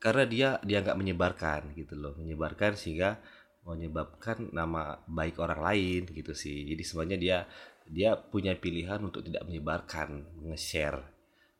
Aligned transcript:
karena 0.00 0.24
dia 0.24 0.48
dia 0.64 0.80
nggak 0.80 0.96
menyebarkan 0.96 1.76
gitu 1.76 1.92
loh 1.92 2.16
menyebarkan 2.16 2.72
sehingga 2.72 3.20
menyebabkan 3.68 4.48
nama 4.56 4.96
baik 5.04 5.36
orang 5.36 5.60
lain 5.60 6.02
gitu 6.08 6.32
sih. 6.32 6.64
Jadi 6.64 6.82
sebenarnya 6.82 7.18
dia 7.20 7.38
dia 7.84 8.10
punya 8.16 8.56
pilihan 8.56 8.96
untuk 9.04 9.20
tidak 9.20 9.44
menyebarkan 9.44 10.24
nge-share. 10.48 11.04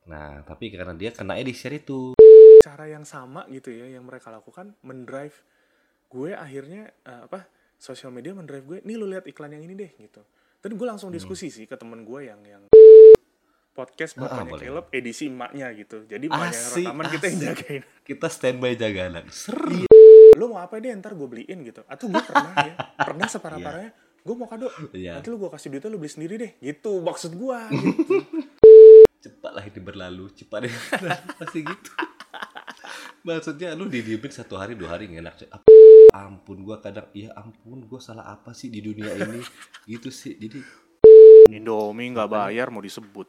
Nah 0.09 0.41
tapi 0.49 0.73
karena 0.73 0.97
dia 0.97 1.13
kena 1.13 1.37
di 1.37 1.53
share 1.53 1.77
itu. 1.77 2.17
Cara 2.65 2.89
yang 2.89 3.05
sama 3.05 3.45
gitu 3.53 3.69
ya 3.69 3.93
yang 3.93 4.09
mereka 4.09 4.33
lakukan 4.33 4.73
mendrive 4.81 5.37
gue 6.11 6.35
akhirnya 6.35 6.91
uh, 7.07 7.29
apa 7.31 7.47
sosial 7.77 8.11
media 8.11 8.35
mendrive 8.35 8.67
gue 8.67 8.79
nih 8.83 8.97
lu 8.97 9.07
lihat 9.07 9.29
iklan 9.29 9.53
yang 9.53 9.69
ini 9.69 9.77
deh 9.77 9.93
gitu. 10.01 10.25
Dan 10.61 10.81
gue 10.81 10.87
langsung 10.89 11.13
diskusi 11.13 11.53
sih 11.53 11.69
ke 11.69 11.77
temen 11.77 12.05
gue 12.09 12.21
yang 12.25 12.41
yang 12.45 12.70
podcast 13.71 14.19
Ah, 14.19 14.27
bapaknya 14.27 14.51
boleh. 14.51 14.65
Caleb 14.67 14.87
edisi 14.91 15.25
emaknya 15.31 15.67
gitu. 15.75 15.97
Jadi 16.05 16.27
emaknya 16.27 16.61
rekaman 16.75 17.05
kita 17.09 17.25
yang 17.31 17.39
jagain. 17.41 17.83
Kita 18.03 18.27
standby 18.27 18.73
jaga 18.75 19.01
anak 19.09 19.25
ser 19.31 19.59
lu 20.41 20.49
mau 20.49 20.65
apa 20.65 20.81
deh 20.81 20.89
ntar 20.97 21.13
gue 21.15 21.29
beliin 21.29 21.61
gitu. 21.65 21.85
Atau 21.85 22.09
gue 22.09 22.23
pernah 22.25 22.53
ya 22.57 22.75
pernah 23.09 23.27
separah 23.29 23.59
parahnya 23.61 23.93
gue 24.21 24.35
mau 24.37 24.49
kado. 24.49 24.69
Iya. 24.93 25.17
nanti 25.17 25.29
lu 25.33 25.41
gue 25.41 25.51
kasih 25.53 25.69
duitnya 25.73 25.89
lu 25.93 25.99
beli 26.01 26.11
sendiri 26.13 26.35
deh. 26.41 26.53
Gitu 26.61 26.93
maksud 27.01 27.33
gue 27.37 27.59
gitu. 27.73 28.15
cepatlah 29.25 29.65
ini 29.69 29.81
berlalu 29.85 30.33
cepat 30.33 30.65
deh 30.65 30.75
pasti 31.41 31.61
gitu. 31.65 31.91
Maksudnya 33.21 33.77
lu 33.77 33.85
didiemin 33.85 34.33
satu 34.33 34.57
hari 34.57 34.73
dua 34.73 34.97
hari 34.97 35.13
nggak 35.13 35.21
enak 35.21 35.37
ampun 36.11 36.65
gua 36.65 36.81
kadang 36.81 37.05
iya 37.13 37.31
ampun 37.37 37.85
gua 37.85 38.01
salah 38.01 38.25
apa 38.33 38.57
sih 38.57 38.73
di 38.73 38.81
dunia 38.81 39.13
ini? 39.13 39.45
Gitu 39.85 40.09
sih 40.09 40.41
jadi 40.41 40.65
Indomie 41.53 42.09
nggak 42.17 42.31
bayar 42.33 42.73
mau 42.73 42.81
disebut 42.81 43.29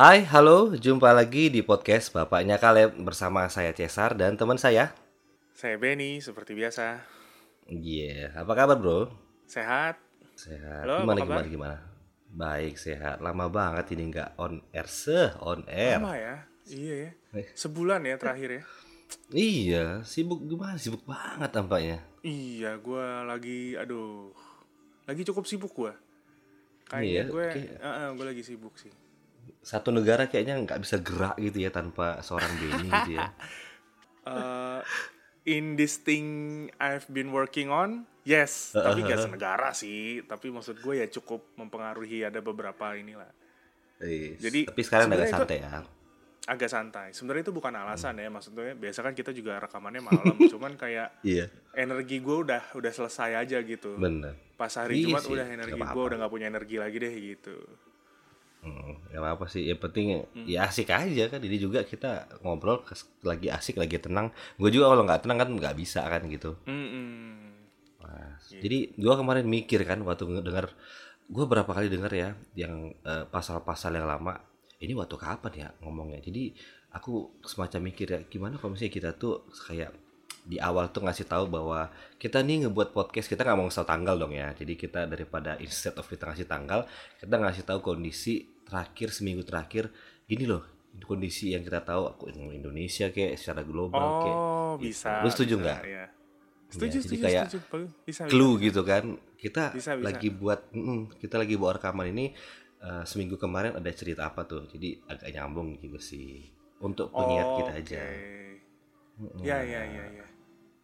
Hai 0.00 0.24
halo. 0.24 0.72
Jumpa 0.72 1.12
lagi 1.12 1.52
di 1.52 1.60
podcast 1.60 2.08
bapaknya 2.16 2.56
Kaleb 2.56 2.96
bersama 3.04 3.44
saya 3.52 3.68
Cesar 3.76 4.16
dan 4.16 4.32
teman 4.32 4.56
saya. 4.56 4.96
Saya 5.52 5.76
Benny 5.76 6.24
seperti 6.24 6.56
biasa. 6.56 7.04
Iya 7.68 8.32
apa 8.32 8.48
kabar 8.56 8.80
bro? 8.80 9.12
Sehat? 9.44 10.00
Sehat. 10.40 10.88
Halo, 10.88 11.04
gimana 11.04 11.20
gimana 11.20 11.48
gimana? 11.52 11.76
Baik 12.32 12.80
sehat. 12.80 13.20
Lama 13.20 13.52
banget 13.52 13.92
ini 13.92 14.08
nggak 14.08 14.40
on 14.40 14.64
air 14.72 14.88
se 14.88 15.36
on 15.36 15.68
air. 15.68 16.00
Lama 16.00 16.16
ya? 16.16 16.36
Iya 16.64 16.94
ya. 16.96 17.10
Eh. 17.36 17.46
sebulan 17.52 18.00
ya 18.00 18.16
terakhir 18.16 18.48
ya? 18.56 18.62
Iya 19.36 19.84
sibuk 20.08 20.48
gimana? 20.48 20.80
Sibuk 20.80 21.04
banget 21.04 21.52
tampaknya. 21.52 22.00
Iya 22.24 22.80
gue 22.80 23.06
lagi 23.28 23.76
aduh. 23.76 24.32
Lagi 25.04 25.28
cukup 25.28 25.44
sibuk 25.44 25.76
gue 25.76 25.92
Iya, 26.88 26.88
kayaknya 26.88 27.24
gue 27.28 27.46
oke. 27.52 28.16
gue 28.16 28.26
lagi 28.32 28.42
sibuk 28.48 28.74
sih 28.80 28.88
satu 29.60 29.90
negara 29.90 30.30
kayaknya 30.30 30.58
nggak 30.62 30.80
bisa 30.80 31.02
gerak 31.02 31.36
gitu 31.38 31.66
ya 31.66 31.70
tanpa 31.74 32.22
seorang 32.22 32.50
Benny 32.58 32.88
gitu 32.88 33.12
ya. 33.18 33.28
Eh, 34.20 34.80
in 35.48 35.80
this 35.80 35.96
thing 36.04 36.68
I've 36.76 37.08
been 37.08 37.32
working 37.32 37.72
on 37.72 38.04
yes 38.22 38.76
tapi 38.76 39.00
gak 39.00 39.16
senegara 39.16 39.72
sih. 39.72 40.20
Tapi 40.28 40.52
maksud 40.52 40.76
gue 40.84 41.00
ya 41.00 41.06
cukup 41.08 41.56
mempengaruhi 41.56 42.28
ada 42.28 42.38
beberapa 42.44 42.92
inilah. 42.94 43.32
Eh, 44.00 44.36
Jadi, 44.36 44.68
tapi 44.68 44.82
sekarang 44.84 45.08
agak 45.08 45.32
santai 45.32 45.58
ya. 45.64 45.80
Agak 46.44 46.68
santai. 46.68 47.08
Sebenarnya 47.16 47.48
itu 47.48 47.54
bukan 47.56 47.72
alasan 47.72 48.20
Hmm. 48.20 48.24
ya 48.24 48.28
maksudnya 48.28 48.76
biasa 48.76 48.98
kan 49.00 49.16
kita 49.16 49.32
juga 49.32 49.56
rekamannya 49.56 50.04
malam 50.04 50.36
cuman 50.52 50.76
kayak 50.76 51.24
iya. 51.24 51.48
energi 51.72 52.20
gue 52.20 52.36
udah 52.44 52.76
udah 52.76 52.92
selesai 52.92 53.40
aja 53.40 53.56
gitu. 53.64 53.96
Bener. 53.96 54.36
Pas 54.60 54.72
hari 54.76 55.00
Iya 55.00 55.16
Jumat 55.16 55.24
udah 55.24 55.46
energi 55.48 55.80
nggak 55.80 55.96
gue 55.96 56.04
udah 56.12 56.18
nggak 56.20 56.32
punya 56.32 56.46
energi 56.52 56.76
lagi 56.76 56.96
deh 57.00 57.14
gitu 57.34 57.56
Hmm, 58.60 58.92
ya 59.08 59.24
apa 59.24 59.48
sih 59.48 59.64
yang 59.64 59.80
penting 59.80 60.20
Hmm. 60.36 60.44
ya 60.44 60.68
asik 60.68 60.92
aja 60.92 61.32
kan 61.32 61.40
jadi 61.40 61.56
juga 61.56 61.80
kita 61.80 62.28
ngobrol 62.44 62.84
lagi 63.24 63.48
asik 63.48 63.80
lagi 63.80 63.96
tenang 63.96 64.28
gue 64.60 64.68
juga 64.68 64.92
kalau 64.92 65.08
nggak 65.08 65.24
tenang 65.24 65.38
kan 65.40 65.48
nggak 65.48 65.74
bisa 65.74 66.04
kan 66.04 66.28
gitu 66.28 66.60
Mm-mm. 66.68 67.56
Nah, 68.00 68.36
Iya. 68.52 68.60
jadi 68.60 68.78
gue 68.92 69.14
kemarin 69.16 69.46
mikir 69.48 69.80
kan 69.84 70.04
waktu 70.04 70.44
dengar 70.44 70.68
gue 71.24 71.44
berapa 71.46 71.68
kali 71.68 71.88
dengar 71.88 72.12
ya 72.12 72.36
yang 72.52 72.92
eh, 73.00 73.24
pasal-pasal 73.26 73.96
yang 73.96 74.04
lama 74.04 74.36
ini 74.76 74.92
waktu 74.92 75.16
kapan 75.16 75.52
ya 75.56 75.68
ngomongnya 75.80 76.20
jadi 76.20 76.52
aku 76.90 77.40
semacam 77.40 77.80
mikir 77.88 78.06
ya 78.10 78.20
gimana 78.26 78.58
kalau 78.58 78.74
misalnya 78.74 78.92
kita 78.92 79.10
tuh 79.14 79.46
kayak 79.68 79.88
di 80.44 80.56
awal 80.58 80.88
tuh 80.90 81.04
ngasih 81.04 81.28
tahu 81.28 81.46
bahwa 81.46 81.92
kita 82.16 82.40
nih 82.40 82.66
ngebuat 82.66 82.96
podcast 82.96 83.28
kita 83.28 83.44
nggak 83.44 83.56
mau 83.60 83.66
ngasih 83.68 83.86
tanggal 83.86 84.16
dong 84.16 84.32
ya 84.34 84.50
jadi 84.56 84.72
kita 84.74 85.00
daripada 85.06 85.54
instead 85.60 85.94
of 85.94 86.06
kita 86.08 86.26
ngasih 86.32 86.48
tanggal 86.48 86.84
kita 87.20 87.34
ngasih 87.36 87.62
tahu 87.68 87.78
kondisi 87.84 88.48
terakhir 88.64 89.12
seminggu 89.12 89.44
terakhir 89.44 89.92
gini 90.26 90.48
loh 90.48 90.64
kondisi 91.06 91.54
yang 91.54 91.62
kita 91.62 91.84
tahu 91.86 92.02
aku 92.10 92.24
Indonesia 92.34 93.12
kayak 93.14 93.38
secara 93.38 93.62
global 93.62 94.26
kayak 94.26 94.36
oh 94.36 94.72
gitu. 94.80 94.90
bisa 94.90 95.22
Lu 95.22 95.28
setuju 95.30 95.54
bisa, 95.54 95.62
nggak? 95.62 95.80
ya. 95.86 96.04
setuju 96.70 96.90
jadi 96.90 97.04
setuju 97.06 97.22
kayak 97.22 97.44
setuju 97.46 97.58
bisa 98.06 98.22
bisa. 98.26 98.30
clue 98.30 98.54
gitu 98.58 98.80
kan 98.82 99.04
kita 99.38 99.64
Bisa, 99.72 99.94
bisa. 99.96 100.04
lagi 100.04 100.28
buat 100.34 100.60
mm, 100.74 101.18
kita 101.22 101.36
lagi 101.38 101.54
buat 101.54 101.78
rekaman 101.78 102.10
ini 102.10 102.26
eh, 102.80 103.02
seminggu 103.06 103.38
kemarin 103.38 103.78
ada 103.78 103.90
cerita 103.94 104.28
apa 104.28 104.44
tuh 104.44 104.66
jadi 104.66 104.98
agak 105.06 105.30
nyambung 105.30 105.78
gitu 105.78 105.98
sih 106.02 106.42
untuk 106.80 107.12
pengingat 107.12 107.46
Oh, 107.46 107.56
kita 107.60 107.72
aja 107.76 108.00
oke. 108.00 108.59
Ya 109.40 109.58
ya 109.60 109.82
ya 109.84 110.04
ya. 110.10 110.26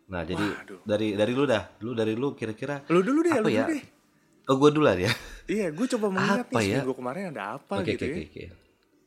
Nah 0.06 0.22
jadi 0.22 0.46
Waduh. 0.46 0.80
dari 0.86 1.08
dari 1.14 1.32
lu 1.34 1.44
dah. 1.44 1.62
Lu 1.82 1.92
dari 1.92 2.14
lu 2.14 2.32
kira-kira 2.32 2.84
lu 2.86 3.00
dulu 3.02 3.20
deh 3.26 3.34
lu 3.40 3.48
ya? 3.50 3.64
dulu 3.66 3.72
deh. 3.74 3.84
Oh 4.46 4.56
gue 4.62 4.70
dulu 4.70 4.86
ya? 4.86 5.12
Iya 5.46 5.66
gue 5.74 5.86
coba 5.98 6.06
mengingat 6.10 6.46
Apa 6.46 6.58
nih 6.58 6.66
ya? 6.66 6.74
seminggu 6.82 6.94
kemarin 6.94 7.24
ada 7.34 7.42
apa 7.58 7.74
oke 7.78 7.86
gitu 7.88 8.04
oke 8.06 8.10
ya. 8.10 8.16
oke 8.22 8.22
oke. 8.30 8.44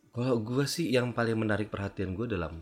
Kalau 0.10 0.36
gue 0.42 0.66
sih 0.66 0.88
yang 0.92 1.16
paling 1.16 1.38
menarik 1.40 1.72
perhatian 1.72 2.12
gue 2.18 2.28
dalam 2.28 2.60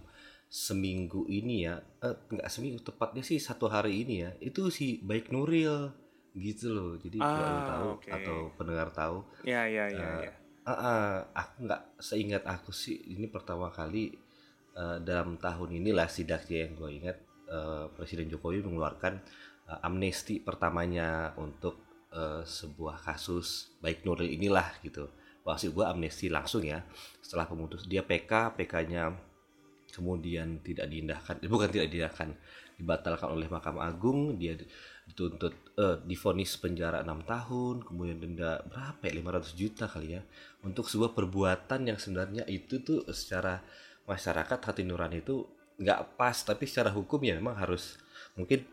seminggu 0.47 1.27
ini 1.27 1.67
ya 1.67 1.75
eh, 1.99 2.15
nggak 2.31 2.47
seminggu 2.47 2.79
tepatnya 2.79 3.19
sih 3.19 3.35
satu 3.35 3.67
hari 3.67 4.05
ini 4.05 4.15
ya 4.23 4.31
itu 4.39 4.71
si 4.71 5.01
baik 5.01 5.33
Nuril 5.33 5.91
gitu 6.37 6.69
loh. 6.69 6.91
Jadi 7.01 7.17
kalau 7.17 7.57
Ah, 7.57 7.65
tahu 7.65 7.87
oke. 7.97 8.11
atau 8.13 8.37
pendengar 8.55 8.89
tahu 8.93 9.17
ya 9.43 9.65
ya 9.65 9.89
ya 9.89 10.07
Eh, 10.21 10.29
ya. 10.29 10.33
Ah, 10.67 10.71
ah, 10.71 11.07
aku 11.33 11.63
nggak 11.65 11.81
seingat 11.97 12.43
aku 12.43 12.69
sih 12.69 12.93
ini 13.09 13.25
pertama 13.25 13.71
kali 13.71 14.11
eh, 14.77 14.97
dalam 15.01 15.41
tahun 15.41 15.81
inilah 15.81 16.05
sidaknya 16.05 16.69
yang 16.69 16.73
gue 16.77 16.89
ingat 17.01 17.17
eh, 17.49 17.85
Presiden 17.97 18.29
Jokowi 18.29 18.61
mengeluarkan 18.61 19.13
eh, 19.73 19.79
amnesti 19.81 20.39
pertamanya 20.39 21.33
untuk 21.41 22.05
eh, 22.13 22.45
sebuah 22.45 23.01
kasus 23.01 23.73
baik 23.81 24.05
Nuril 24.05 24.29
inilah 24.29 24.77
gitu. 24.85 25.09
Maksud 25.47 25.71
gue 25.71 25.85
amnesti 25.87 26.27
langsung 26.27 26.63
ya. 26.67 26.83
Setelah 27.23 27.47
pemutus 27.47 27.87
dia 27.87 28.03
PK 28.03 28.59
PK-nya 28.59 29.15
kemudian 29.87 30.59
tidak 30.61 30.91
diindahkan 30.91 31.39
bukan 31.47 31.71
tidak 31.71 31.87
diindahkan 31.89 32.35
dibatalkan 32.77 33.29
oleh 33.33 33.47
Mahkamah 33.49 33.89
Agung. 33.89 34.35
Dia 34.37 34.59
dituntut 35.07 35.55
eh, 35.79 35.97
difonis 36.03 36.59
penjara 36.59 37.01
enam 37.01 37.23
tahun 37.23 37.87
kemudian 37.87 38.19
denda 38.19 38.61
berapa 38.67 39.01
ya? 39.07 39.13
500 39.23 39.55
juta 39.55 39.85
kali 39.87 40.19
ya. 40.19 40.21
Untuk 40.61 40.91
sebuah 40.91 41.15
perbuatan 41.15 41.87
yang 41.87 41.97
sebenarnya 41.97 42.43
itu 42.51 42.83
tuh 42.83 43.07
secara 43.15 43.63
masyarakat 44.07 44.59
hati 44.63 44.81
nurani 44.87 45.19
itu 45.21 45.43
nggak 45.77 46.17
pas 46.17 46.33
tapi 46.33 46.65
secara 46.65 46.89
hukum 46.89 47.21
ya 47.21 47.37
memang 47.37 47.53
harus 47.59 47.99
mungkin 48.33 48.65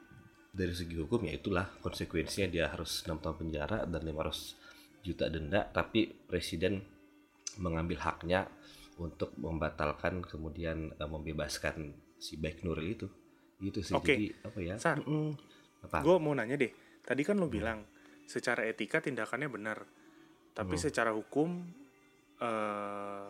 dari 0.54 0.70
segi 0.72 0.94
hukum 0.96 1.26
ya 1.26 1.34
itulah 1.36 1.66
konsekuensinya 1.82 2.48
dia 2.48 2.70
harus 2.70 3.02
enam 3.04 3.18
tahun 3.18 3.36
penjara 3.44 3.78
dan 3.84 4.00
500 4.00 5.02
juta 5.04 5.26
denda 5.28 5.66
tapi 5.68 6.06
presiden 6.08 6.80
mengambil 7.58 7.98
haknya 8.00 8.46
untuk 8.96 9.34
membatalkan 9.36 10.22
kemudian 10.22 10.94
eh, 10.94 11.08
membebaskan 11.10 11.92
si 12.16 12.38
baik 12.38 12.62
Nuril 12.62 12.94
itu 12.94 13.06
gitu 13.60 13.82
sih 13.82 13.92
Oke. 13.92 14.14
jadi 14.14 14.26
apa 14.46 14.58
ya 14.62 14.74
Sar, 14.78 15.02
Mm-mm. 15.02 15.34
apa 15.84 16.00
gue 16.00 16.16
mau 16.22 16.32
nanya 16.32 16.54
deh 16.56 16.70
tadi 17.04 17.20
kan 17.26 17.36
lu 17.36 17.50
bilang 17.50 17.84
secara 18.24 18.64
etika 18.64 19.02
tindakannya 19.02 19.50
benar 19.50 19.78
tapi 20.54 20.78
Hmm. 20.78 20.84
secara 20.86 21.10
hukum 21.12 21.66
eh 22.40 23.28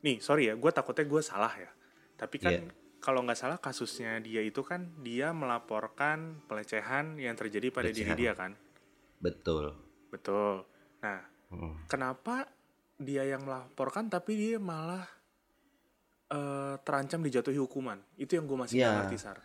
nih 0.00 0.16
sorry 0.18 0.48
ya 0.48 0.54
gue 0.54 0.70
takutnya 0.70 1.04
gue 1.04 1.20
salah 1.20 1.52
ya. 1.52 1.70
Tapi 2.14 2.36
kan 2.36 2.52
Iya. 2.52 2.72
kalau 2.98 3.20
nggak 3.20 3.36
salah 3.36 3.56
kasusnya 3.56 4.20
dia 4.20 4.40
itu 4.40 4.60
kan 4.60 4.84
dia 5.00 5.32
melaporkan 5.32 6.44
pelecehan 6.44 7.16
yang 7.16 7.32
terjadi 7.32 7.68
pada 7.70 7.88
diri 7.88 8.04
Pelecehan. 8.06 8.18
dia 8.18 8.32
kan? 8.34 8.52
Betul. 9.18 9.72
Betul. 10.08 10.64
Nah 11.00 11.20
kenapa 11.86 12.44
dia 12.96 13.24
yang 13.24 13.42
melaporkan 13.42 14.06
tapi 14.06 14.36
dia 14.36 14.56
malah 14.56 15.04
eh, 16.28 16.74
terancam 16.80 17.20
dijatuhi 17.20 17.58
hukuman? 17.58 17.98
Itu 18.14 18.38
yang 18.38 18.46
gue 18.46 18.58
masih 18.58 18.76
Iya. 18.78 18.90
ngerti 19.02 19.18
sar. 19.18 19.38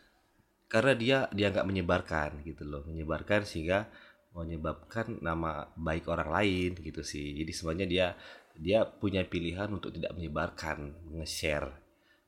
Karena 0.66 0.94
dia 0.94 1.18
dia 1.32 1.50
nggak 1.50 1.66
menyebarkan 1.66 2.42
gitu 2.42 2.62
loh. 2.64 2.86
Menyebarkan 2.86 3.42
sehingga 3.42 3.90
menyebabkan 4.32 5.18
nama 5.20 5.66
baik 5.74 6.06
orang 6.06 6.30
lain 6.30 6.72
gitu 6.78 7.02
sih. 7.02 7.34
Jadi 7.34 7.52
sebenarnya 7.52 7.88
dia 7.88 8.08
dia 8.56 8.84
punya 8.86 9.22
pilihan 9.22 9.68
untuk 9.68 9.92
tidak 9.92 10.12
menyebarkan 10.12 10.78
nge-share 11.14 11.70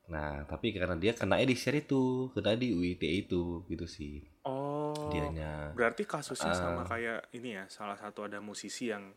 nah 0.08 0.40
tapi 0.44 0.72
karena 0.72 0.96
dia 0.96 1.12
kena 1.12 1.36
di 1.38 1.52
share 1.52 1.78
itu 1.78 2.32
kena 2.32 2.56
di 2.56 2.72
UIT 2.72 3.04
itu 3.04 3.64
gitu 3.66 3.84
sih 3.84 4.24
Oh, 4.48 5.12
dianya 5.12 5.76
berarti 5.76 6.02
kasusnya 6.02 6.52
sama 6.52 6.80
Ah. 6.80 6.88
kayak 6.88 7.20
ini 7.32 7.52
ya, 7.52 7.68
salah 7.68 7.92
satu 7.94 8.24
ada 8.24 8.40
musisi 8.40 8.88
yang 8.88 9.12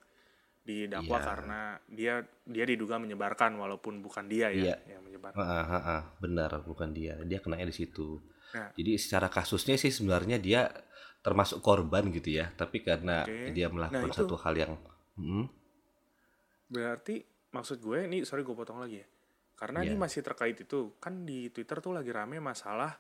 didakwa 0.62 1.16
Iya. 1.16 1.26
karena 1.26 1.60
dia 1.88 2.14
dia 2.44 2.66
diduga 2.68 3.00
menyebarkan 3.00 3.56
walaupun 3.56 3.98
bukan 4.00 4.28
dia 4.28 4.52
ya 4.52 4.76
Iya. 4.76 4.94
yang 4.94 5.02
menyebarkan. 5.02 5.40
Ah, 5.40 5.64
ah, 5.64 5.84
ah, 5.90 6.04
benar 6.20 6.52
bukan 6.62 6.92
dia 6.92 7.16
dia 7.24 7.40
kena 7.40 7.58
di 7.58 7.72
situ 7.72 8.20
Nah. 8.52 8.70
jadi 8.76 9.00
secara 9.00 9.26
kasusnya 9.26 9.74
sih 9.74 9.90
sebenarnya 9.90 10.36
dia 10.38 10.68
termasuk 11.24 11.64
korban 11.64 12.12
gitu 12.12 12.36
ya 12.36 12.52
tapi 12.52 12.84
karena 12.84 13.24
Oke. 13.24 13.56
dia 13.56 13.72
melakukan 13.72 14.04
Nah, 14.04 14.12
itu- 14.12 14.20
satu 14.22 14.36
hal 14.38 14.56
yang 14.58 14.74
Hmm, 15.12 15.44
Berarti 16.72 17.20
maksud 17.52 17.84
gue 17.84 18.08
ini 18.08 18.24
sorry 18.24 18.48
gue 18.48 18.56
potong 18.56 18.80
lagi 18.80 19.04
ya. 19.04 19.08
Karena 19.60 19.84
ini 19.84 19.94
Iya. 19.94 20.02
masih 20.02 20.22
terkait 20.24 20.58
itu, 20.58 20.96
kan 20.98 21.28
di 21.28 21.52
Twitter 21.52 21.78
tuh 21.84 21.94
lagi 21.94 22.10
rame 22.10 22.40
masalah 22.42 22.96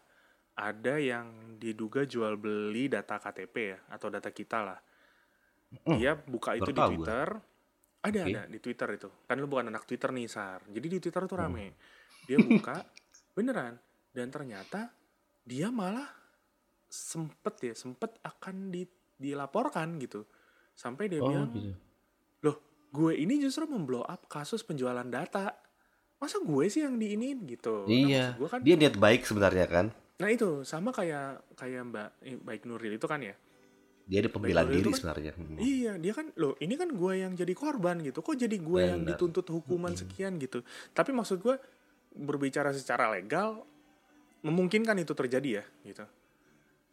ada 0.52 1.00
yang 1.00 1.56
diduga 1.58 2.04
jual 2.04 2.36
beli 2.38 2.92
data 2.92 3.18
KTP 3.18 3.56
ya 3.56 3.80
atau 3.90 4.12
data 4.12 4.30
kita 4.30 4.60
lah. 4.62 4.80
Hmm, 5.88 5.98
Dia 5.98 6.14
buka 6.20 6.60
itu 6.60 6.70
di 6.70 6.76
tahu 6.76 6.92
gue. 6.92 7.08
Twitter. 7.08 7.28
Ada 8.02 8.20
Oke. 8.26 8.30
ada 8.34 8.42
di 8.50 8.60
Twitter 8.60 8.90
itu. 8.98 9.10
Kan 9.26 9.38
lu 9.40 9.48
bukan 9.48 9.72
anak 9.72 9.88
Twitter 9.88 10.10
nih, 10.12 10.28
Sar. 10.28 10.66
Jadi 10.68 10.88
di 10.90 11.00
Twitter 11.00 11.24
tuh 11.26 11.38
rame. 11.40 11.78
Dia 12.28 12.38
buka 12.38 12.76
beneran 13.38 13.80
dan 14.12 14.28
ternyata 14.28 14.92
dia 15.42 15.72
malah 15.72 16.10
sempet 16.92 17.72
ya, 17.72 17.74
sempet 17.74 18.20
akan 18.22 18.70
di, 18.70 18.84
dilaporkan 19.16 19.96
gitu. 19.98 20.28
Sampai 20.76 21.08
dia 21.08 21.24
oh 21.24 21.30
bilang, 21.30 21.50
gitu 21.56 21.72
loh 22.42 22.58
gue 22.92 23.12
ini 23.16 23.40
justru 23.40 23.64
memblow 23.66 24.04
up 24.04 24.28
kasus 24.28 24.62
penjualan 24.62 25.08
data. 25.08 25.56
Masa 26.22 26.38
gue 26.38 26.66
sih 26.70 26.86
yang 26.86 27.02
diinin 27.02 27.42
gitu? 27.50 27.88
Nah, 27.88 27.90
iya. 27.90 28.24
maksud 28.30 28.38
gue 28.38 28.50
kan 28.52 28.60
dia 28.62 28.76
niat 28.78 28.96
baik 29.00 29.26
sebenarnya 29.26 29.66
kan? 29.66 29.86
Nah 30.22 30.30
itu. 30.30 30.62
Sama 30.62 30.94
kayak 30.94 31.58
kayak 31.58 31.82
mbak 31.90 32.08
eh, 32.22 32.38
baik 32.38 32.70
Nuril 32.70 33.00
itu 33.00 33.08
kan 33.10 33.24
ya? 33.26 33.34
Dia 34.06 34.22
ada 34.22 34.30
pembelaan 34.30 34.70
diri 34.70 34.92
kan- 34.92 35.00
sebenarnya. 35.00 35.32
Hmm. 35.34 35.58
iya 35.58 35.96
dia 35.98 36.14
kan 36.14 36.30
loh 36.36 36.54
ini 36.60 36.76
kan 36.78 36.94
gue 36.94 37.14
yang 37.16 37.34
jadi 37.34 37.54
korban 37.58 38.04
gitu. 38.06 38.22
Kok 38.22 38.38
jadi 38.38 38.58
gue 38.60 38.82
yang 38.86 39.02
dituntut 39.08 39.48
hukuman 39.50 39.98
sekian 39.98 40.38
gitu? 40.38 40.62
Tapi 40.94 41.10
maksud 41.10 41.42
gue 41.42 41.56
berbicara 42.12 42.76
secara 42.76 43.08
legal 43.10 43.64
memungkinkan 44.44 45.00
itu 45.00 45.14
terjadi 45.16 45.64
ya 45.64 45.66
gitu 45.88 46.06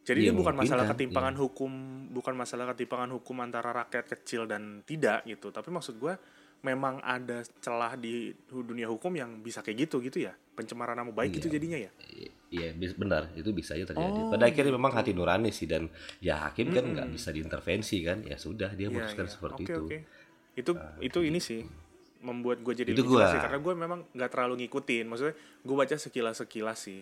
jadi 0.09 0.21
Iya, 0.25 0.33
ini 0.33 0.39
bukan 0.41 0.55
masalah 0.57 0.83
memungkinkan, 0.83 0.97
ketimpangan 1.05 1.35
hukum 1.37 1.73
bukan 2.09 2.35
masalah 2.35 2.65
ketimpangan 2.73 3.11
hukum 3.13 3.37
antara 3.39 3.71
rakyat 3.77 4.05
kecil 4.09 4.49
dan 4.49 4.81
tidak 4.83 5.21
gitu 5.23 5.53
tapi 5.53 5.69
maksud 5.69 6.01
gue 6.01 6.17
memang 6.59 6.99
ada 6.99 7.45
celah 7.61 7.95
di 7.95 8.33
dunia 8.49 8.89
hukum 8.89 9.13
yang 9.13 9.39
bisa 9.39 9.61
kayak 9.61 9.85
gitu 9.85 10.01
gitu 10.01 10.19
ya 10.19 10.33
pencemaran 10.57 10.97
nama 10.97 11.13
baik 11.13 11.31
Iya. 11.31 11.39
itu 11.39 11.49
jadinya 11.49 11.79
ya 11.79 11.93
Iya, 12.49 12.73
benar 12.97 13.29
itu 13.37 13.53
bisa 13.53 13.77
aja 13.77 13.85
terjadi. 13.85 14.21
Oh, 14.25 14.33
Pada 14.33 14.49
akhirnya 14.49 14.73
memang 14.73 14.89
gitu. 14.89 15.01
hati 15.05 15.13
nurani 15.13 15.53
sih 15.53 15.69
dan 15.69 15.85
ya 16.19 16.49
hakim 16.49 16.73
kan 16.73 16.81
nggak 16.89 17.13
bisa 17.13 17.29
diintervensi 17.29 18.01
kan, 18.01 18.25
ya 18.25 18.41
sudah 18.41 18.73
dia 18.73 18.89
Iya, 18.89 18.97
memutuskan 18.97 19.29
iya. 19.29 19.33
seperti 19.37 19.63
Oke, 19.63 19.69
itu. 19.69 19.83
oke. 19.85 19.99
itu 20.57 20.73
itu 21.05 21.19
ini 21.23 21.39
sih 21.39 21.61
membuat 22.19 22.65
gue 22.65 22.73
jadi 22.75 22.91
Itu 22.91 23.05
lebih 23.05 23.21
gua. 23.21 23.29
sih 23.29 23.39
karena 23.39 23.59
gue 23.61 23.75
memang 23.77 24.01
nggak 24.11 24.31
terlalu 24.33 24.65
ngikutin 24.65 25.05
maksudnya 25.07 25.35
gue 25.37 25.77
baca 25.77 25.95
sekilas 25.95 26.37
sekilas 26.41 26.79
sih 26.81 27.01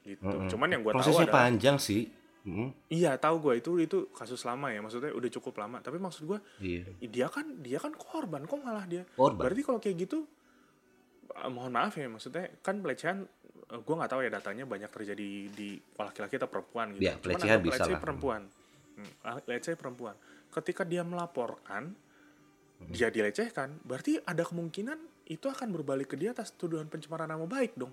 gitu 0.00 0.24
Mm-mm. 0.24 0.48
cuman 0.48 0.68
yang 0.70 0.80
gue 0.80 0.92
tahu 0.94 0.98
Prosesnya 1.02 1.26
adalah 1.28 1.36
panjang 1.44 1.76
sih. 1.76 2.02
Mm, 2.40 2.72
iya 2.88 3.20
tahu 3.20 3.36
gue 3.44 3.60
itu 3.60 3.70
itu 3.76 3.98
kasus 4.16 4.40
lama 4.48 4.72
ya. 4.72 4.80
Maksudnya 4.80 5.12
udah 5.12 5.30
cukup 5.40 5.60
lama. 5.60 5.84
Tapi 5.84 6.00
maksud 6.00 6.24
gue 6.24 6.38
iya. 6.64 6.88
dia 7.04 7.26
kan 7.28 7.60
dia 7.60 7.76
kan 7.76 7.92
korban. 7.92 8.48
Kok 8.48 8.60
malah 8.64 8.88
dia? 8.88 9.04
Korban. 9.12 9.44
berarti 9.44 9.60
kalau 9.60 9.78
kayak 9.78 9.96
gitu 10.08 10.24
eh, 11.36 11.50
mohon 11.52 11.72
maaf 11.72 11.96
ya. 12.00 12.08
Maksudnya 12.08 12.48
kan 12.64 12.80
pelecehan 12.80 13.28
gue 13.70 13.94
nggak 13.94 14.10
tahu 14.10 14.20
ya 14.24 14.30
datanya 14.32 14.64
banyak 14.66 14.90
terjadi 14.90 15.28
di 15.52 15.78
laki-laki 16.00 16.40
atau 16.40 16.48
perempuan 16.48 16.96
gitu. 16.96 17.04
Ya, 17.04 17.14
Cuman 17.14 17.22
pelecehan 17.22 17.58
anggap 17.60 17.66
bisa 17.68 17.82
lah. 17.86 18.00
perempuan. 18.00 18.42
Hmm, 18.96 19.10
ah, 19.24 19.36
let's 19.44 19.66
say 19.68 19.76
perempuan. 19.76 20.16
Ketika 20.50 20.82
dia 20.82 21.04
melaporkan 21.06 21.94
Hmm. 22.80 22.96
dia 22.96 23.12
dilecehkan 23.12 23.76
berarti 23.84 24.16
ada 24.24 24.40
kemungkinan 24.40 24.96
itu 25.28 25.46
akan 25.46 25.68
berbalik 25.68 26.08
ke 26.08 26.16
dia 26.16 26.32
atas 26.32 26.56
tuduhan 26.56 26.88
pencemaran 26.88 27.28
nama 27.28 27.44
baik 27.44 27.76
dong. 27.76 27.92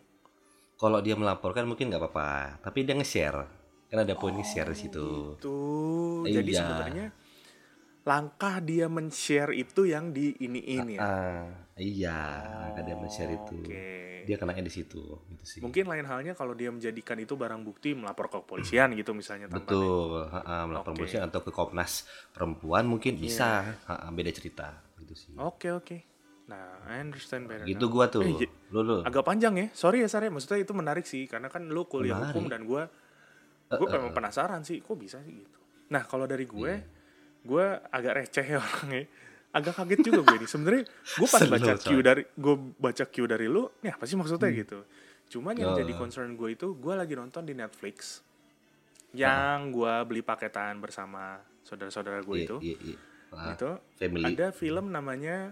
Kalau 0.80 1.04
dia 1.04 1.18
melaporkan 1.20 1.68
mungkin 1.68 1.92
nggak 1.92 2.02
apa-apa, 2.02 2.62
tapi 2.64 2.88
dia 2.88 2.96
nge-share. 2.96 3.57
Kan 3.88 4.04
ada 4.04 4.14
poin 4.14 4.34
nge-share 4.34 4.68
di 4.68 4.78
situ. 4.78 5.06
Gitu. 5.34 5.58
Jadi 6.26 6.52
Iya. 6.52 6.60
sebenarnya 6.60 7.06
langkah 8.04 8.60
dia 8.60 8.88
men-share 8.88 9.52
itu 9.52 9.84
yang 9.84 10.12
di 10.12 10.32
ini 10.40 10.64
ya. 10.64 10.80
Ah, 10.98 11.44
iya, 11.76 12.20
kan 12.72 12.84
dia 12.84 12.96
men-share 12.96 13.36
itu. 13.36 13.60
Oke. 13.60 14.24
Dia 14.24 14.36
kenanya 14.36 14.60
di 14.60 14.72
situ, 14.72 15.00
gitu 15.28 15.44
sih. 15.44 15.60
Mungkin 15.60 15.88
lain 15.88 16.04
halnya 16.04 16.32
kalau 16.32 16.52
dia 16.52 16.68
menjadikan 16.68 17.16
itu 17.16 17.36
barang 17.36 17.64
bukti 17.64 17.96
melapor 17.96 18.28
ke 18.28 18.40
kepolisian 18.40 18.92
gitu 18.92 19.12
misalnya 19.12 19.48
Betul, 19.48 20.24
ha-ha, 20.26 20.64
melapor 20.64 20.92
Oke. 20.92 21.04
polisi 21.04 21.16
atau 21.16 21.40
ke 21.40 21.52
Komnas 21.52 22.04
Perempuan 22.32 22.84
mungkin 22.84 23.16
Iya. 23.16 23.24
bisa, 23.24 23.48
ha-ha, 23.86 24.08
beda 24.10 24.32
cerita 24.32 24.72
gitu 25.00 25.16
sih. 25.16 25.32
Oke 25.36 25.72
oke. 25.72 25.98
Nah, 26.48 26.80
I 26.88 27.04
understand 27.04 27.44
better. 27.44 27.64
Gitu 27.64 27.80
now. 27.82 27.92
gua 27.92 28.06
tuh. 28.08 28.24
Eh, 28.24 28.36
j- 28.38 28.52
Lu 28.72 28.80
lu. 28.80 29.04
agak 29.04 29.24
panjang 29.24 29.52
ya. 29.54 29.68
Sorry 29.72 30.00
ya, 30.00 30.08
sorry. 30.08 30.28
Maksudnya 30.28 30.60
itu 30.60 30.72
menarik 30.72 31.04
sih 31.04 31.28
karena 31.28 31.48
kan 31.48 31.68
lu 31.68 31.84
kuliah 31.84 32.16
Menarik. 32.16 32.36
hukum 32.36 32.48
dan 32.48 32.64
gua 32.64 32.88
gue 33.70 33.88
memang 33.90 34.12
penasaran 34.12 34.62
sih 34.62 34.80
kok 34.80 34.96
bisa 34.96 35.20
sih 35.20 35.34
gitu. 35.38 35.60
Nah, 35.88 36.04
kalau 36.04 36.24
dari 36.24 36.44
gue 36.44 36.72
Iya. 36.74 36.84
gue 37.44 37.66
agak 37.88 38.14
receh 38.16 38.46
ya 38.46 38.60
orangnya. 38.64 39.04
Agak 39.50 39.74
kaget 39.76 40.00
juga 40.04 40.22
gue 40.24 40.38
ini. 40.38 40.48
Sebenarnya 40.48 40.84
gue 40.86 41.28
pas 41.28 41.42
baca 41.42 41.74
Q 41.76 41.88
dari 42.00 42.24
gue 42.30 42.56
baca 42.76 43.04
Q 43.06 43.16
dari 43.26 43.46
lu, 43.46 43.68
ya 43.82 43.94
apa 43.94 44.04
sih 44.04 44.16
maksudnya 44.16 44.52
gitu. 44.54 44.80
Cuman 45.30 45.54
yang 45.54 45.72
Oh. 45.72 45.78
jadi 45.78 45.92
concern 45.94 46.34
gue 46.34 46.54
itu 46.54 46.72
gue 46.74 46.94
lagi 46.94 47.14
nonton 47.14 47.44
di 47.44 47.52
Netflix 47.52 48.24
yang 49.12 49.72
gue 49.72 49.94
beli 50.04 50.22
paketan 50.22 50.78
bersama 50.78 51.40
saudara-saudara 51.64 52.22
gue 52.22 52.36
Iya, 52.36 52.46
itu. 52.46 52.58
iya, 52.62 52.78
iya. 52.86 52.98
Ah, 53.30 53.52
Itu 53.52 53.76
family. 53.98 54.24
ada 54.30 54.48
film 54.52 54.88
namanya 54.88 55.52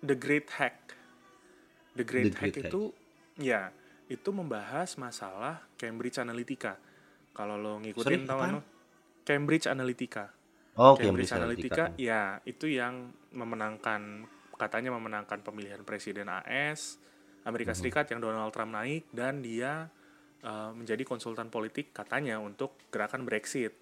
The 0.00 0.12
Great 0.14 0.48
Hack. 0.50 0.96
The 1.94 2.04
Great 2.04 2.32
The 2.32 2.38
Hack 2.38 2.52
Great 2.52 2.66
itu 2.66 2.82
ya 3.36 3.72
itu 4.06 4.28
membahas 4.30 4.96
masalah 4.96 5.64
Cambridge 5.76 6.18
Analytica. 6.18 6.76
Kalau 7.30 7.56
lo 7.56 7.78
ngikutin 7.78 8.22
Sorry, 8.22 8.28
tahu 8.28 8.60
Cambridge 9.22 9.66
Analytica. 9.66 10.24
Oh, 10.74 10.94
Cambridge, 10.96 11.28
Cambridge 11.28 11.32
Analytica, 11.34 11.84
Analytica. 11.92 12.00
ya 12.00 12.22
itu 12.42 12.66
yang 12.66 13.10
memenangkan 13.30 14.26
katanya 14.54 14.92
memenangkan 14.92 15.40
pemilihan 15.40 15.82
presiden 15.82 16.28
AS 16.28 17.00
Amerika 17.42 17.72
Mhm. 17.72 17.78
Serikat 17.78 18.06
yang 18.12 18.20
Donald 18.20 18.52
Trump 18.52 18.72
naik 18.72 19.08
dan 19.10 19.40
dia 19.40 19.88
uh, 20.40 20.72
menjadi 20.72 21.04
konsultan 21.04 21.48
politik 21.48 21.92
katanya 21.92 22.36
untuk 22.36 22.76
gerakan 22.88 23.24
Brexit, 23.24 23.72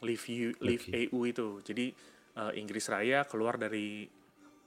leave 0.00 0.24
EU, 0.28 0.48
leave 0.60 0.84
Oke. 0.88 0.96
EU 1.08 1.18
itu. 1.24 1.48
Jadi 1.60 1.92
uh, 2.36 2.52
Inggris 2.52 2.88
Raya 2.88 3.24
keluar 3.24 3.56
dari 3.56 4.08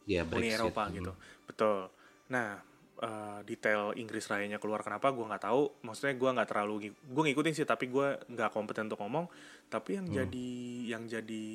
Ya, 0.05 0.21
Uni. 0.21 0.53
Eropa 0.53 0.86
Hmm. 0.86 0.93
gitu. 0.93 1.13
Betul. 1.45 1.89
Nah, 2.29 2.62
eh, 2.95 3.39
detail 3.43 3.91
Inggris 3.95 4.27
Rayanya 4.27 4.55
keluar 4.55 4.79
kenapa 4.79 5.11
gue 5.11 5.25
nggak 5.25 5.43
tahu. 5.43 5.83
Maksudnya 5.83 6.15
gue 6.15 6.29
nggak 6.31 6.49
terlalu 6.49 6.75
gue 6.95 7.23
ngikutin 7.27 7.53
sih, 7.53 7.67
tapi 7.67 7.91
gue 7.91 8.19
nggak 8.31 8.51
kompeten 8.55 8.87
untuk 8.87 9.03
ngomong. 9.03 9.27
Tapi 9.67 9.99
yang 9.99 10.07
Hmm. 10.07 10.15
jadi 10.23 10.47
yang 10.95 11.03
jadi 11.05 11.45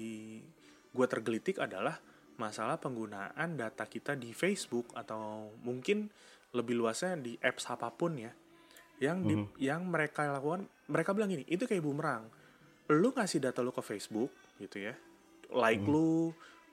gue 0.91 1.07
tergelitik 1.07 1.63
adalah 1.63 1.97
masalah 2.37 2.77
penggunaan 2.77 3.57
data 3.57 3.85
kita 3.85 4.17
di 4.17 4.33
Facebook 4.33 4.89
atau 4.97 5.53
mungkin 5.61 6.09
lebih 6.51 6.75
luasnya 6.77 7.15
di 7.21 7.37
apps 7.39 7.69
apa 7.69 7.93
pun 7.93 8.17
ya. 8.17 8.33
Yang 9.01 9.19
di, 9.25 9.35
Hmm. 9.37 9.49
yang 9.57 9.81
mereka 9.89 10.29
lakukan, 10.29 10.69
mereka 10.89 11.17
bilang 11.17 11.33
gini, 11.33 11.45
itu 11.49 11.65
kayak 11.65 11.81
bumerang. 11.81 12.29
Lu 12.93 13.13
ngasih 13.15 13.41
data 13.41 13.65
lu 13.65 13.73
ke 13.73 13.81
Facebook 13.81 14.29
gitu 14.61 14.77
ya, 14.77 14.93
like 15.49 15.81
Hmm. 15.81 15.89
lu, 15.89 16.11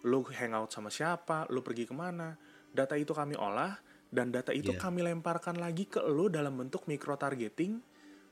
lu 0.03 0.27
hangout 0.27 0.73
sama 0.73 0.91
siapa, 0.91 1.47
lu 1.47 1.63
pergi 1.63 1.87
ke 1.87 1.95
mana, 1.95 2.35
data 2.73 2.99
itu 2.99 3.15
kami 3.15 3.39
olah 3.39 3.79
dan 4.07 4.31
data 4.31 4.55
itu 4.55 4.71
Iya. 4.71 4.79
kami 4.79 5.03
lemparkan 5.03 5.59
lagi 5.59 5.85
ke 5.85 5.99
lu 6.07 6.31
dalam 6.31 6.55
bentuk 6.55 6.87
micro 6.87 7.19
targeting 7.19 7.79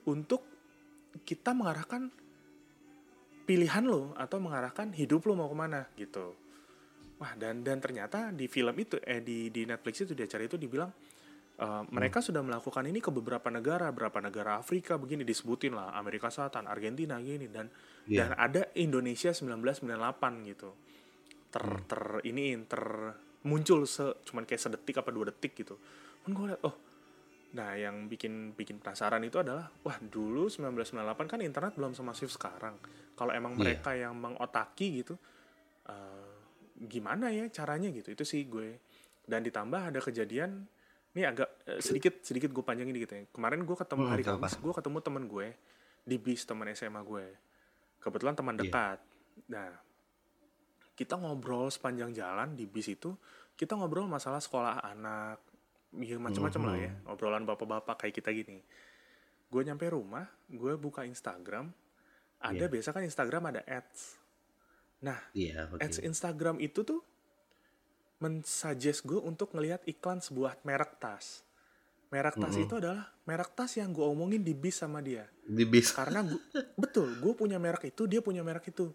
untuk 0.08 0.42
kita 1.24 1.52
mengarahkan 1.52 2.08
pilihan 3.46 3.84
lo 3.86 4.10
atau 4.18 4.42
mengarahkan 4.42 4.90
hidup 4.92 5.22
lo 5.28 5.38
mau 5.38 5.48
ke 5.48 5.56
mana 5.56 5.86
gitu. 5.94 6.34
Wah 7.16 7.32
dan 7.38 7.64
dan 7.64 7.80
ternyata 7.80 8.28
di 8.34 8.44
film 8.50 8.76
itu 8.76 9.00
eh 9.00 9.22
di 9.22 9.48
di 9.48 9.64
Netflix 9.64 10.04
itu 10.04 10.12
di 10.12 10.22
acara 10.26 10.44
itu 10.44 10.58
dibilang 10.60 10.90
eh, 11.56 11.82
mereka 11.88 12.20
sudah 12.20 12.44
melakukan 12.44 12.84
ini 12.84 13.00
ke 13.00 13.08
beberapa 13.08 13.48
negara, 13.48 13.88
beberapa 13.94 14.20
negara 14.20 14.60
Afrika 14.60 15.00
begini 15.00 15.24
disebutin 15.24 15.72
lah 15.72 15.96
Amerika 15.96 16.28
Selatan, 16.28 16.68
Argentina 16.68 17.16
gini 17.22 17.48
dan 17.48 17.70
Iya. 18.06 18.28
dan 18.28 18.30
ada 18.36 18.62
Indonesia 18.76 19.32
1998 19.32 20.44
gitu. 20.44 20.70
Ter 21.48 21.64
ter 21.88 22.02
ini 22.28 22.52
ter 22.68 22.82
muncul 23.46 23.86
se 23.86 24.02
cuman 24.26 24.42
kayak 24.42 24.60
sedetik 24.60 24.98
apa 24.98 25.08
dua 25.08 25.30
detik 25.30 25.54
gitu. 25.56 25.78
Kan 26.20 26.34
gue 26.34 26.46
liat 26.50 26.62
oh 26.62 26.76
Nah, 27.46 27.72
yang 27.72 28.04
bikin 28.04 28.52
bikin 28.52 28.76
penasaran 28.76 29.24
itu 29.24 29.40
adalah, 29.40 29.72
wah 29.80 29.96
dulu 29.96 30.44
1998 30.44 30.92
kan 31.24 31.40
internet 31.40 31.72
belum 31.72 31.96
semasif 31.96 32.28
sekarang. 32.28 32.76
Kalau 33.16 33.32
emang 33.32 33.56
Iya. 33.56 33.60
mereka 33.80 33.90
yang 33.96 34.12
mengotaki 34.12 35.00
gitu, 35.00 35.16
eh, 35.86 36.36
gimana 36.76 37.32
ya 37.32 37.48
caranya 37.48 37.88
gitu? 37.88 38.12
Itu 38.12 38.28
sih 38.28 38.44
gue. 38.44 38.76
Dan 39.24 39.40
ditambah 39.40 39.88
ada 39.88 40.00
kejadian, 40.00 40.68
ini 41.16 41.22
agak 41.24 41.48
eh, 41.64 41.80
sedikit 41.80 42.20
sedikit 42.20 42.52
gue 42.52 42.60
panjangin 42.60 42.92
dikit 42.92 43.10
ya. 43.10 43.24
Kemarin 43.26 43.64
gue 43.64 43.76
ketemu 43.78 44.02
Hmm, 44.04 44.10
hari. 44.12 44.22
Kamis, 44.22 44.54
gue 44.54 44.72
ketemu 44.74 44.98
temen 45.00 45.24
gue 45.24 45.48
di 46.04 46.16
bis 46.20 46.44
teman 46.44 46.68
SMA 46.68 47.00
gue. 47.00 47.24
Kebetulan 47.98 48.36
teman 48.36 48.54
Iya. 48.54 48.62
dekat. 48.68 48.98
Nah, 49.48 49.70
kita 50.96 51.14
ngobrol 51.14 51.68
sepanjang 51.68 52.10
jalan 52.10 52.56
di 52.56 52.64
bis 52.64 52.88
itu, 52.88 53.12
kita 53.52 53.76
ngobrol 53.76 54.08
masalah 54.08 54.40
sekolah 54.40 54.80
anak, 54.82 55.38
ya 55.94 56.16
macam-macam 56.16 56.62
lah 56.64 56.76
ya, 56.78 56.92
Mhm. 56.92 57.06
obrolan 57.06 57.44
bapak-bapak 57.44 57.96
kayak 57.98 58.14
kita 58.16 58.32
gini. 58.32 58.64
Gue 59.46 59.62
nyampe 59.62 59.86
rumah, 59.86 60.24
gue 60.46 60.72
buka 60.74 61.04
Instagram, 61.04 61.68
ada 62.38 62.56
Iya. 62.58 62.68
biasa 62.68 62.90
kan 62.90 63.04
Instagram 63.04 63.42
ada 63.46 63.60
ads. 63.62 64.16
Nah, 64.98 65.20
Iya, 65.32 65.68
oke. 65.70 65.80
ads 65.80 66.00
Instagram 66.00 66.58
itu 66.58 66.80
tuh 66.80 67.04
mensuggest 68.16 69.04
gue 69.04 69.20
untuk 69.20 69.52
ngelihat 69.52 69.84
iklan 69.84 70.18
sebuah 70.18 70.56
merek 70.64 70.96
tas. 70.96 71.44
Merek 72.08 72.38
tas 72.38 72.54
Mhm. 72.54 72.64
itu 72.64 72.74
adalah 72.78 73.12
merek 73.22 73.52
tas 73.52 73.76
yang 73.76 73.90
gue 73.90 74.00
omongin 74.02 74.40
di 74.40 74.54
bis 74.54 74.78
sama 74.78 75.02
dia 75.02 75.26
Di 75.42 75.66
bis. 75.66 75.90
karena 75.92 76.22
gua, 76.22 76.38
betul 76.80 77.12
gue 77.12 77.32
punya 77.34 77.58
merek 77.58 77.90
itu 77.90 78.06
dia 78.06 78.22
punya 78.22 78.40
merek 78.40 78.70
itu 78.70 78.94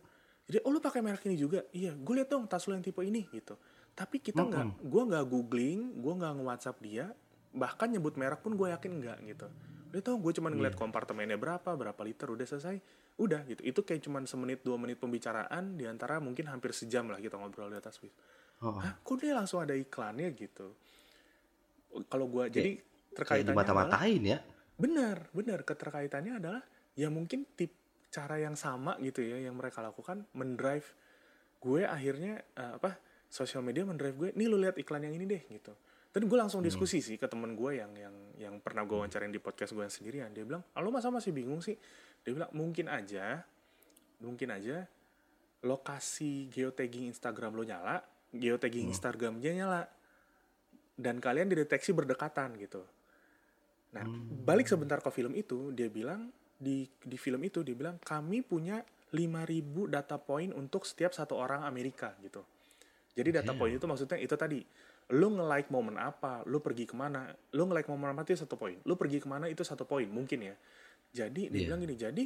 jadi 0.52 0.68
oh 0.68 0.76
lu 0.76 0.84
pakai 0.84 1.00
merek 1.00 1.24
ini 1.32 1.40
juga? 1.40 1.64
Iya. 1.72 1.96
Gue 1.96 2.20
lihat 2.20 2.28
dong 2.28 2.44
tas 2.44 2.68
lu 2.68 2.76
yang 2.76 2.84
tipe 2.84 3.00
ini 3.00 3.24
gitu. 3.32 3.56
Tapi 3.96 4.20
kita 4.20 4.44
nggak 4.44 4.84
gue 4.84 5.04
nggak 5.08 5.26
googling 5.32 5.80
gue 5.96 6.14
nggak 6.20 6.34
nge-whatsapp 6.36 6.78
dia 6.84 7.08
bahkan 7.52 7.88
nyebut 7.88 8.20
merek 8.20 8.44
pun 8.44 8.60
gue 8.60 8.68
yakin 8.68 8.92
nggak 9.00 9.18
gitu. 9.32 9.48
Udah 9.96 10.02
tau 10.04 10.20
gue 10.20 10.32
cuma 10.36 10.52
ngeliat 10.52 10.76
kompartemennya 10.76 11.40
berapa 11.40 11.72
berapa 11.72 12.02
liter 12.04 12.28
udah 12.28 12.44
selesai 12.44 12.76
udah 13.16 13.48
gitu. 13.48 13.62
Itu 13.64 13.80
kayak 13.88 14.04
cuma 14.04 14.20
semenit 14.28 14.60
dua 14.60 14.76
menit 14.76 15.00
pembicaraan 15.00 15.80
di 15.80 15.88
antara 15.88 16.20
mungkin 16.20 16.52
hampir 16.52 16.76
sejam 16.76 17.08
lah 17.08 17.24
kita 17.24 17.40
ngobrol 17.40 17.72
di 17.72 17.80
atas 17.80 17.96
bis. 18.04 18.12
Oh, 18.62 18.78
Hah, 18.78 19.02
kok 19.02 19.18
dia 19.18 19.34
langsung 19.34 19.58
ada 19.64 19.74
iklannya? 19.74 20.38
gitu. 20.38 20.78
Kalau 22.08 22.30
gue 22.30 22.46
jadi 22.54 22.72
terkaitannya 23.12 23.52
dimata-matain 23.58 24.22
ya. 24.22 24.40
Benar, 24.78 25.34
benar. 25.34 25.66
Keterkaitannya 25.66 26.38
adalah 26.38 26.62
ya 26.94 27.10
mungkin 27.10 27.44
tip 27.58 27.81
cara 28.12 28.36
yang 28.38 28.60
sama 28.60 29.00
gitu 29.00 29.24
ya 29.24 29.40
yang 29.40 29.56
mereka 29.56 29.80
lakukan 29.80 30.28
mendrive 30.36 30.86
gue 31.64 31.88
akhirnya 31.88 32.44
eh, 32.60 32.74
apa 32.76 33.00
sosial 33.32 33.64
media 33.64 33.88
mendrive 33.88 34.16
gue 34.20 34.30
nih 34.36 34.48
lu 34.52 34.60
lihat 34.60 34.76
iklan 34.76 35.08
yang 35.08 35.16
ini 35.16 35.26
deh 35.26 35.44
gitu. 35.48 35.74
Dan 36.12 36.28
gue 36.28 36.36
langsung 36.36 36.60
diskusi 36.60 37.00
sih 37.00 37.16
ke 37.16 37.24
temen 37.24 37.56
gue 37.56 37.80
yang 37.80 37.96
yang 37.96 38.16
yang 38.36 38.54
pernah 38.60 38.84
gue 38.84 39.00
wawancarin 39.00 39.32
di 39.32 39.40
podcast 39.40 39.72
gue 39.72 39.80
yang 39.88 39.96
sendirian. 39.96 40.30
Dia 40.36 40.44
bilang 40.44 40.60
ah, 40.76 40.84
lu 40.84 40.92
masa 40.92 41.08
masih 41.08 41.32
bingung 41.32 41.64
sih? 41.64 41.80
Dia 42.28 42.36
bilang 42.36 42.52
mungkin 42.52 42.92
aja 42.92 43.48
mungkin 44.20 44.52
aja 44.52 44.86
lokasi 45.64 46.52
geotagging 46.52 47.10
Instagram 47.10 47.56
lo 47.56 47.64
nyala 47.64 48.04
geotagging 48.32 48.88
Instagramnya 48.92 49.52
nyala 49.56 49.82
dan 50.96 51.20
kalian 51.20 51.52
dideteksi 51.52 51.92
berdekatan 51.92 52.56
gitu. 52.60 52.84
Nah, 53.92 54.08
balik 54.48 54.72
sebentar 54.72 55.04
ke 55.04 55.12
film 55.12 55.36
itu, 55.36 55.76
dia 55.76 55.92
bilang 55.92 56.32
di 56.62 56.86
di 56.86 57.18
film 57.18 57.42
itu 57.42 57.66
dia 57.66 57.74
bilang 57.74 57.98
kami 57.98 58.46
punya 58.46 58.86
5000 59.10 59.90
data 59.90 60.22
point 60.22 60.54
untuk 60.54 60.86
setiap 60.86 61.12
satu 61.12 61.34
orang 61.36 61.66
Amerika 61.66 62.14
gitu. 62.22 62.46
Jadi 63.12 63.34
data 63.34 63.52
point 63.58 63.76
itu 63.76 63.84
maksudnya 63.90 64.16
itu 64.22 64.38
tadi 64.40 64.62
lu 65.12 65.28
nge-like 65.36 65.68
momen 65.68 66.00
apa, 66.00 66.48
lu 66.48 66.64
pergi 66.64 66.88
ke 66.88 66.96
mana, 66.96 67.28
lu 67.52 67.68
nge-like 67.68 67.92
momen 67.92 68.16
apa 68.16 68.24
itu 68.24 68.40
satu 68.40 68.56
poin, 68.56 68.80
lu 68.88 68.96
pergi 68.96 69.20
ke 69.20 69.28
mana 69.28 69.52
itu 69.52 69.60
satu 69.68 69.84
poin 69.84 70.08
mungkin 70.08 70.48
ya. 70.48 70.56
Jadi 71.12 71.52
dia 71.52 71.60
Iya. 71.60 71.68
bilang 71.68 71.84
gini, 71.84 71.96
jadi 72.00 72.26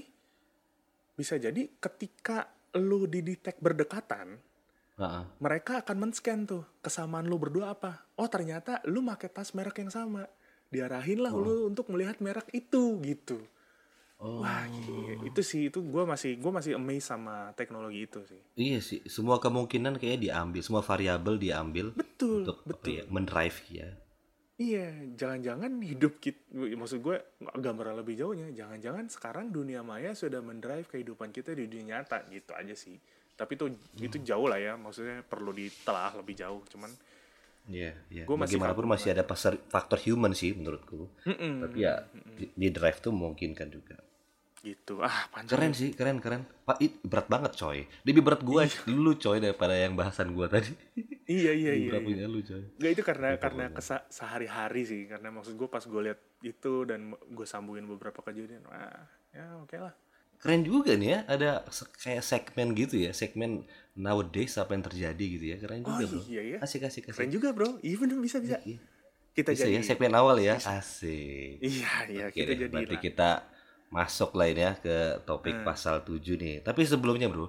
bisa 1.17 1.41
jadi 1.41 1.65
ketika 1.81 2.45
lu 2.77 3.09
didetek 3.09 3.57
berdekatan, 3.57 4.37
Heeh. 5.01 5.23
mereka 5.41 5.81
akan 5.81 5.97
men-scan 5.97 6.45
tuh 6.45 6.63
kesamaan 6.85 7.25
lu 7.25 7.41
berdua 7.41 7.73
apa. 7.73 8.05
Oh 8.21 8.29
ternyata 8.29 8.85
lu 8.85 9.01
pakai 9.01 9.33
tas 9.33 9.57
merek 9.57 9.81
yang 9.81 9.89
sama. 9.89 10.29
Diarahin 10.69 11.25
lah 11.25 11.33
lu 11.33 11.65
untuk 11.65 11.89
melihat 11.89 12.21
merek 12.21 12.53
itu 12.53 13.01
gitu. 13.01 13.41
Oh. 14.15 14.39
Wah 14.39 14.63
gila. 14.71 15.27
itu 15.27 15.41
sih 15.43 15.67
itu 15.67 15.83
gue 15.83 16.03
masih 16.07 16.39
gue 16.39 16.51
masih 16.51 16.79
amazed 16.79 17.11
sama 17.11 17.51
teknologi 17.59 18.07
itu 18.07 18.23
sih. 18.23 18.39
Iya 18.55 18.79
sih, 18.79 19.03
semua 19.11 19.43
kemungkinan 19.43 19.99
kayaknya 19.99 20.31
diambil, 20.31 20.61
semua 20.63 20.79
variabel 20.79 21.35
diambil 21.35 21.91
Betul 21.91 22.47
untuk 22.47 22.63
apa 22.63 22.69
betul. 22.71 22.95
ya, 22.95 23.03
mendrive 23.11 23.59
ya. 23.67 23.89
Iya 24.55 24.87
jangan-jangan 25.19 25.83
hidup 25.83 26.23
kita 26.23 26.39
maksud 26.55 27.03
gue 27.03 27.19
gambaran 27.59 27.99
lebih 27.99 28.15
jauhnya 28.15 28.47
jangan-jangan 28.55 29.11
sekarang 29.11 29.51
dunia 29.51 29.83
maya 29.83 30.15
sudah 30.15 30.39
mendrive 30.39 30.87
kehidupan 30.87 31.35
kita 31.35 31.51
di 31.51 31.67
dunia 31.67 31.99
nyata 31.99 32.23
gitu 32.31 32.55
aja 32.55 32.71
sih. 32.71 32.95
Tapi 33.35 33.59
itu 33.59 33.67
itu 33.99 34.17
jauh 34.23 34.47
lah 34.47 34.55
ya 34.55 34.79
maksudnya 34.79 35.27
perlu 35.27 35.51
ditelah 35.51 36.15
lebih 36.15 36.39
jauh 36.39 36.63
cuman 36.71 36.87
Iya, 37.65 37.97
iya. 38.13 38.23
Gua 38.29 38.37
masih 38.37 38.61
Bagaimanapun 38.61 38.85
masih 38.85 39.09
ada 39.17 39.25
pasar, 39.25 39.57
faktor 39.57 39.97
human 40.05 40.37
sih 40.37 40.53
menurutku. 40.53 41.09
Mm-mm. 41.25 41.65
Tapi 41.65 41.77
ya 41.81 42.05
di, 42.37 42.45
di 42.53 42.67
drive 42.69 43.01
tuh 43.01 43.09
memungkinkan 43.09 43.67
juga. 43.73 43.97
Gitu 44.65 44.97
ah 44.99 45.29
panjang 45.29 45.53
Keren 45.53 45.71
sih, 45.71 45.93
keren 45.93 46.17
keren. 46.17 46.41
Pak, 46.59 46.77
it, 46.79 46.97
berat 47.01 47.27
banget 47.27 47.53
coy. 47.53 47.85
Lebih 48.01 48.19
berat 48.19 48.41
gue 48.41 48.61
lu 48.89 49.13
coy 49.15 49.37
daripada 49.37 49.71
yang 49.71 49.93
bahasan 49.93 50.33
gue 50.33 50.47
tadi. 50.47 50.73
iya 51.29 51.53
iya 51.53 51.71
iya, 51.71 51.87
Berat 51.87 52.01
iya. 52.01 52.07
punya 52.07 52.25
lu 52.25 52.39
coy. 52.41 52.61
Gak 52.75 52.91
itu 52.91 53.03
karena 53.03 53.27
karena 53.37 53.65
kesa- 53.69 54.05
sehari-hari 54.09 54.81
sih 54.83 55.01
karena 55.05 55.29
maksud 55.29 55.53
gue 55.53 55.67
pas 55.67 55.79
gue 55.79 56.01
lihat 56.03 56.17
itu 56.41 56.73
dan 56.83 57.01
gue 57.13 57.45
sambungin 57.45 57.85
beberapa 57.85 58.17
kejadian 58.19 58.65
wah 58.65 59.05
ya 59.29 59.45
oke 59.59 59.77
lah 59.77 59.93
Keren 60.35 60.61
juga 60.61 60.93
nih 60.93 61.09
ya, 61.09 61.19
ada 61.27 61.49
se- 61.69 61.87
kayak 61.95 62.21
segmen 62.21 62.73
gitu 62.73 62.99
ya, 62.99 63.11
segmen 63.11 63.63
nowadays 63.95 64.57
apa 64.57 64.73
yang 64.73 64.83
terjadi 64.83 65.25
gitu 65.31 65.45
ya. 65.47 65.57
Keren 65.57 65.81
oh 65.81 65.89
juga 65.91 66.05
bro. 66.07 66.21
iya 66.25 66.41
ya 66.43 66.57
Kasih 66.59 66.79
kasih 66.81 67.01
kasih. 67.01 67.15
keren 67.15 67.31
juga 67.31 67.49
bro 67.49 67.69
iya 67.79 67.95
bener 67.95 68.17
bisa 68.17 68.37
bisa 68.37 68.57
Iya. 68.59 68.77
kita 69.31 69.51
Bisa 69.51 69.63
jadi 69.63 69.73
ya 69.73 69.81
segmen 69.85 70.11
awal 70.11 70.37
ya. 70.37 70.55
Asik. 70.55 71.59
iya 71.59 71.91
iya 72.05 72.25
Oke 72.27 72.35
kita 72.35 72.51
deh, 72.51 72.57
jadi 72.61 72.73
berarti 72.73 72.93
lah. 72.93 73.03
kita 73.03 73.29
masuk 73.95 74.31
lah 74.37 74.47
ini 74.51 74.61
ya 74.67 74.73
ke 74.83 74.95
topik 75.27 75.55
Hmm. 75.55 75.65
pasal 75.69 75.95
7 76.07 76.35
nih. 76.43 76.55
Tapi 76.67 76.81
sebelumnya 76.91 77.27
bro, 77.31 77.47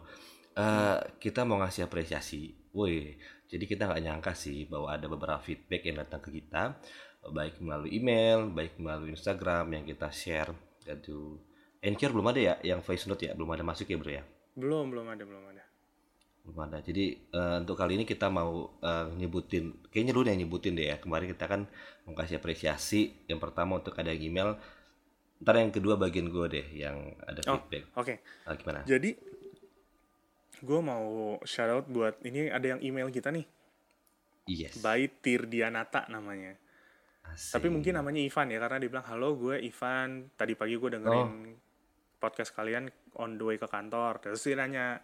eh, 0.57 0.97
kita 1.23 1.41
mau 1.49 1.59
ngasih 1.63 1.83
apresiasi. 1.89 2.55
Woi, 2.77 3.17
jadi 3.51 3.65
kita 3.71 3.83
nggak 3.89 4.03
nyangka 4.07 4.33
sih 4.37 4.59
bahwa 4.73 4.89
ada 4.95 5.07
beberapa 5.09 5.41
feedback 5.41 5.83
yang 5.89 5.97
datang 6.03 6.21
ke 6.25 6.31
kita, 6.39 6.63
baik 7.33 7.59
melalui 7.65 7.91
email, 7.99 8.47
baik 8.53 8.77
melalui 8.79 9.11
Instagram 9.17 9.65
yang 9.75 9.85
kita 9.89 10.09
share. 10.13 10.53
Aduh, 10.87 11.41
Anchor 11.83 12.11
belum 12.15 12.27
ada 12.31 12.41
ya, 12.41 12.55
yang 12.63 12.81
voice 12.85 13.07
note 13.11 13.27
ya 13.27 13.33
belum 13.35 13.51
ada 13.55 13.65
masuk 13.67 13.87
ya 13.91 13.99
bro 13.99 14.13
ya. 14.13 14.25
belum 14.57 14.89
belum 14.89 15.07
ada 15.13 15.25
belum 15.29 15.45
ada 15.53 15.65
Belum 16.47 16.59
ada. 16.63 16.79
Jadi 16.79 17.05
eh, 17.35 17.57
untuk 17.59 17.75
kali 17.75 17.99
ini 17.99 18.05
kita 18.07 18.31
mau 18.31 18.79
eh, 18.81 19.07
nyebutin, 19.19 19.65
kayaknya 19.91 20.13
lu 20.15 20.23
yang 20.23 20.39
nyebutin 20.39 20.79
deh 20.79 20.87
ya. 20.95 20.97
Kemarin 21.03 21.27
kita 21.35 21.45
kan 21.51 21.61
mau 22.07 22.15
kasih 22.15 22.39
apresiasi. 22.39 23.27
Yang 23.27 23.41
pertama 23.51 23.83
untuk 23.83 23.99
ada 23.99 24.15
yang 24.15 24.23
email. 24.31 24.51
Ntar 25.37 25.55
yang 25.55 25.69
kedua 25.71 25.95
bagian 25.95 26.27
gue 26.27 26.47
deh 26.49 26.67
yang 26.73 26.97
ada 27.21 27.41
Oh. 27.47 27.61
feedback. 27.61 27.85
oke 27.95 28.15
Ah, 28.43 28.55
gimana? 28.55 28.81
jadi 28.83 29.11
gue 30.59 30.81
mau 30.81 31.07
shout 31.43 31.69
out 31.71 31.87
buat 31.87 32.17
ini 32.23 32.49
ada 32.49 32.67
yang 32.67 32.81
email 32.81 33.09
kita 33.09 33.29
nih 33.29 33.45
Yes. 34.47 34.79
by 34.79 35.05
Tirdianata 35.13 36.07
namanya 36.09 36.57
Asik. 37.27 37.59
Tapi 37.59 37.67
mungkin 37.69 37.93
namanya 37.93 38.23
Ivan 38.23 38.49
ya 38.49 38.59
karena 38.59 38.79
dia 38.79 38.87
bilang 38.89 39.03
halo 39.05 39.35
gue 39.35 39.59
Ivan 39.59 40.31
tadi 40.33 40.55
pagi 40.55 40.75
gue 40.75 40.91
dengerin 40.91 41.31
Oh. 41.53 41.59
podcast 42.17 42.51
kalian 42.51 42.87
on 43.15 43.35
the 43.35 43.45
way 43.45 43.57
ke 43.57 43.67
kantor 43.67 44.17
terus 44.19 44.41
dia 44.41 44.57
nanya 44.57 45.03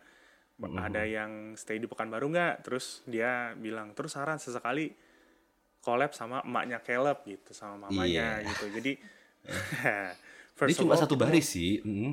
ada 0.78 1.02
yang 1.02 1.52
stay 1.54 1.76
di 1.76 1.84
Pekanbaru 1.84 2.30
nggak 2.30 2.62
terus 2.62 3.02
dia 3.04 3.50
bilang 3.54 3.92
terus 3.92 4.14
saran 4.14 4.38
sesekali 4.38 4.94
collab 5.80 6.14
sama 6.14 6.38
emaknya 6.40 6.78
Caleb 6.78 7.26
gitu 7.26 7.50
sama 7.50 7.84
mamanya 7.84 8.38
Iya. 8.38 8.46
gitu 8.46 8.70
jadi 8.72 8.92
first 10.58 10.78
of 10.78 10.86
cuma 10.86 10.94
all, 10.94 11.02
satu 11.02 11.14
kita- 11.18 11.24
baris 11.28 11.46
sih. 11.48 11.82
Mm. 11.82 12.12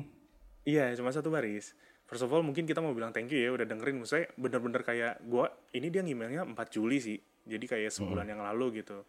Iya, 0.66 0.92
cuma 0.98 1.10
satu 1.14 1.32
baris. 1.32 1.72
First 2.10 2.26
of 2.26 2.30
all, 2.34 2.42
mungkin 2.42 2.66
kita 2.66 2.82
mau 2.82 2.90
bilang 2.90 3.14
thank 3.14 3.30
you 3.30 3.38
ya 3.38 3.54
udah 3.54 3.64
dengerin. 3.64 4.02
Maksudnya 4.02 4.26
bener-bener 4.34 4.82
kayak 4.82 5.22
gua 5.22 5.46
ini 5.70 5.88
dia 5.94 6.02
emailnya 6.02 6.42
4 6.42 6.58
Juli 6.74 6.98
sih. 6.98 7.18
Jadi 7.46 7.64
kayak 7.70 7.94
sebulan 7.94 8.26
yang 8.26 8.42
lalu 8.42 8.82
gitu. 8.82 9.06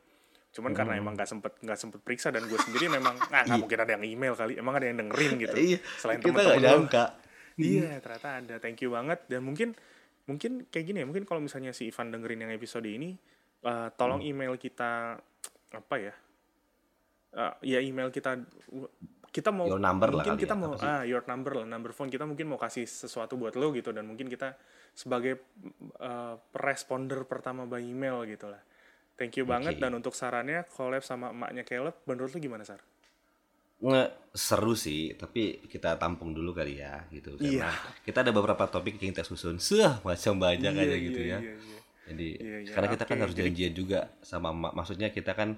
Cuman 0.51 0.75
karena 0.75 0.99
emang 0.99 1.15
gak 1.15 1.25
sempet 1.31 1.55
nggak 1.63 1.79
sempet 1.79 1.99
periksa 2.03 2.27
dan 2.29 2.43
gue 2.43 2.59
sendiri 2.59 2.91
memang 2.91 3.15
ah 3.35 3.41
nggak 3.47 3.59
mungkin 3.59 3.79
ada 3.81 3.91
yang 3.97 4.03
email 4.05 4.33
kali. 4.37 4.53
Emang 4.59 4.77
ada 4.77 4.85
yang 4.85 5.01
dengerin 5.01 5.33
gitu. 5.41 5.55
Iya. 5.57 5.79
Selain 5.97 6.19
kita 6.21 6.29
teman-teman 6.29 6.85
lo. 6.85 6.87
Iya, 7.57 7.89
ternyata 7.99 8.29
ada. 8.37 8.55
Thank 8.61 8.85
you 8.85 8.89
banget 8.93 9.19
dan 9.27 9.41
mungkin 9.43 9.73
mungkin 10.29 10.69
kayak 10.69 10.85
gini 10.85 10.97
ya. 11.01 11.05
Mungkin 11.09 11.25
kalau 11.25 11.41
misalnya 11.41 11.73
si 11.73 11.89
Ivan 11.89 12.13
dengerin 12.13 12.45
yang 12.47 12.53
episode 12.53 12.85
ini 12.85 13.17
eh, 13.65 13.89
tolong 13.97 14.21
email 14.21 14.55
kita 14.61 15.17
apa 15.71 15.95
ya? 15.97 16.13
Eh, 17.31 17.53
ya 17.63 17.79
email 17.79 18.11
kita 18.11 18.35
kita 19.31 19.49
mau 19.49 19.63
Your 19.63 19.79
number 19.79 20.11
lah 20.11 20.19
mungkin 20.19 20.35
kali 20.35 20.43
kita 20.43 20.51
ya, 20.51 20.59
mau 20.59 20.71
sih? 20.75 20.83
ah 20.83 21.03
your 21.07 21.23
number 21.23 21.51
lah 21.55 21.63
number 21.63 21.95
phone 21.95 22.11
kita 22.11 22.27
mungkin 22.27 22.51
mau 22.51 22.59
kasih 22.59 22.83
sesuatu 22.83 23.39
buat 23.39 23.55
lo 23.55 23.71
gitu 23.71 23.95
dan 23.95 24.03
mungkin 24.03 24.27
kita 24.27 24.59
sebagai 24.91 25.39
eh, 25.97 26.33
responder 26.51 27.23
pertama 27.23 27.63
by 27.63 27.79
email 27.79 28.27
gitu 28.27 28.51
lah 28.51 28.59
thank 29.15 29.39
you 29.39 29.47
banget 29.47 29.79
Oke. 29.79 29.81
dan 29.81 29.95
untuk 29.95 30.11
sarannya 30.11 30.67
collab 30.67 30.99
sama 31.01 31.31
emaknya 31.31 31.63
Caleb 31.63 31.95
menurut 32.03 32.35
lu 32.35 32.39
gimana 32.41 32.67
Sar? 32.67 32.83
nge 33.79 34.03
seru 34.35 34.75
sih 34.75 35.15
tapi 35.15 35.63
kita 35.65 35.95
tampung 35.95 36.35
dulu 36.35 36.51
kali 36.51 36.77
ya 36.77 37.01
gitu 37.09 37.33
karena 37.33 37.65
Iya. 37.65 37.71
kita 38.03 38.21
ada 38.21 38.29
beberapa 38.29 38.67
topik 38.67 38.99
yang 38.99 39.09
kita 39.09 39.23
susun 39.23 39.55
seh 39.57 39.81
macam 40.03 40.35
banyak 40.37 40.69
aja 40.69 40.83
Iya, 40.85 40.97
gitu 41.01 41.21
iya, 41.23 41.29
ya 41.33 41.39
iya, 41.39 41.53
iya. 41.55 41.79
jadi 42.05 42.27
Iya, 42.35 42.57
iya, 42.61 42.71
karena 42.75 42.87
kita 42.91 43.03
kan 43.05 43.15
oke. 43.15 43.23
harus 43.23 43.33
Jadi- 43.33 43.43
janjian 43.47 43.73
juga 43.73 43.99
sama 44.21 44.51
emak 44.51 44.73
maksudnya 44.75 45.09
kita 45.09 45.31
kan 45.31 45.55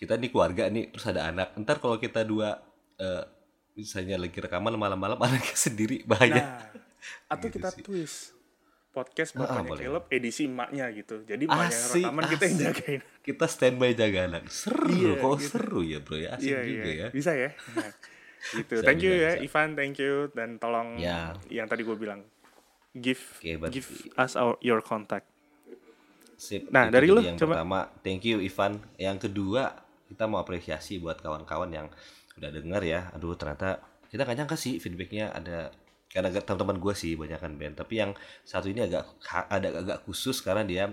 kita 0.00 0.16
nih 0.16 0.28
keluarga 0.28 0.64
nih 0.66 0.88
terus 0.88 1.04
ada 1.06 1.28
anak 1.28 1.52
ntar 1.58 1.76
kalau 1.76 1.96
kita 1.96 2.24
dua 2.24 2.56
eh, 2.96 3.24
misalnya 3.72 4.16
lagi 4.16 4.34
rekaman 4.34 4.72
malam-malam 4.72 5.20
anaknya 5.22 5.52
sendiri 5.54 6.02
bahaya 6.02 6.40
Nah, 6.40 6.58
atau 7.30 7.46
Gitu 7.46 7.56
kita 7.56 7.68
sih. 7.70 7.80
twist 7.80 8.32
podcast 8.90 9.32
Ah, 9.34 9.46
bapaknya 9.46 9.64
boleh. 9.66 9.84
Caleb 9.86 10.04
edisi 10.10 10.42
emaknya 10.44 10.90
gitu. 10.90 11.22
Jadi 11.22 11.46
emaknya 11.46 11.70
Asik, 11.70 12.02
rekaman 12.02 12.22
kita 12.26 12.42
yang 12.42 12.52
asik. 12.52 12.66
jagain. 12.66 13.00
kita 13.26 13.44
standby 13.46 13.90
jaga 13.94 14.20
anak 14.26 14.42
seru 14.48 14.88
Iya, 14.90 15.12
kok 15.14 15.32
gitu. 15.34 15.46
seru 15.46 15.80
ya 15.82 15.98
bro 15.98 16.16
ya 16.16 16.28
asik 16.34 16.44
Iya, 16.46 16.58
juga 16.60 16.82
iya. 16.82 16.96
ya 16.98 17.08
Bisa 17.10 17.30
ya? 17.32 17.50
Nah, 17.76 17.90
gitu. 18.52 18.72
Bisa, 18.74 18.82
thank 18.82 19.00
you 19.00 19.12
bisa, 19.12 19.22
ya 19.22 19.30
bisa. 19.32 19.44
Ivan, 19.46 19.68
thank 19.74 19.96
you 19.96 20.14
dan 20.30 20.48
tolong 20.56 20.88
Ya. 20.96 21.36
yang 21.46 21.64
tadi 21.66 21.82
gue 21.82 21.94
bilang 21.94 22.20
give 22.92 23.20
berarti- 23.38 23.74
give 23.74 23.88
us 24.14 24.32
our, 24.34 24.56
your 24.58 24.80
contact. 24.80 25.28
Sip, 26.34 26.68
Nah, 26.68 26.84
itu 26.84 26.92
dari 26.92 27.06
lu, 27.06 27.20
yang 27.22 27.36
coba. 27.36 27.52
pertama, 27.54 27.80
thank 27.98 28.24
you 28.24 28.40
Ivan. 28.40 28.80
Yang 28.96 29.28
kedua, 29.28 29.76
kita 30.10 30.26
mau 30.26 30.42
apresiasi 30.42 30.98
buat 30.98 31.22
kawan-kawan 31.22 31.70
yang 31.70 31.86
udah 32.34 32.50
denger 32.50 32.82
ya. 32.82 33.00
Aduh, 33.14 33.38
ternyata 33.38 33.78
kita 34.10 34.26
gak 34.26 34.36
nyangka 34.42 34.56
sih 34.58 34.82
feedbacknya 34.82 35.30
ada. 35.30 35.70
Karena 36.10 36.34
teman-teman 36.34 36.82
gue 36.82 36.94
sih 36.98 37.14
banyak 37.14 37.38
kan 37.38 37.54
band. 37.54 37.78
Tapi 37.78 37.94
yang 38.02 38.10
satu 38.42 38.66
ini 38.66 38.82
agak 38.82 39.06
ada 39.46 39.68
agak 39.70 39.98
khusus 40.02 40.42
karena 40.42 40.66
dia 40.66 40.84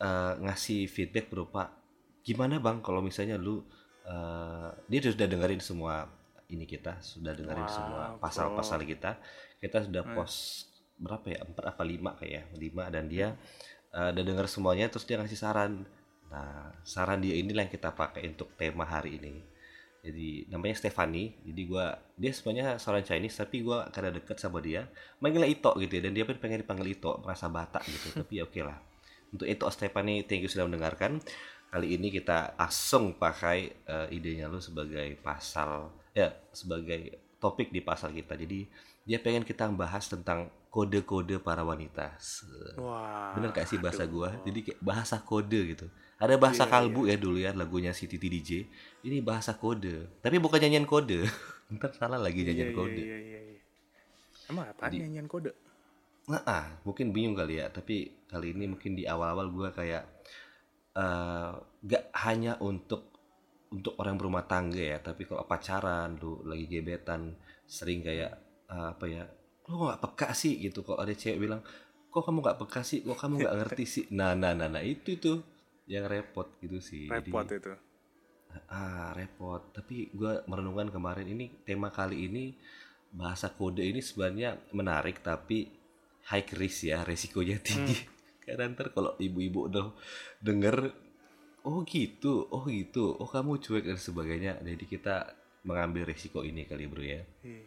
eh, 0.00 0.32
ngasih 0.40 0.88
feedback 0.88 1.28
berupa 1.28 1.68
gimana 2.24 2.56
bang 2.56 2.80
kalau 2.80 3.04
misalnya 3.04 3.36
lu 3.36 3.60
eh, 4.08 4.70
dia 4.88 4.98
sudah 5.04 5.28
dengerin 5.28 5.60
semua 5.60 6.08
ini 6.48 6.64
kita 6.64 6.96
sudah 7.04 7.36
dengerin 7.36 7.68
Wow, 7.68 7.76
semua 7.76 8.02
pasal-pasal 8.16 8.88
kita. 8.88 9.20
Kita 9.60 9.84
sudah 9.84 10.00
post 10.16 10.72
berapa 10.96 11.26
ya? 11.28 11.44
Empat 11.44 11.64
apa 11.68 11.82
lima 11.84 12.16
kayak 12.16 12.32
ya 12.32 12.42
lima. 12.56 12.88
Dan 12.88 13.12
dia 13.12 13.36
eh, 13.92 14.08
udah 14.16 14.24
denger 14.24 14.48
semuanya 14.48 14.88
terus 14.88 15.04
dia 15.04 15.20
ngasih 15.20 15.36
saran 15.36 15.84
nah 16.34 16.74
saran 16.82 17.22
dia 17.22 17.38
inilah 17.38 17.62
yang 17.62 17.72
kita 17.72 17.94
pakai 17.94 18.26
untuk 18.26 18.50
tema 18.58 18.82
hari 18.82 19.22
ini. 19.22 19.54
Jadi 20.04 20.50
namanya 20.52 20.76
Stefani. 20.76 21.32
Jadi 21.46 21.62
gua 21.64 21.96
dia 22.18 22.34
sebenarnya 22.34 22.76
seorang 22.76 23.06
Chinese 23.06 23.40
tapi 23.40 23.62
gua 23.62 23.88
karena 23.88 24.12
deket 24.12 24.36
sama 24.36 24.60
dia 24.60 24.84
manggilnya 25.22 25.48
Ito 25.48 25.72
gitu 25.80 25.92
ya 25.96 26.02
dan 26.04 26.12
dia 26.12 26.28
pun 26.28 26.36
pengen 26.36 26.60
dipanggil 26.60 26.92
Ito 26.92 27.22
merasa 27.22 27.48
Batak 27.48 27.86
gitu. 27.88 28.06
Tapi 28.20 28.32
ya 28.36 28.44
oke 28.44 28.60
lah. 28.60 28.76
Untuk 29.32 29.46
Ito 29.48 29.70
Stefani 29.72 30.26
thank 30.26 30.44
you 30.44 30.50
sudah 30.50 30.68
mendengarkan. 30.68 31.22
Kali 31.72 31.96
ini 31.96 32.12
kita 32.12 32.54
langsung 32.60 33.16
pakai 33.16 33.58
eh, 33.86 34.06
idenya 34.12 34.46
lu 34.50 34.60
sebagai 34.60 35.16
pasal 35.24 35.88
ya 36.12 36.30
sebagai 36.52 37.32
topik 37.40 37.72
di 37.72 37.80
pasal 37.80 38.12
kita. 38.12 38.36
Jadi 38.36 38.68
dia 39.08 39.16
pengen 39.22 39.46
kita 39.46 39.72
bahas 39.72 40.04
tentang 40.04 40.52
kode-kode 40.68 41.38
para 41.38 41.62
wanita. 41.64 42.18
Wah. 42.76 43.30
bener 43.38 43.54
gak 43.54 43.70
sih 43.70 43.78
bahasa 43.78 44.02
aduh. 44.04 44.26
gua 44.26 44.30
jadi 44.42 44.58
kayak 44.58 44.80
bahasa 44.82 45.22
kode 45.22 45.60
gitu 45.70 45.86
ada 46.14 46.34
bahasa 46.38 46.64
Iya, 46.64 46.70
kalbu 46.70 47.00
ya 47.10 47.16
dulu 47.18 47.38
ya 47.38 47.50
lagunya 47.52 47.90
si 47.90 48.06
Titi 48.06 48.30
DJ 48.30 48.50
ini 49.02 49.18
bahasa 49.20 49.58
kode. 49.58 50.08
Tapi 50.22 50.36
bukan 50.38 50.62
nyanyian 50.62 50.86
kode. 50.86 51.26
Ntar 51.74 51.90
salah 51.92 52.16
lagi 52.16 52.40
Iya, 52.40 52.54
nyanyian 52.54 52.70
iya, 52.70 52.76
kode. 52.76 53.02
iya, 53.02 53.18
iya, 53.18 53.38
iya. 53.50 53.60
Emang 54.46 54.64
apa 54.68 54.86
Jadi- 54.86 55.02
nyanyian 55.02 55.26
kode? 55.26 55.50
Nah, 56.24 56.40
ah, 56.48 56.64
mungkin 56.82 57.12
bingung 57.12 57.36
kali 57.36 57.60
ya. 57.60 57.68
Tapi 57.68 58.24
kali 58.24 58.56
ini 58.56 58.64
mungkin 58.66 58.94
di 58.94 59.04
awal-awal 59.04 59.50
gua 59.50 59.68
kayak 59.70 60.08
eh 60.94 61.52
gak 61.84 62.04
hanya 62.24 62.56
untuk 62.60 63.10
untuk 63.68 63.98
orang 63.98 64.14
berumah 64.14 64.46
tangga 64.46 64.78
ya. 64.80 64.98
Tapi 64.98 65.26
kalau 65.26 65.44
pacaran 65.44 66.14
lu 66.16 66.40
lagi 66.46 66.64
gebetan 66.64 67.34
sering 67.66 68.00
kayak 68.00 68.32
eh, 68.70 68.88
apa 68.94 69.04
ya 69.04 69.24
lu 69.66 69.84
gak 69.84 70.00
peka 70.00 70.30
sih? 70.32 70.56
gitu. 70.62 70.80
Kok 70.80 70.96
ada 70.96 71.12
cewek 71.12 71.36
bilang 71.36 71.60
kok 72.08 72.22
kamu 72.22 72.38
gak 72.40 72.58
peka 72.62 72.80
sih? 72.80 73.02
Kok 73.02 73.18
kamu 73.18 73.34
gak 73.42 73.56
ngerti 73.60 73.84
sih? 73.84 74.04
Nah 74.14 74.32
nah 74.32 74.54
nah, 74.54 74.70
nah 74.70 74.80
itu 74.80 75.18
tuh 75.18 75.42
yang 75.90 76.04
repot 76.08 76.48
gitu 76.60 76.80
sih. 76.80 77.06
Jadi- 77.08 77.30
Repot 77.30 77.48
itu. 77.48 77.72
ah 78.70 79.10
repot. 79.12 79.74
Tapi 79.74 80.14
gua 80.14 80.46
merenungkan 80.46 80.86
kemarin 80.94 81.26
ini 81.26 81.50
tema 81.66 81.90
kali 81.90 82.30
ini 82.30 82.54
bahasa 83.10 83.50
kode 83.50 83.82
ini 83.82 83.98
sebenarnya 83.98 84.58
menarik 84.70 85.22
tapi 85.22 85.66
high 86.30 86.46
risk 86.54 86.86
ya 86.86 87.02
resikonya 87.02 87.58
tinggi. 87.58 87.98
Karena 88.46 88.70
ntar 88.70 88.94
kalau 88.94 89.18
ibu-ibu 89.18 89.66
udah 89.72 89.90
denger 90.38 90.92
oh 91.64 91.80
gitu 91.82 92.46
oh 92.52 92.62
gitu 92.68 93.16
oh 93.16 93.26
kamu 93.26 93.56
cuek 93.56 93.88
dan 93.88 93.96
sebagainya 93.96 94.60
jadi 94.60 94.84
kita 94.84 95.14
mengambil 95.64 96.04
resiko 96.04 96.44
ini 96.44 96.68
kali 96.68 96.84
bro 96.86 97.00
ya. 97.02 97.24
Iya. 97.42 97.64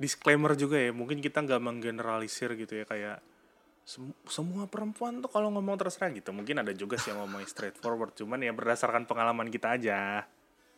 Disclaimer 0.00 0.56
juga 0.56 0.80
ya, 0.80 0.96
mungkin 0.96 1.20
kita 1.20 1.44
nggak 1.44 1.60
menggeneralisir 1.60 2.56
gitu 2.56 2.80
ya 2.80 2.88
kayak 2.88 3.20
sem- 3.90 4.14
semua 4.26 4.64
perempuan 4.64 5.18
tuh 5.18 5.26
kalau 5.26 5.50
ngomong 5.50 5.74
terserah 5.76 6.10
gitu. 6.10 6.30
Mungkin 6.30 6.62
ada 6.62 6.70
juga 6.72 6.94
sih 6.94 7.10
yang 7.10 7.18
ngomong 7.20 7.42
straightforward, 7.44 8.14
cuman 8.14 8.38
ya 8.38 8.52
berdasarkan 8.52 9.02
pengalaman 9.04 9.50
kita 9.50 9.74
aja. 9.74 10.22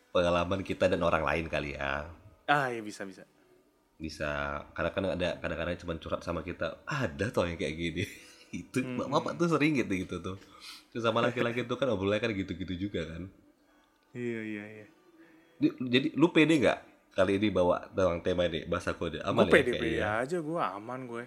pengalaman 0.09 0.61
kita 0.61 0.85
dan 0.87 1.01
orang 1.01 1.21
lain 1.21 1.45
kali 1.47 1.73
ya 1.73 2.05
Ah, 2.45 2.69
ya 2.69 2.81
bisa 2.81 3.01
bisa. 3.01 3.25
bisa 3.95 4.29
kadang-kadang 4.71 5.15
ada 5.15 5.29
kadang-kadang 5.37 5.73
cuma 5.75 5.97
curhat 5.97 6.21
sama 6.21 6.41
kita 6.41 6.81
ada 6.83 7.25
toh 7.29 7.41
yang 7.43 7.55
kayak 7.55 7.73
gini 7.73 8.03
itu 8.53 8.77
Hmm. 8.77 9.09
bapak 9.09 9.33
tuh 9.35 9.47
sering 9.47 9.73
gitu 9.73 9.89
gitu 9.95 10.17
tuh 10.19 10.37
terus 10.89 11.01
sama 11.01 11.17
laki-laki 11.19 11.63
tuh 11.63 11.77
kan 11.77 11.89
obrolannya 11.89 12.19
kan 12.19 12.29
gitu-gitu 12.31 12.73
juga 12.79 13.05
kan 13.07 13.25
Iya 14.13 14.41
iya 14.43 14.63
iya. 14.69 14.85
Di- 15.55 15.77
jadi 15.79 16.07
lu 16.13 16.29
pede 16.29 16.61
nggak 16.61 16.79
kali 17.11 17.41
ini 17.41 17.49
bawa 17.49 17.89
tentang 17.89 18.21
tema 18.21 18.45
ini 18.45 18.65
bahasa 18.65 18.93
kode 18.93 19.17
aman 19.19 19.33
Gue 19.39 19.49
ya 19.49 19.53
pede-pede 19.55 19.81
kayaknya 19.97 20.09
aja, 20.21 20.37
gue 20.39 20.61
aman 20.61 20.99
gue. 21.03 21.23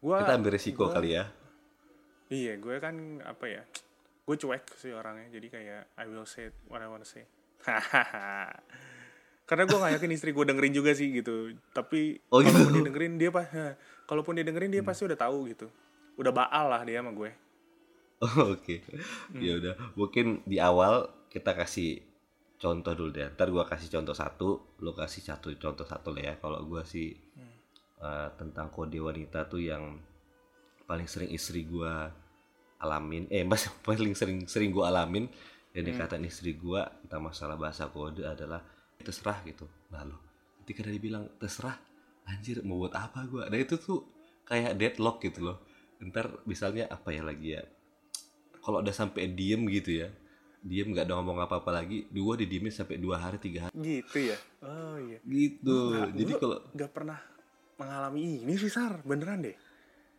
Gue 0.00 0.16
kita 0.16 0.32
ambil 0.34 0.50
resiko 0.50 0.84
gua- 0.84 0.94
kali 0.94 1.10
ya 1.12 1.24
Iya, 2.26 2.56
gue 2.56 2.78
kan 2.78 2.94
apa 3.20 3.44
ya? 3.44 3.62
Gue 4.22 4.38
cuek 4.38 4.62
sih 4.74 4.94
orangnya, 4.94 5.26
jadi 5.28 5.46
kayak 5.50 5.82
I 5.96 6.06
will 6.06 6.22
say 6.24 6.54
what 6.64 6.78
I 6.78 6.86
wanna 6.86 7.02
say. 7.02 7.26
Karena 9.42 9.66
gue 9.66 9.74
gak 9.76 9.98
yakin 9.98 10.14
istri 10.14 10.30
gue 10.30 10.44
dengerin 10.44 10.70
juga 10.70 10.94
sih 10.94 11.10
gitu. 11.10 11.50
Tapi 11.70 12.22
Oh, 12.30 12.38
gitu. 12.38 12.54
kalaupun 12.54 12.72
dia 12.72 12.86
dengerin 12.86 13.14
dia 13.18 13.30
pas, 13.30 13.50
kalaupun 14.06 14.32
dia 14.32 14.46
dengerin 14.46 14.70
dia 14.70 14.82
pasti 14.84 15.02
udah 15.04 15.18
tahu 15.18 15.50
gitu. 15.50 15.66
Udah 16.14 16.30
baal 16.30 16.70
lah 16.70 16.82
dia 16.82 17.02
sama 17.02 17.10
gue. 17.10 17.30
Oh, 18.20 18.52
oke 18.52 18.76
Hmm. 19.32 19.40
ya 19.40 19.56
udah 19.56 19.74
mungkin 19.96 20.44
di 20.44 20.60
awal 20.60 21.08
kita 21.26 21.56
kasih 21.56 22.04
contoh 22.54 22.92
dulu 22.92 23.10
deh 23.10 23.32
ntar 23.32 23.48
gua 23.48 23.64
kasih 23.64 23.88
contoh 23.88 24.12
satu 24.12 24.48
lu 24.76 24.92
kasih 24.92 25.24
satu 25.24 25.48
contoh 25.56 25.82
satu 25.82 26.12
lah 26.12 26.22
ya 26.22 26.34
kalau 26.36 26.60
gua 26.62 26.84
sih 26.84 27.16
Hmm. 27.32 27.49
Eh, 28.00 28.28
tentang 28.36 28.68
kode 28.68 28.98
wanita 28.98 29.44
tuh 29.46 29.60
yang 29.60 30.00
paling 30.84 31.06
sering 31.06 31.30
istri 31.30 31.62
gua 31.62 32.10
alamin. 32.78 33.28
Eh 33.30 33.44
mas 33.44 33.68
paling 33.86 34.16
sering 34.16 34.44
sering 34.44 34.70
gua 34.72 34.88
alamin. 34.90 35.28
Yang 35.70 35.84
Hmm. 35.86 35.90
dikatain 35.94 36.24
istri 36.26 36.52
gua 36.58 36.90
tentang 37.06 37.22
masalah 37.22 37.54
bahasa 37.54 37.86
kode 37.86 38.26
adalah 38.26 38.58
terserah 38.98 39.38
gitu. 39.46 39.64
Nah 39.94 40.02
lo 40.02 40.18
ketika 40.62 40.82
dia 40.84 40.98
bilang 40.98 41.30
terserah 41.38 41.78
anjir 42.26 42.60
mau 42.66 42.82
buat 42.82 42.94
apa 42.94 43.22
gua? 43.26 43.46
Nah 43.46 43.58
itu 43.58 43.78
tuh 43.78 44.02
kayak 44.44 44.74
deadlock 44.74 45.22
gitu 45.22 45.46
loh. 45.46 45.58
Ntar 46.02 46.42
misalnya 46.42 46.88
apa 46.90 47.12
ya 47.12 47.22
lagi 47.22 47.54
ya 47.54 47.62
kalau 48.60 48.82
udah 48.82 48.92
sampai 48.92 49.30
diem 49.30 49.64
gitu 49.70 50.04
ya 50.04 50.08
diem 50.60 50.92
nggak 50.92 51.08
ada 51.08 51.16
ngomong 51.16 51.40
apa-apa 51.40 51.72
lagi 51.72 52.04
dua 52.12 52.36
didiemin 52.36 52.68
sampai 52.68 53.00
dua 53.00 53.16
hari 53.16 53.40
tiga 53.40 53.68
hari. 53.68 53.72
Gitu 53.72 54.28
ya? 54.28 54.36
Oh 54.60 54.96
iya. 55.00 55.18
gitu. 55.24 55.76
Nggak, 55.96 56.08
jadi 56.18 56.32
kalau 56.36 56.58
Gak 56.74 56.90
pernah 56.92 57.18
mengalami 57.80 58.44
ini 58.44 58.54
sih, 58.54 58.68
Sar. 58.68 59.00
Beneran 59.02 59.40
deh. 59.40 59.56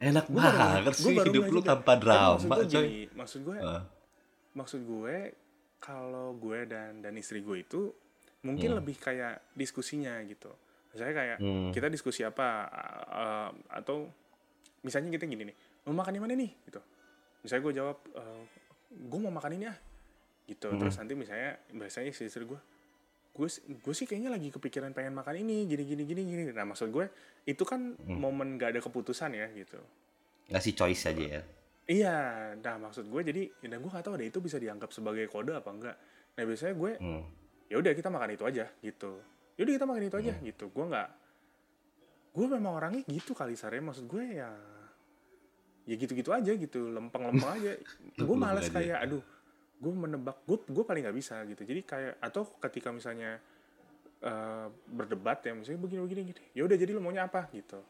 enak 0.02 0.26
Gua 0.28 0.42
banget 0.42 0.82
gua 0.90 0.94
sih 0.98 1.14
baru 1.14 1.30
hidup 1.30 1.44
lu 1.48 1.62
tanpa 1.62 1.94
Tapi 1.94 2.02
drama 2.02 2.34
maksud 2.34 2.50
gue 2.50 2.66
coy. 2.68 2.82
gini, 2.82 3.02
maksud 3.14 3.40
gue 3.44 3.58
maksud 4.52 4.82
gue 4.84 5.16
kalau 5.78 6.34
gue 6.36 6.60
dan 6.66 7.00
dan 7.00 7.14
istri 7.16 7.40
gue 7.40 7.58
itu 7.60 7.94
mungkin 8.42 8.74
lebih 8.74 8.98
kayak 8.98 9.54
diskusinya 9.54 10.18
gitu. 10.26 10.50
Misalnya 10.90 11.14
kayak 11.16 11.38
Hmm. 11.38 11.70
kita 11.70 11.86
diskusi 11.88 12.22
apa 12.22 12.66
uh, 13.08 13.50
atau 13.72 14.10
misalnya 14.82 15.14
kita 15.14 15.24
gini 15.24 15.46
nih 15.46 15.56
mau 15.86 15.96
makan 15.96 16.14
di 16.14 16.20
mana 16.20 16.34
nih? 16.34 16.50
Gitu. 16.66 16.82
Misalnya 17.42 17.62
gue 17.64 17.74
jawab 17.76 17.98
"Eh, 18.12 18.44
gue 18.92 19.20
mau 19.20 19.30
makan 19.32 19.52
ini 19.54 19.66
ah. 19.66 19.78
Gitu. 20.44 20.66
Terus 20.68 20.98
nanti 20.98 21.14
misalnya 21.14 21.62
biasanya 21.70 22.10
si 22.10 22.26
istri 22.26 22.44
gue 22.44 22.58
gue 23.32 23.48
gue 23.80 23.94
sih 23.96 24.04
kayaknya 24.04 24.32
lagi 24.36 24.52
kepikiran 24.52 24.92
pengen 24.92 25.16
makan 25.16 25.40
ini 25.40 25.64
gini 25.64 25.88
gini 25.88 26.04
gini 26.04 26.22
gini 26.28 26.44
nah 26.52 26.68
maksud 26.68 26.92
gue 26.92 27.08
itu 27.48 27.64
kan 27.64 27.96
momen 28.04 28.60
gak 28.60 28.76
ada 28.76 28.82
keputusan 28.84 29.32
ya 29.34 29.48
gitu 29.56 29.80
ngasih 30.52 30.74
choice 30.76 31.08
aja 31.08 31.26
ya 31.40 31.44
Iya, 31.92 32.54
nah 32.62 32.78
maksud 32.78 33.10
gue 33.10 33.22
jadi, 33.26 33.44
dan 33.68 33.84
gue 33.84 33.92
gak 33.92 34.06
tahu 34.06 34.16
deh 34.16 34.30
itu 34.30 34.40
bisa 34.40 34.56
dianggap 34.56 34.96
sebagai 34.96 35.28
kode 35.28 35.52
apa 35.52 35.70
enggak. 35.74 35.96
Nah 36.40 36.44
biasanya 36.48 36.74
gue, 36.78 36.92
hmm. 37.02 37.24
ya 37.68 37.76
udah 37.84 37.92
kita 37.92 38.08
makan 38.08 38.30
itu 38.32 38.44
aja 38.48 38.66
gitu. 38.80 39.12
Yaudah 39.60 39.74
kita 39.76 39.86
makan 39.90 40.04
itu 40.08 40.18
aja 40.22 40.34
gitu. 40.40 40.66
Gue 40.72 40.86
nggak, 40.88 41.10
gue 42.32 42.46
memang 42.48 42.74
orangnya 42.80 43.04
gitu 43.12 43.36
kali 43.36 43.60
sare. 43.60 43.84
Maksud 43.84 44.08
gue 44.08 44.24
ya, 44.40 44.50
ya 45.90 45.96
gitu-gitu 46.00 46.32
aja 46.32 46.52
gitu, 46.56 46.96
lempeng-lempeng 46.96 47.60
aja. 47.60 47.74
gue 48.30 48.38
males 48.40 48.72
kayak, 48.72 48.98
aduh, 49.04 49.24
gue 49.82 49.94
menebak 49.94 50.38
gue 50.46 50.58
gue 50.62 50.84
paling 50.86 51.02
nggak 51.02 51.18
bisa 51.18 51.42
gitu. 51.50 51.66
Jadi 51.66 51.82
kayak 51.82 52.14
atau 52.22 52.46
ketika 52.62 52.94
misalnya 52.94 53.42
eh, 54.22 54.68
berdebat 54.94 55.42
ya 55.42 55.58
misalnya 55.58 55.82
begini 55.82 56.02
begini 56.06 56.22
gitu 56.30 56.42
ya 56.54 56.62
udah 56.70 56.78
jadi 56.78 56.92
lo 56.94 57.02
maunya 57.02 57.26
apa? 57.26 57.50
gitu. 57.50 57.82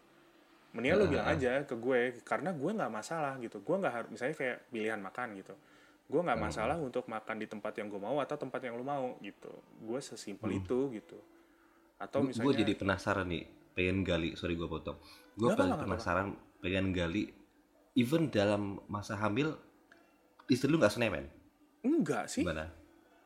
Mendingan 0.71 0.97
lo 1.03 1.05
bilang 1.11 1.27
aja 1.27 1.67
ke 1.67 1.75
gue 1.75 2.23
karena 2.23 2.55
gue 2.55 2.71
nggak 2.71 2.91
masalah 2.91 3.35
gitu. 3.43 3.59
Gue 3.59 3.75
nggak 3.75 3.93
harus 3.93 4.09
misalnya 4.09 4.35
kayak 4.39 4.57
pilihan 4.71 4.99
makan 5.03 5.27
gitu. 5.35 5.53
Gue 6.07 6.21
nggak 6.23 6.39
masalah 6.39 6.79
untuk 6.79 7.03
makan 7.11 7.35
di 7.43 7.47
tempat 7.51 7.75
yang 7.75 7.91
gue 7.91 7.99
mau 7.99 8.23
atau 8.23 8.39
tempat 8.39 8.63
yang 8.63 8.79
lo 8.79 8.83
mau 8.87 9.19
gitu. 9.19 9.51
Gue 9.83 9.99
sesimpel 9.99 10.63
itu 10.63 10.95
gitu. 10.95 11.19
Atau 11.99 12.23
gue 12.23 12.31
misalnya 12.31 12.63
jadi 12.63 12.73
penasaran 12.79 13.27
nih 13.27 13.43
pengen 13.75 14.07
gali 14.07 14.31
sorry 14.39 14.55
gue 14.55 14.67
potong. 14.71 14.95
Gue 15.35 15.51
paling 15.51 15.75
nggak 15.75 15.83
penasaran 15.91 16.39
pengen 16.63 16.95
gali 16.95 17.27
even 17.99 18.31
dalam 18.31 18.79
masa 18.87 19.19
hamil 19.19 19.59
istri 20.47 20.71
lu 20.71 20.79
nggak 20.79 20.93
senewen 20.95 21.27
enggak 21.81 22.25
sih. 22.27 22.41
Gimana? 22.41 22.65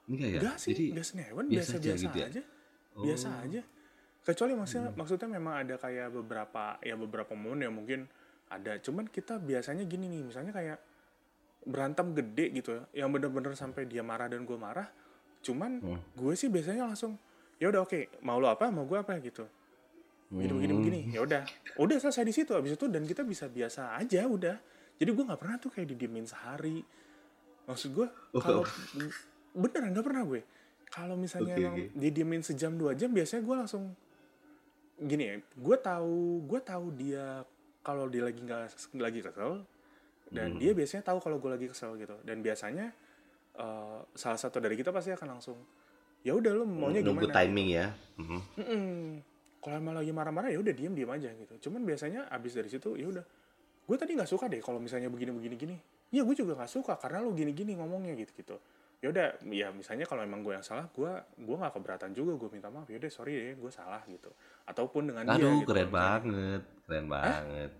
Enggak 0.06 0.28
ya? 0.28 0.40
Enggak 0.40 0.58
sih. 0.58 0.72
Jadi 0.72 0.84
enggak 0.92 1.08
senewan 1.08 1.46
biasa 1.46 1.52
biasa 1.52 1.74
aja 1.74 1.86
biasa 1.86 2.04
gitu 2.04 2.18
ya? 2.18 2.28
aja. 2.28 2.42
Biasa 2.96 3.28
Oh. 3.30 3.44
aja. 3.44 3.62
Kecuali 4.26 4.54
maksudnya 4.54 4.84
Hmm. 4.86 4.98
maksudnya 4.98 5.28
memang 5.30 5.54
ada 5.56 5.76
kayak 5.76 6.08
beberapa 6.12 6.64
ya 6.80 6.96
beberapa 6.96 7.32
momen 7.32 7.60
yang 7.62 7.74
mungkin 7.74 8.10
ada. 8.48 8.78
Cuman 8.78 9.06
kita 9.06 9.38
biasanya 9.38 9.84
gini 9.84 10.08
nih 10.08 10.22
misalnya 10.24 10.50
kayak 10.50 10.80
berantem 11.62 12.14
gede 12.14 12.46
gitu 12.54 12.70
ya 12.72 13.04
yang 13.04 13.10
bener-bener 13.10 13.54
sampai 13.54 13.86
dia 13.86 14.02
marah 14.02 14.26
dan 14.26 14.44
gue 14.44 14.56
marah. 14.56 14.86
Cuman 15.42 15.78
Hmm. 15.78 16.02
gue 16.12 16.34
sih 16.34 16.48
biasanya 16.48 16.86
langsung 16.86 17.18
ya 17.56 17.70
udah 17.70 17.82
oke 17.82 18.22
mau 18.22 18.38
lo 18.38 18.48
apa 18.48 18.68
mau 18.68 18.84
gue 18.84 18.98
apa? 18.98 19.18
gitu. 19.20 19.46
Begini 20.28 20.52
begini 20.54 20.72
Hmm. 20.72 20.80
begini. 20.80 21.00
Ya 21.12 21.20
udah. 21.22 21.42
Udah 21.76 21.98
selesai 22.00 22.24
di 22.24 22.34
situ 22.34 22.52
abis 22.52 22.74
itu 22.74 22.86
dan 22.88 23.04
kita 23.04 23.22
bisa 23.22 23.46
biasa 23.46 23.94
aja 23.96 24.26
udah. 24.26 24.58
Jadi 24.96 25.10
gue 25.12 25.24
nggak 25.24 25.38
pernah 25.38 25.58
tuh 25.58 25.70
kayak 25.70 25.88
didiemin 25.88 26.26
sehari 26.26 26.82
maksud 27.66 27.90
gue 27.92 28.08
kalau 28.36 28.64
beneran 29.54 29.92
nggak 29.92 30.06
pernah 30.06 30.24
gue 30.24 30.42
kalau 30.88 31.16
misalnya 31.16 31.54
Oke, 31.54 31.62
emang 31.62 31.76
oke. 31.76 31.86
didiemin 31.94 32.42
sejam 32.42 32.72
dua 32.74 32.94
jam 32.94 33.10
biasanya 33.10 33.42
gue 33.42 33.56
langsung 33.58 33.84
gini 34.98 35.24
ya 35.26 35.36
gue 35.42 35.78
tahu 35.78 36.16
gue 36.46 36.60
tahu 36.62 36.86
dia 36.94 37.44
kalau 37.82 38.08
dia 38.08 38.24
lagi 38.24 38.40
nggak 38.40 38.62
lagi 38.96 39.20
kesel 39.22 39.66
dan 40.26 40.56
Hmm. 40.56 40.60
dia 40.60 40.72
biasanya 40.72 41.04
tahu 41.04 41.20
kalau 41.20 41.38
gue 41.38 41.52
lagi 41.52 41.68
kesel 41.68 41.94
gitu 41.96 42.16
dan 42.22 42.40
biasanya 42.40 42.90
eh, 43.56 44.00
salah 44.12 44.40
satu 44.40 44.58
dari 44.58 44.74
kita 44.74 44.90
pasti 44.90 45.12
akan 45.12 45.38
langsung 45.38 45.58
ya 46.22 46.34
udah 46.34 46.52
lo 46.52 46.66
maunya 46.66 47.00
nunggu 47.00 47.28
gimana 47.28 47.36
timing 47.36 47.70
ya 47.72 47.88
Mhm. 48.16 48.40
Mm-mm. 48.58 48.88
Kalau 49.60 49.76
emang 49.76 49.98
lagi 49.98 50.10
marah-marah 50.10 50.48
ya 50.48 50.58
udah 50.58 50.72
diem 50.72 50.94
diem 50.94 51.10
aja 51.10 51.34
gitu. 51.34 51.54
Cuman 51.60 51.82
biasanya 51.84 52.30
abis 52.30 52.54
dari 52.54 52.70
situ 52.70 52.94
ya 52.94 53.10
udah. 53.10 53.26
Gue 53.84 53.98
tadi 53.98 54.14
nggak 54.14 54.30
suka 54.30 54.46
deh 54.46 54.62
kalau 54.62 54.78
misalnya 54.78 55.10
begini 55.10 55.34
begini 55.34 55.56
gini. 55.58 55.78
Iya 56.16 56.24
gue 56.24 56.32
juga 56.34 56.56
nggak 56.56 56.72
suka 56.72 56.96
karena 56.96 57.20
lu 57.20 57.36
gini 57.36 57.52
gini 57.52 57.76
ngomongnya 57.76 58.16
gitu 58.16 58.32
gitu. 58.34 58.56
Ya 59.04 59.12
udah 59.12 59.28
ya 59.52 59.68
misalnya 59.70 60.08
kalau 60.08 60.24
emang 60.24 60.40
gue 60.40 60.56
yang 60.56 60.64
salah 60.64 60.88
gue 60.88 61.12
gue 61.36 61.56
nggak 61.56 61.74
keberatan 61.76 62.16
juga 62.16 62.40
gue 62.40 62.50
minta 62.50 62.72
maaf 62.72 62.88
ya 62.88 62.96
udah 62.96 63.12
sorry 63.12 63.34
deh 63.36 63.56
gue 63.60 63.68
salah 63.70 64.00
gitu. 64.08 64.32
Ataupun 64.64 65.12
dengan 65.12 65.28
dia. 65.28 65.36
aduh 65.36 65.60
gitu, 65.60 65.68
keren 65.68 65.84
misalnya- 65.84 66.24
banget 66.24 66.62
keren 66.88 67.06
banget 67.06 67.72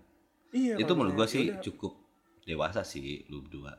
Iya. 0.52 0.74
itu 0.76 0.92
menurut 0.92 1.14
gue 1.14 1.24
misalnya, 1.24 1.32
sih 1.32 1.42
ya 1.42 1.52
udah, 1.56 1.64
cukup 1.64 1.92
dewasa 2.44 2.80
sih 2.84 3.24
lu 3.26 3.40
berdua 3.40 3.72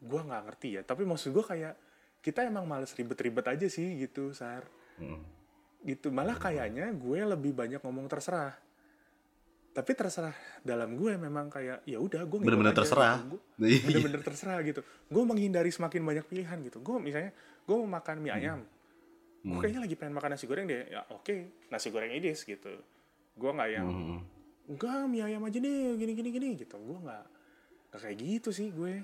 gue 0.00 0.20
nggak 0.22 0.42
ngerti 0.46 0.68
ya. 0.78 0.82
Tapi 0.86 1.02
maksud 1.02 1.34
gue 1.34 1.42
kayak 1.42 1.74
kita 2.22 2.46
emang 2.46 2.64
males 2.64 2.94
ribet-ribet 2.94 3.44
aja 3.44 3.66
sih 3.66 3.98
gitu 3.98 4.30
sar. 4.30 4.62
Mhm. 4.96 5.42
gitu 5.80 6.12
malah 6.12 6.36
kayaknya 6.36 6.92
gue 6.92 7.24
lebih 7.24 7.56
banyak 7.56 7.80
ngomong 7.80 8.04
terserah 8.04 8.52
tapi 9.70 9.94
terserah 9.94 10.34
dalam 10.60 10.92
gue 10.92 11.14
memang 11.14 11.46
kayak 11.46 11.84
ya 11.84 11.96
udah 11.96 12.22
gue 12.24 12.38
Bener-bener 12.40 12.72
terserah. 12.72 13.22
gitu. 13.22 13.38
Gue 13.56 13.68
Iya. 13.70 13.80
bener-bener 13.86 14.20
terserah 14.20 14.58
gitu. 14.60 14.80
Gue 15.06 15.22
menghindari 15.22 15.70
semakin 15.70 16.02
banyak 16.02 16.24
pilihan 16.24 16.58
gitu. 16.60 16.78
Gue 16.78 16.98
misalnya 16.98 17.30
gue 17.62 17.76
mau 17.76 17.86
makan 17.92 18.16
mie 18.18 18.32
ayam. 18.32 18.60
Gue 19.40 19.48
Hmm. 19.48 19.56
kayaknya 19.58 19.80
lagi 19.80 19.94
pengen 19.94 20.12
makan 20.12 20.30
nasi 20.30 20.44
goreng 20.44 20.66
deh. 20.66 20.84
Ya 20.86 21.06
oke 21.08 21.34
nasi 21.68 21.88
goreng 21.88 22.10
idis 22.10 22.42
gitu. 22.42 22.72
Gue 23.32 23.50
nggak 23.50 23.70
yang 23.70 23.88
enggak 24.66 25.00
mie 25.06 25.22
ayam 25.24 25.42
aja 25.42 25.56
deh 25.56 25.94
gini 25.94 26.12
gini 26.12 26.28
gini 26.30 26.48
gitu. 26.56 26.76
Gue 26.76 26.98
nggak 26.98 27.24
nggak 27.88 28.00
kayak 28.00 28.16
gitu 28.18 28.50
sih 28.50 28.68
gue. 28.68 29.00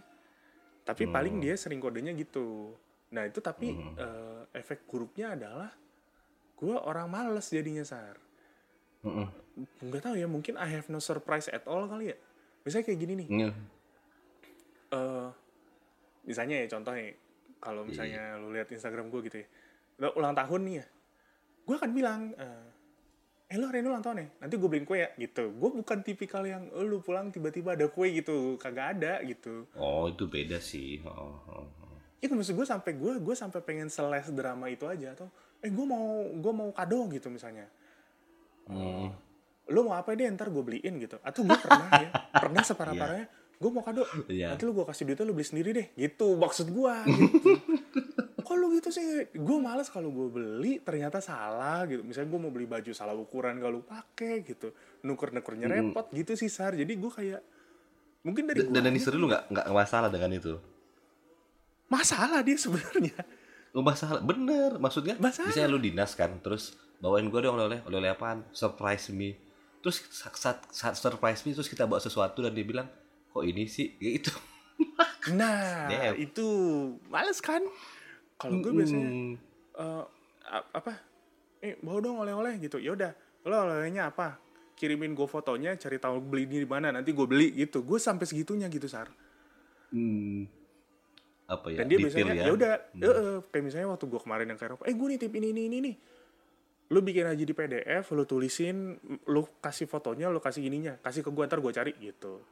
Tapi 0.83 1.07
paling 1.09 1.39
dia 1.39 1.55
sering 1.55 1.79
kodenya 1.79 2.11
gitu. 2.13 2.75
Nah 3.09 3.23
itu 3.23 3.39
tapi 3.39 3.71
eh, 3.71 4.43
efek 4.53 4.83
buruknya 4.85 5.33
adalah 5.33 5.71
gue 6.53 6.75
orang 6.75 7.07
males 7.07 7.47
jadinya 7.47 7.83
sar. 7.83 8.19
Mhm. 9.01 9.46
Nggak 9.57 10.03
tahu 10.05 10.15
ya 10.21 10.29
mungkin 10.29 10.61
I 10.61 10.69
have 10.77 10.89
no 10.93 11.01
surprise 11.01 11.49
at 11.49 11.65
all 11.65 11.89
kali 11.89 12.13
ya. 12.13 12.17
Misalnya 12.63 12.85
kayak 12.93 13.01
gini 13.01 13.13
nih. 13.25 13.29
Iya. 13.29 13.51
eh 14.87 15.29
misalnya 16.29 16.57
ya 16.63 16.67
contoh 16.77 16.93
nih. 16.93 17.13
Kalau 17.57 17.83
misalnya 17.83 18.37
lu 18.37 18.53
lihat 18.53 18.69
Instagram 18.69 19.09
gue 19.09 19.21
gitu 19.27 19.37
ya. 19.41 19.49
Lo 20.05 20.13
ulang 20.15 20.37
tahun 20.37 20.61
nih 20.69 20.75
ya. 20.77 20.87
Gue 21.65 21.75
akan 21.81 21.91
bilang 21.97 22.21
eh 22.37 22.67
eh 23.47 23.57
lo 23.57 23.71
hari 23.71 23.81
ini 23.81 23.89
ulang 23.89 24.05
tahun 24.05 24.17
ya? 24.23 24.29
Nanti 24.45 24.55
gue 24.61 24.69
beliin 24.69 24.87
kue 24.87 24.99
ya 25.01 25.09
gitu. 25.17 25.51
Gue 25.57 25.71
bukan 25.73 25.99
tipikal 26.05 26.45
yang 26.45 26.69
eh, 26.69 26.85
lu 26.85 27.01
pulang 27.01 27.33
tiba-tiba 27.33 27.73
ada 27.75 27.89
kue 27.89 28.13
gitu. 28.13 28.61
Kagak 28.61 29.01
ada 29.01 29.25
gitu. 29.25 29.65
Oh 29.79 30.13
itu 30.13 30.29
beda 30.29 30.61
sih. 30.61 31.01
Oh, 31.07 31.41
oh, 31.49 31.65
oh. 31.65 31.97
itu 32.21 32.33
maksud 32.33 32.57
gue 32.59 32.67
sampai 32.67 32.93
gue 32.97 33.13
gue 33.23 33.37
sampai 33.37 33.61
pengen 33.65 33.89
seles 33.93 34.29
drama 34.33 34.67
itu 34.73 34.89
aja 34.89 35.15
atau 35.15 35.29
eh 35.63 35.71
gue 35.71 35.87
mau 35.87 36.27
gue 36.29 36.53
mau 36.53 36.69
kado 36.77 37.09
gitu 37.09 37.33
misalnya. 37.33 37.65
Hmm. 38.67 39.15
Lo 39.67 39.81
mau 39.83 39.95
apa 39.95 40.13
deh 40.13 40.27
ntar 40.31 40.49
gue 40.49 40.61
beliin 40.61 40.95
gitu. 40.99 41.19
Atau 41.21 41.43
gue 41.43 41.57
pernah 41.57 41.89
ya 41.93 42.09
pernah 42.45 42.63
separah 42.63 42.95
parahnya 42.95 43.27
gue 43.57 43.71
mau 43.73 43.81
kado 43.81 44.05
Iya. 44.29 44.53
nanti 44.53 44.63
lo 44.63 44.73
gue 44.73 44.85
kasih 44.85 45.09
duitnya 45.09 45.25
lo 45.25 45.33
beli 45.33 45.47
sendiri 45.47 45.71
deh 45.73 45.87
gitu 45.95 46.37
maksud 46.37 46.69
gue 46.69 46.95
gitu. 47.09 47.51
Kok 48.47 48.55
lu 48.55 48.71
gitu 48.75 48.95
sih? 48.95 49.03
Gue 49.35 49.59
males 49.59 49.91
kalau 49.91 50.07
gue 50.07 50.29
beli 50.31 50.79
ternyata 50.79 51.19
salah 51.19 51.83
gitu. 51.85 52.07
Misalnya 52.07 52.31
gue 52.31 52.41
mau 52.41 52.53
beli 52.55 52.63
baju 52.65 52.95
salah 52.95 53.11
ukuran 53.13 53.59
kalau 53.59 53.83
pakai 53.83 54.47
gitu. 54.47 54.71
Nuker 55.03 55.35
nukernya 55.35 55.67
repot 55.67 56.07
gitu 56.11 56.39
sih 56.39 56.47
sar. 56.47 56.79
Jadi 56.79 56.95
gue 56.95 57.11
kayak 57.11 57.43
mungkin 58.23 58.47
dari 58.47 58.71
dan 58.71 58.87
dan 58.87 58.95
istri 58.95 59.19
lu 59.19 59.27
nggak 59.27 59.51
nggak 59.51 59.67
masalah 59.69 60.15
dengan 60.15 60.31
itu? 60.31 60.55
Masalah 61.87 62.43
dia 62.43 62.55
sebenarnya. 62.55 63.19
Oh 63.75 63.83
masalah, 63.83 64.23
bener. 64.23 64.79
Maksudnya, 64.79 65.15
Masalah. 65.19 65.51
misalnya 65.51 65.69
lu 65.69 65.79
dinas 65.79 66.15
kan, 66.15 66.41
terus 66.41 66.75
bawain 66.97 67.29
gue 67.29 67.39
dong 67.39 67.55
oleh-oleh, 67.55 67.85
oleh-oleh 67.85 68.11
apaan? 68.11 68.43
Surprise 68.51 69.13
me. 69.13 69.37
Terus 69.87 70.03
saat, 70.11 70.67
saat, 70.75 70.99
surprise 70.99 71.47
me, 71.47 71.55
terus 71.55 71.71
kita 71.71 71.87
bawa 71.87 72.03
sesuatu 72.03 72.43
dan 72.43 72.51
dia 72.51 72.67
bilang, 72.67 72.91
kok 73.31 73.47
ini 73.47 73.71
sih? 73.71 73.95
Ya 74.03 74.19
itu. 74.19 74.35
nah 75.39 75.87
Damn. 75.87 76.19
itu 76.19 76.47
males 77.07 77.39
kan? 77.39 77.63
Kalau 78.35 78.59
gue 78.59 78.75
biasanya 78.75 79.39
eh, 79.79 80.05
a- 80.51 80.69
apa? 80.75 80.91
Eh 81.63 81.79
bawa 81.87 82.03
dong 82.03 82.19
oleh-oleh 82.19 82.59
gitu. 82.59 82.83
Ya 82.83 82.99
udah 82.99 83.15
lo 83.47 83.63
oleh-olehnya 83.63 84.11
apa? 84.11 84.43
Kirimin 84.75 85.15
gue 85.15 85.31
fotonya 85.31 85.79
cari 85.79 86.03
tahu 86.03 86.19
beli 86.19 86.51
di 86.51 86.67
mana 86.67 86.91
nanti 86.91 87.15
gue 87.15 87.27
beli 87.31 87.55
gitu. 87.55 87.87
Gue 87.87 88.03
sampai 88.03 88.27
segitunya 88.27 88.67
gitu 88.67 88.91
sar. 88.91 89.07
Hmm. 89.95 90.51
Apa 91.47 91.71
ya? 91.71 91.79
dan 91.79 91.87
dia 91.87 91.99
detail 92.03 92.27
biasanya 92.27 92.43
ya? 92.43 92.51
Udah 92.51 92.75
eh, 92.91 93.07
eh, 93.07 93.39
kayak 93.55 93.63
misalnya 93.63 93.89
waktu 93.95 94.11
gue 94.11 94.19
kemarin 94.19 94.51
yang 94.51 94.59
ke 94.59 94.67
Eropa 94.67 94.83
eh 94.91 94.95
gue 94.99 95.09
nitip 95.15 95.31
ini 95.31 95.55
ini 95.55 95.63
ini 95.71 95.79
nih 95.79 95.95
lu 96.91 97.03
bikin 97.03 97.27
aja 97.27 97.43
di 97.43 97.51
PDF 97.51 98.15
lu 98.15 98.23
tulisin 98.23 98.95
lu 99.27 99.43
kasih 99.59 99.91
fotonya 99.91 100.31
lu 100.31 100.39
kasih 100.39 100.63
ininya 100.63 100.99
kasih 101.03 101.27
ke 101.27 101.31
gue 101.35 101.45
ntar 101.47 101.59
gue 101.59 101.73
cari 101.75 101.93
gitu 101.99 102.43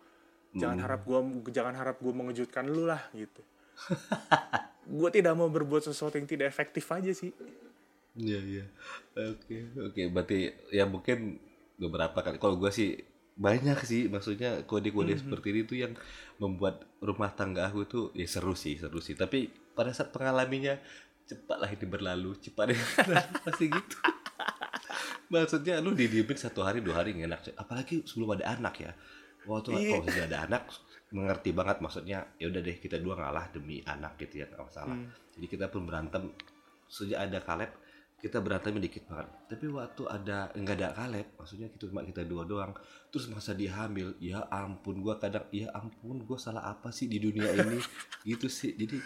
jangan 0.54 0.78
harap 0.82 1.02
gue 1.06 1.18
jangan 1.50 1.74
harap 1.74 1.98
gue 1.98 2.12
mengejutkan 2.14 2.66
lu 2.66 2.86
lah 2.86 3.02
gitu 3.14 3.42
gue 5.00 5.10
tidak 5.10 5.34
mau 5.34 5.50
berbuat 5.50 5.86
sesuatu 5.86 6.18
yang 6.18 6.26
tidak 6.26 6.50
efektif 6.50 6.86
aja 6.90 7.10
sih 7.10 7.30
Iya, 8.14 8.38
iya. 8.46 8.64
Oke, 9.34 9.74
oke. 9.74 10.02
Berarti 10.14 10.54
ya 10.70 10.86
mungkin 10.86 11.38
beberapa 11.74 12.22
kali. 12.22 12.38
Kalau 12.38 12.56
gue 12.62 12.70
sih 12.70 12.94
banyak 13.34 13.78
sih, 13.82 14.06
maksudnya 14.06 14.62
kode-kode 14.62 15.18
seperti 15.18 15.50
ini 15.50 15.60
tuh 15.66 15.78
yang 15.82 15.92
membuat 16.38 16.86
rumah 17.02 17.34
tangga 17.34 17.66
aku 17.66 17.82
tuh 17.90 18.04
ya 18.14 18.26
seru 18.30 18.54
sih, 18.54 18.78
seru 18.78 19.02
sih. 19.02 19.18
Tapi 19.18 19.50
pada 19.74 19.90
saat 19.90 20.14
pengalaminya 20.14 20.78
cepatlah 21.26 21.74
ini 21.74 21.86
berlalu, 21.90 22.38
cepat 22.38 22.70
berlalu, 23.02 23.34
pasti 23.42 23.66
gitu. 23.66 23.96
Maksudnya 25.32 25.80
lu 25.80 25.96
didiemin 25.96 26.36
satu 26.36 26.60
hari 26.64 26.84
dua 26.84 27.00
hari 27.00 27.16
nggak 27.16 27.28
enak, 27.28 27.40
apalagi 27.56 28.04
sebelum 28.04 28.36
ada 28.36 28.54
anak 28.56 28.74
ya. 28.80 28.92
Waktu 29.44 29.76
Iya. 29.76 29.90
kalau 29.92 30.04
sudah 30.08 30.24
ada 30.24 30.38
anak 30.48 30.62
mengerti 31.14 31.50
banget 31.54 31.78
maksudnya 31.78 32.18
ya 32.40 32.48
udah 32.48 32.60
deh 32.64 32.76
kita 32.80 32.96
dua 32.98 33.14
ngalah 33.14 33.52
demi 33.52 33.84
anak 33.84 34.16
gitu 34.18 34.42
ya 34.42 34.48
nggak 34.48 34.64
masalah. 34.64 34.96
Jadi 35.36 35.46
kita 35.46 35.68
pun 35.68 35.84
berantem 35.84 36.32
sejak 36.88 37.28
ada 37.28 37.38
Kaleb 37.44 37.70
kita 38.24 38.40
berantem 38.40 38.80
dikit 38.80 39.04
banget. 39.04 39.28
Tapi 39.52 39.68
waktu 39.68 40.02
ada 40.08 40.48
enggak 40.56 40.80
ada 40.80 40.96
Kaleb, 40.96 41.28
maksudnya 41.36 41.68
kita 41.68 41.92
cuma 41.92 42.00
kita 42.08 42.24
dua 42.24 42.48
doang. 42.48 42.72
Terus 43.12 43.28
masa 43.28 43.52
dia 43.52 43.76
hamil, 43.76 44.16
ya 44.16 44.48
ampun 44.48 45.04
gua 45.04 45.20
kadang 45.20 45.44
ya 45.52 45.68
ampun 45.76 46.24
gua 46.24 46.40
salah 46.40 46.64
apa 46.64 46.88
sih 46.88 47.04
di 47.04 47.20
dunia 47.20 47.52
ini 47.52 47.76
gitu 48.32 48.48
sih. 48.48 48.72
Jadi 48.72 48.96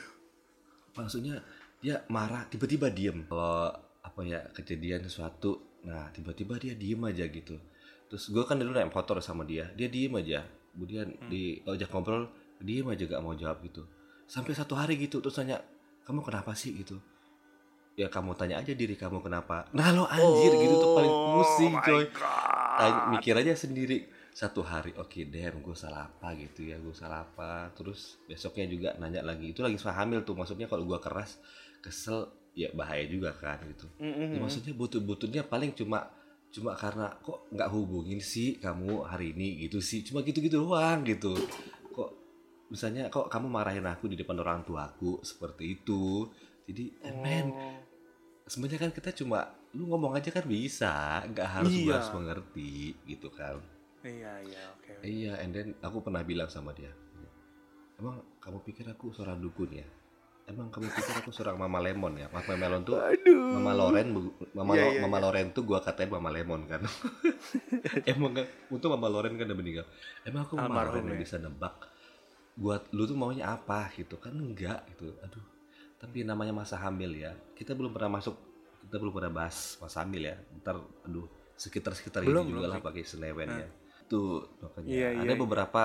maksudnya 0.95 1.43
dia 1.83 2.07
marah 2.07 2.47
tiba-tiba 2.47 2.95
diem 2.95 3.27
kalau 3.27 3.75
apa 4.07 4.21
ya 4.23 4.41
kejadian 4.55 5.03
sesuatu 5.03 5.68
nah 5.87 6.11
tiba-tiba 6.11 6.59
dia 6.59 6.75
diem 6.75 6.99
aja 7.07 7.25
gitu. 7.29 7.55
Terus 8.09 8.33
gue 8.33 8.43
kan 8.43 8.57
dulu 8.57 8.73
naik 8.73 8.91
motor 8.91 9.21
sama 9.21 9.45
dia 9.45 9.69
dia 9.77 9.87
diem 9.87 10.13
aja. 10.17 10.43
Kemudian 10.75 11.11
di 11.29 11.59
ojek 11.67 11.91
ngobrol 11.91 12.31
diem 12.59 12.87
aja 12.89 13.05
gak 13.07 13.23
mau 13.23 13.35
jawab 13.35 13.63
gitu. 13.63 13.87
Sampai 14.29 14.53
satu 14.57 14.75
hari 14.75 14.99
gitu 14.99 15.23
terus 15.23 15.39
tanya 15.39 15.63
kamu 16.05 16.25
kenapa 16.25 16.57
sih? 16.57 16.73
gitu. 16.75 16.97
Ya 17.99 18.07
kamu 18.07 18.39
tanya 18.39 18.63
aja 18.63 18.73
diri 18.73 18.95
kamu 18.95 19.21
kenapa. 19.21 19.67
Nah 19.75 19.91
lo 19.91 20.07
anjir 20.07 20.55
gitu 20.55 20.75
tuh 20.79 20.91
paling 20.95 21.15
pusing 21.35 21.75
Oh 21.75 21.81
my 21.83 21.87
coy. 21.87 22.05
Tanya- 22.79 23.05
mikir 23.11 23.35
aja 23.35 23.53
sendiri. 23.59 24.07
Satu 24.31 24.63
hari 24.63 24.95
oke 24.95 25.27
damn 25.27 25.59
gue 25.59 25.75
salah 25.75 26.07
apa 26.07 26.31
gitu 26.39 26.71
ya 26.71 26.79
gue 26.79 26.95
salah 26.95 27.27
apa. 27.27 27.75
Terus 27.75 28.23
besoknya 28.31 28.71
juga 28.71 28.89
nanya 29.03 29.27
lagi. 29.27 29.51
Itu 29.51 29.67
lagi 29.67 29.75
hamil 29.83 30.23
tuh 30.23 30.39
maksudnya 30.39 30.71
kalau 30.71 30.87
gue 30.87 30.99
keras 31.03 31.43
kesel 31.83 32.31
ya 32.59 32.69
bahaya 32.75 33.07
juga 33.07 33.31
kan 33.33 33.63
gitu 33.63 33.87
Mm-mm. 34.03 34.35
Ya, 34.35 34.39
maksudnya 34.43 34.75
butuh-butuhnya 34.75 35.47
paling 35.47 35.71
cuma 35.73 36.11
cuma 36.49 36.75
karena 36.75 37.15
kok 37.21 37.47
nggak 37.49 37.71
hubungin 37.71 38.19
sih 38.19 38.59
kamu 38.59 39.05
hari 39.05 39.31
ini 39.31 39.63
gitu 39.63 39.79
sih 39.79 40.03
cuma 40.03 40.21
gitu-gitu 40.21 40.59
doang 40.59 41.05
gitu 41.05 41.37
kok 41.89 42.11
misalnya 42.67 43.07
kok 43.07 43.29
kamu 43.29 43.47
marahin 43.47 43.85
aku 43.85 44.09
di 44.09 44.17
depan 44.17 44.35
orang 44.37 44.65
tuaku 44.65 45.23
seperti 45.23 45.79
itu 45.79 46.27
jadi 46.67 46.85
eh, 47.01 47.15
men 47.15 47.47
Oh. 47.49 47.79
sebenarnya 48.45 48.81
kan 48.81 48.93
kita 48.93 49.13
cuma 49.15 49.45
lu 49.71 49.87
ngomong 49.87 50.17
aja 50.17 50.33
kan 50.33 50.43
bisa 50.43 51.21
nggak 51.23 51.49
harus 51.55 51.69
Iya. 51.71 51.95
harus 51.95 52.11
mengerti 52.11 52.73
gitu 53.05 53.29
kan 53.29 53.61
Iya 54.01 54.41
iya 54.41 54.63
oke. 54.73 54.93
oke. 54.95 55.05
iya 55.05 55.33
and 55.39 55.53
then 55.53 55.77
aku 55.79 56.01
pernah 56.01 56.25
bilang 56.25 56.49
sama 56.49 56.73
dia 56.73 56.91
emang 57.95 58.25
kamu 58.39 58.65
pikir 58.65 58.89
aku 58.89 59.13
seorang 59.13 59.37
dukun 59.37 59.69
ya 59.75 59.85
emang 60.49 60.73
kamu 60.73 60.89
pikir 60.89 61.15
aku 61.21 61.31
seorang 61.31 61.61
mama 61.61 61.79
lemon 61.79 62.17
ya 62.17 62.27
mama 62.33 62.53
melon 62.57 62.83
tuh 62.83 62.97
Aduh. 62.97 63.39
Mama 63.59 63.73
Loren, 63.75 64.09
Mama, 64.55 64.73
Lo- 64.77 64.93
iya, 64.95 65.01
Mama 65.03 65.19
iya. 65.19 65.25
Loren 65.29 65.47
tuh 65.53 65.63
gua 65.65 65.81
katain 65.81 66.09
Mama 66.09 66.29
Lemon 66.31 66.63
kan. 66.69 66.85
Emang 68.13 68.33
kan, 68.37 68.47
untung 68.71 68.93
Mama 68.93 69.09
Loren 69.11 69.35
kan 69.35 69.45
udah 69.49 69.59
meninggal. 69.59 69.87
Emang 70.23 70.47
aku 70.47 70.55
Mama 70.57 70.85
Loren 70.89 71.05
yang 71.09 71.19
ya. 71.19 71.23
bisa 71.25 71.37
nebak 71.41 71.75
buat 72.59 72.91
lu 72.91 73.07
tuh 73.07 73.15
maunya 73.15 73.55
apa 73.55 73.89
gitu 73.95 74.19
kan 74.19 74.35
enggak 74.35 74.85
gitu. 74.95 75.11
Aduh. 75.23 75.45
Tapi 75.99 76.23
namanya 76.23 76.55
masa 76.55 76.79
hamil 76.79 77.15
ya. 77.19 77.33
Kita 77.55 77.75
belum 77.75 77.91
pernah 77.91 78.21
masuk 78.21 78.37
kita 78.85 78.97
belum 79.01 79.13
pernah 79.13 79.33
bahas 79.45 79.77
masa 79.83 80.05
hamil 80.07 80.23
ya. 80.29 80.37
Ntar 80.63 80.77
aduh 81.07 81.27
sekitar-sekitar 81.59 82.23
Belum, 82.23 82.47
ini 82.47 82.55
juga 82.55 82.71
belum 82.71 82.73
lah 82.79 82.81
pakai 82.85 83.03
senewen 83.03 83.49
ya. 83.51 83.69
Tuh 84.07 84.47
makanya 84.63 84.89
Iya, 84.89 85.09
ada 85.19 85.25
iya, 85.25 85.33
iya. 85.35 85.39
beberapa 85.39 85.83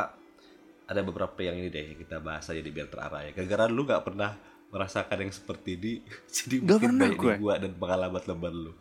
ada 0.84 1.02
beberapa 1.02 1.40
yang 1.42 1.56
ini 1.58 1.72
deh 1.72 1.96
kita 1.96 2.20
bahas 2.20 2.46
aja 2.46 2.60
di 2.62 2.70
biar 2.70 2.88
terarah 2.92 3.24
ya. 3.26 3.32
Gara-gara 3.34 3.66
lu 3.72 3.82
nggak 3.88 4.04
pernah 4.06 4.32
merasakan 4.74 5.18
yang 5.22 5.32
seperti 5.32 5.70
ini, 5.78 5.94
jadi 6.36 6.56
Nggak 6.58 6.66
mungkin 6.68 6.90
pernah 6.90 7.06
banyak 7.06 7.14
di 7.14 7.22
gue. 7.22 7.36
gua 7.38 7.54
dan 7.56 7.72
pengalaman 7.74 8.24
lebar 8.26 8.54
lu. 8.54 8.74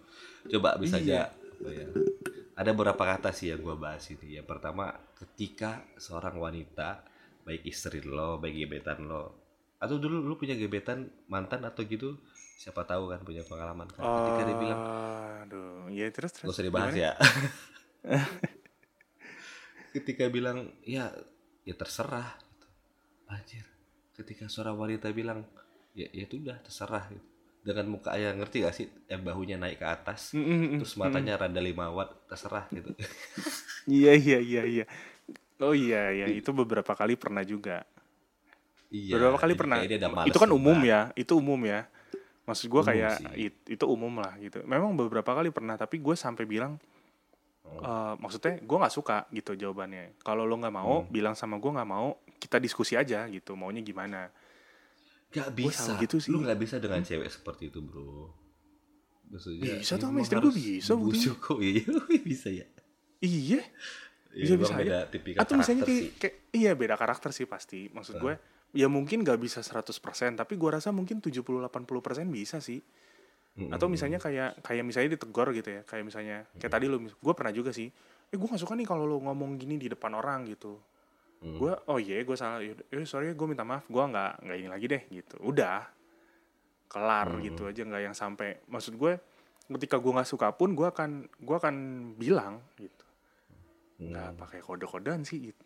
Coba 0.49 0.69
bisa 0.75 0.97
Iya. 0.97 1.29
aja 1.29 1.37
ya. 1.63 1.87
Ada 2.53 2.71
beberapa 2.73 2.99
kata 2.99 3.31
sih 3.31 3.49
yang 3.49 3.61
gua 3.61 3.77
bahas 3.77 4.09
ini. 4.09 4.35
Yang 4.35 4.49
pertama, 4.49 4.89
ketika 5.15 5.85
seorang 5.95 6.35
wanita 6.35 7.05
baik 7.43 7.63
istri 7.65 8.01
lo, 8.01 8.37
baik 8.37 8.57
gebetan 8.57 9.05
lo, 9.05 9.25
atau 9.77 9.97
dulu 9.97 10.21
lu 10.21 10.35
punya 10.35 10.55
gebetan 10.55 11.07
mantan 11.27 11.63
atau 11.63 11.83
gitu, 11.83 12.17
siapa 12.57 12.83
tahu 12.83 13.09
kan 13.09 13.21
punya 13.21 13.43
pengalaman 13.43 13.87
kan. 13.87 14.01
Ketika 14.01 14.43
dia 14.45 14.57
bilang, 14.57 14.81
Aduh, 15.43 15.91
ya 15.91 16.07
terus 16.09 16.31
terus. 16.33 16.45
gak 16.45 16.55
usah 16.55 16.65
dibahas 16.65 16.91
gimana? 16.91 17.03
ya. 17.03 17.13
ketika 19.93 20.25
bilang 20.29 20.73
ya 20.83 21.13
ya 21.63 21.75
terserah 21.75 22.33
gitu. 22.39 22.67
Anjir. 23.29 23.67
Ketika 24.13 24.47
seorang 24.47 24.77
wanita 24.77 25.09
bilang 25.11 25.45
ya 25.93 26.07
ya 26.09 26.23
itu 26.23 26.39
udah 26.39 26.57
terserah 26.59 27.05
gitu. 27.09 27.25
Dengan 27.63 27.87
muka 27.89 28.11
yang 28.15 28.35
ngerti 28.37 28.57
gak 28.61 28.75
sih 28.75 28.87
yang 29.07 29.23
bahunya 29.23 29.55
naik 29.55 29.79
ke 29.79 29.87
atas 29.87 30.35
Mm, 30.35 30.43
mm, 30.43 30.59
mm, 30.59 30.79
terus 30.81 30.95
matanya 30.97 31.39
rada 31.39 31.61
5 31.61 31.89
watt 31.89 32.11
terserah 32.27 32.67
gitu. 32.69 32.91
Iya 33.85 34.15
iya 34.15 34.39
iya 34.39 34.63
iya. 34.65 34.85
Oh 35.59 35.75
iya 35.75 36.11
iya 36.11 36.27
itu 36.29 36.51
beberapa 36.51 36.91
kali 36.93 37.15
pernah 37.15 37.43
juga. 37.43 37.83
iya. 38.89 39.15
beberapa 39.15 39.39
kali 39.39 39.55
jadi 39.55 39.61
pernah. 39.61 39.79
Itu 40.27 40.39
kan 40.39 40.51
umum 40.51 40.79
juga. 40.79 40.87
ya, 40.87 41.01
itu 41.15 41.33
umum 41.35 41.61
ya. 41.63 41.87
Maksud 42.43 42.67
gua 42.67 42.83
Umum 42.83 42.91
kayak 42.91 43.15
it- 43.35 43.67
itu 43.69 43.85
umum 43.87 44.13
lah 44.19 44.35
gitu. 44.39 44.63
Memang 44.63 44.95
beberapa 44.95 45.31
kali 45.31 45.49
pernah, 45.49 45.75
tapi 45.75 45.99
gue 45.99 46.15
sampai 46.15 46.43
bilang 46.45 46.79
Oh. 47.65 47.79
eh, 47.81 48.15
maksudnya 48.19 48.59
gue 48.59 48.77
nggak 48.77 48.93
suka 48.93 49.25
gitu 49.31 49.55
jawabannya. 49.57 50.19
Kalau 50.21 50.45
lo 50.45 50.59
nggak 50.59 50.75
mau, 50.75 51.03
Hmm. 51.03 51.09
bilang 51.09 51.33
sama 51.33 51.57
gue 51.57 51.71
nggak 51.71 51.89
mau, 51.89 52.19
kita 52.37 52.59
diskusi 52.59 52.95
aja 52.95 53.25
gitu. 53.27 53.55
Maunya 53.55 53.81
gimana? 53.81 54.29
Gak 55.33 55.49
Gua 55.57 55.73
bisa. 55.73 55.93
gitu 55.97 56.17
sih. 56.21 56.29
Lu 56.29 56.45
gak 56.45 56.61
bisa 56.61 56.77
dengan 56.77 57.01
cewek 57.01 57.29
seperti 57.29 57.73
itu, 57.73 57.81
Bro. 57.81 58.37
Maksudnya 59.33 59.81
Bisa 59.81 59.97
ya 59.97 60.01
tuh, 60.01 60.09
sama 60.13 60.19
istri 60.21 60.37
harus 60.37 60.53
bisa, 60.53 60.93
dibujuk 60.93 61.37
kok. 61.41 61.59
Iya, 61.65 61.85
bisa 62.21 62.49
ya. 62.53 62.67
Iya. 63.25 63.61
Iya, 64.33 64.57
Bisa 64.57 64.57
bisa 64.57 65.09
tipikal 65.09 65.41
Atau 65.45 65.57
misalnya 65.57 65.85
kayak, 65.85 66.21
kayak- 66.21 66.37
iya 66.53 66.73
beda 66.77 66.97
karakter 67.01 67.33
sih 67.33 67.49
pasti. 67.49 67.89
Maksud 67.89 68.21
gue 68.21 68.35
ya 68.73 68.89
mungkin 68.89 69.25
gak 69.25 69.41
bisa 69.41 69.61
100%, 69.61 70.37
tapi 70.37 70.57
gue 70.57 70.71
rasa 70.73 70.93
mungkin 70.93 71.21
70-80% 71.21 72.29
bisa 72.29 72.61
sih. 72.61 72.81
Atau 73.73 73.89
misalnya 73.93 74.17
kayak 74.17 74.65
kayak 74.65 74.85
misalnya 74.85 75.17
ditegur 75.17 75.49
gitu 75.53 75.69
ya. 75.69 75.83
Kayak 75.85 76.05
misalnya 76.09 76.37
kayak 76.57 76.73
tadi 76.73 76.89
lo 76.89 76.97
gue 77.01 77.35
pernah 77.37 77.53
juga 77.53 77.73
sih. 77.73 77.89
Eh 78.29 78.37
gue 78.37 78.49
gak 78.49 78.61
suka 78.61 78.73
nih 78.77 78.89
kalau 78.89 79.05
lo 79.05 79.21
ngomong 79.21 79.61
gini 79.61 79.77
di 79.77 79.89
depan 79.93 80.13
orang 80.13 80.49
gitu. 80.49 80.81
Mm. 81.43 81.59
Gue 81.59 81.73
oh 81.87 81.99
iya 81.99 82.23
gue 82.23 82.37
salah. 82.39 82.63
Yaudah, 82.63 82.87
eh 82.87 83.03
sorry 83.03 83.35
gue 83.35 83.47
minta 83.47 83.67
maaf. 83.67 83.83
Gue 83.87 83.99
nggak 83.99 84.33
nggak 84.41 84.57
ini 84.57 84.69
lagi 84.71 84.87
deh 84.87 85.03
gitu. 85.11 85.35
Udah 85.43 85.91
kelar 86.87 87.29
Hmm. 87.29 87.43
gitu 87.43 87.67
aja 87.67 87.83
nggak 87.83 88.03
yang 88.05 88.15
sampai. 88.15 88.63
Maksud 88.71 88.95
gue 88.95 89.19
ketika 89.75 89.99
gue 89.99 90.13
nggak 90.13 90.29
suka 90.29 90.55
pun 90.55 90.73
gue 90.73 90.85
akan 90.85 91.11
gue 91.27 91.57
akan 91.57 91.75
bilang 92.15 92.63
gitu 92.77 93.05
Hmm. 93.99 94.13
nggak 94.13 94.31
pakai 94.39 94.61
kode-kodean 94.61 95.23
sih 95.23 95.51
gitu. 95.51 95.63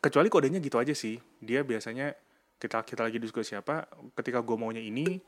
Kecuali 0.00 0.28
kodenya 0.28 0.60
gitu 0.60 0.76
aja 0.76 0.92
sih. 0.92 1.16
Dia 1.38 1.60
biasanya 1.60 2.12
kita 2.56 2.82
kita 2.82 3.04
lagi 3.04 3.16
diskusi 3.16 3.52
apa, 3.54 3.84
ketika 4.16 4.40
gue 4.40 4.56
maunya 4.56 4.80
ini, 4.80 5.20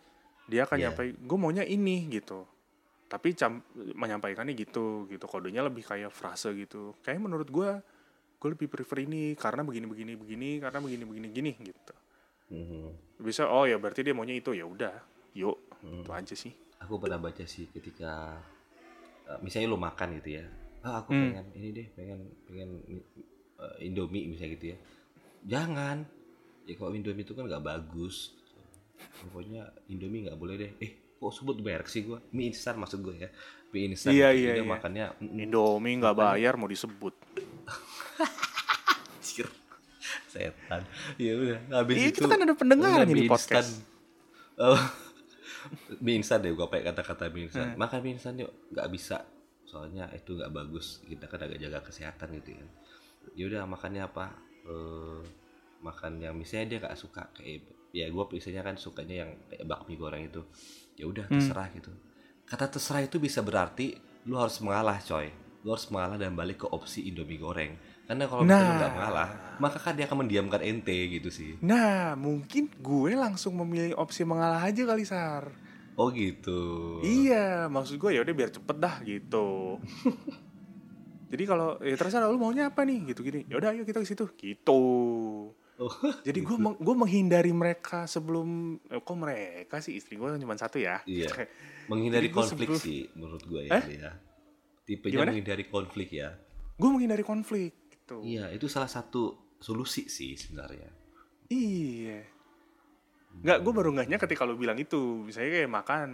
dia 0.48 0.64
akan 0.64 0.76
Iya. 0.76 0.84
nyampai 0.90 1.06
gue 1.14 1.38
maunya 1.38 1.62
ini 1.62 2.08
gitu. 2.10 2.48
Tapi 3.06 3.34
cam, 3.34 3.60
menyampaikannya 3.74 4.52
gitu 4.52 5.06
gitu. 5.06 5.24
Kodenya 5.24 5.60
lebih 5.62 5.84
kayak 5.84 6.10
frase 6.10 6.50
gitu. 6.56 6.96
Kayak 7.02 7.20
menurut 7.20 7.48
gue 7.48 7.70
gue 8.40 8.48
lebih 8.48 8.72
prefer 8.72 9.04
ini 9.04 9.36
karena 9.36 9.60
begini 9.60 9.84
begini 9.84 10.12
begini 10.16 10.50
karena 10.58 10.80
begini 10.80 11.04
begini 11.04 11.28
gini 11.28 11.52
gitu. 11.60 11.94
Mhm. 12.50 13.20
Bisa 13.20 13.44
oh 13.46 13.68
ya 13.68 13.76
berarti 13.76 14.00
dia 14.00 14.16
maunya 14.16 14.32
itu 14.34 14.56
ya 14.56 14.64
udah. 14.64 14.96
Yuk, 15.36 15.58
Hmm. 15.84 16.00
itu 16.02 16.10
aja 16.10 16.34
sih. 16.34 16.52
Aku 16.80 16.96
pernah 16.96 17.20
baca 17.20 17.44
sih 17.44 17.68
ketika 17.68 18.40
eh, 19.28 19.38
misalnya 19.44 19.68
lu 19.68 19.78
makan 19.78 20.16
gitu 20.18 20.40
ya. 20.40 20.44
Ah, 20.80 21.04
aku 21.04 21.12
Hmm. 21.12 21.36
pengen 21.36 21.46
ini 21.54 21.68
deh, 21.70 21.86
pengen 21.92 22.20
pengen 22.48 22.70
eh, 23.60 23.84
Indomie 23.84 24.24
misalnya 24.24 24.56
gitu 24.56 24.66
ya. 24.72 24.78
Jangan. 25.46 26.08
Ya 26.64 26.74
kalau 26.74 26.96
Indomie 26.96 27.22
itu 27.22 27.36
kan 27.36 27.44
nggak 27.44 27.60
bagus. 27.62 28.32
Pokoknya 29.20 29.68
Indomie 29.86 30.24
nggak 30.24 30.40
boleh 30.40 30.54
deh. 30.56 30.70
Eh, 30.80 30.92
kok 31.20 31.30
sebut 31.30 31.60
merek 31.60 31.86
sih 31.86 32.02
gua? 32.02 32.24
Mie 32.32 32.48
instan 32.48 32.80
maksud 32.80 33.04
gue 33.04 33.16
ya. 33.16 33.28
Mie 33.70 33.92
instan. 33.92 34.10
Iya, 34.10 34.32
gitu. 34.32 34.40
iya, 34.40 34.52
iya. 34.56 34.64
makannya 34.64 35.06
mm, 35.20 35.44
Indomie 35.44 36.00
nggak 36.00 36.16
bayar 36.16 36.56
mau 36.56 36.66
disebut. 36.66 37.12
Setan. 40.30 40.82
Ya 41.18 41.32
udah, 41.34 41.58
habis 41.74 41.94
Iya, 41.96 42.08
itu. 42.08 42.16
kita 42.16 42.26
kan 42.28 42.40
ada 42.40 42.54
pendengar 42.54 43.02
mie 43.02 43.26
podcast. 43.26 43.82
instan. 43.82 43.90
Oh. 44.56 44.78
mie 46.04 46.16
instan 46.16 46.38
deh 46.38 46.54
gua 46.54 46.70
pakai 46.70 46.86
kata-kata 46.86 47.28
mie 47.28 47.50
instan. 47.50 47.74
Hmm. 47.74 47.78
Makan 47.78 47.98
mie 48.00 48.14
instan 48.14 48.34
yuk, 48.38 48.52
nggak 48.70 48.88
bisa. 48.88 49.26
Soalnya 49.66 50.06
itu 50.10 50.32
nggak 50.32 50.50
bagus. 50.50 51.02
Kita 51.02 51.26
kan 51.26 51.40
agak 51.40 51.58
jaga 51.58 51.82
kesehatan 51.82 52.28
gitu 52.38 52.54
ya. 52.54 52.66
Ya 53.34 53.44
udah 53.46 53.62
makannya 53.66 54.02
apa? 54.02 54.30
Eh, 54.64 55.20
makan 55.80 56.20
yang 56.20 56.34
misalnya 56.34 56.66
dia 56.68 56.78
nggak 56.80 56.94
suka 56.94 57.26
kayak 57.32 57.64
ya 57.90 58.06
gua 58.06 58.26
biasanya 58.26 58.62
kan 58.62 58.76
sukanya 58.76 59.26
yang 59.26 59.30
kayak 59.46 59.66
bakmi 59.66 59.94
goreng 59.94 60.24
itu. 60.24 60.42
Ya 60.94 61.04
udah 61.04 61.26
Hmm. 61.26 61.38
terserah 61.38 61.68
gitu. 61.72 61.90
Kata 62.44 62.66
terserah 62.66 63.02
itu 63.02 63.18
bisa 63.18 63.40
berarti 63.40 63.94
lu 64.26 64.36
harus 64.36 64.58
mengalah, 64.60 64.98
coy. 65.00 65.30
Lu 65.62 65.70
harus 65.70 65.86
mengalah 65.88 66.16
dan 66.16 66.32
balik 66.32 66.62
ke 66.62 66.66
opsi 66.66 67.06
Indomie 67.06 67.36
goreng. 67.36 67.74
Karena 68.10 68.26
kalau 68.26 68.42
misalnya 68.42 68.58
lu 68.64 68.74
nggak 68.74 68.90
Nah. 68.90 68.96
mengalah, 68.96 69.28
maka 69.56 69.78
kan 69.78 69.94
dia 69.94 70.04
akan 70.04 70.18
mendiamkan 70.20 70.60
ente 70.60 70.98
gitu 71.08 71.30
sih. 71.30 71.54
Nah, 71.60 72.18
mungkin 72.18 72.66
gue 72.74 73.14
langsung 73.14 73.54
memilih 73.56 73.94
opsi 73.94 74.26
mengalah 74.26 74.58
aja 74.60 74.82
kali 74.82 75.04
Sar. 75.04 75.46
Oh 75.94 76.10
gitu. 76.10 76.98
Iya, 77.00 77.68
maksud 77.68 77.94
gue 77.96 78.10
ya 78.10 78.20
udah 78.20 78.34
biar 78.34 78.50
cepet 78.50 78.76
dah 78.76 78.98
gitu. 79.00 79.78
Jadi 81.30 81.44
kalau 81.44 81.78
ya 81.78 81.94
terserah 81.94 82.26
lu 82.26 82.34
maunya 82.36 82.66
apa 82.66 82.82
nih 82.82 83.14
gitu 83.14 83.22
gini. 83.22 83.46
Ya 83.46 83.54
udah 83.56 83.70
ayo 83.70 83.84
kita 83.84 84.02
ke 84.02 84.08
situ 84.08 84.26
gitu. 84.34 84.82
Oh, 85.76 85.92
Jadi 86.26 86.38
gue 86.40 86.56
meng- 86.56 86.76
gue 86.76 86.94
menghindari 86.96 87.54
mereka 87.54 88.04
sebelum 88.04 88.48
eh, 88.84 88.98
kok 88.98 89.14
mereka 89.14 89.78
sih 89.78 89.94
istri 89.94 90.18
gue 90.18 90.26
cuma 90.26 90.58
satu 90.58 90.76
ya. 90.76 90.98
Iya. 91.04 91.30
menghindari 91.90 92.26
konflik 92.28 92.66
sebelum- 92.66 92.82
sih 92.82 93.06
menurut 93.14 93.42
gue 93.44 93.62
Eh? 93.64 93.82
ya. 93.94 94.10
ya. 94.10 94.12
Tipenya 94.82 95.14
Gimana? 95.14 95.30
menghindari 95.30 95.64
konflik 95.64 96.10
ya. 96.10 96.34
gue 96.74 96.88
menghindari 96.88 97.20
konflik 97.22 97.76
gitu. 98.10 98.26
Iya, 98.26 98.50
itu 98.50 98.66
salah 98.66 98.90
satu 98.90 99.54
solusi 99.62 100.10
sih 100.10 100.34
sebenarnya. 100.34 100.90
Iya. 101.46 102.26
Nggak, 103.46 103.58
gue 103.62 103.72
baru 103.72 103.90
ngehnya 103.94 104.18
ketika 104.18 104.42
lu 104.42 104.58
bilang 104.58 104.74
itu. 104.74 105.22
Misalnya 105.22 105.62
kayak 105.62 105.70
makan. 105.70 106.08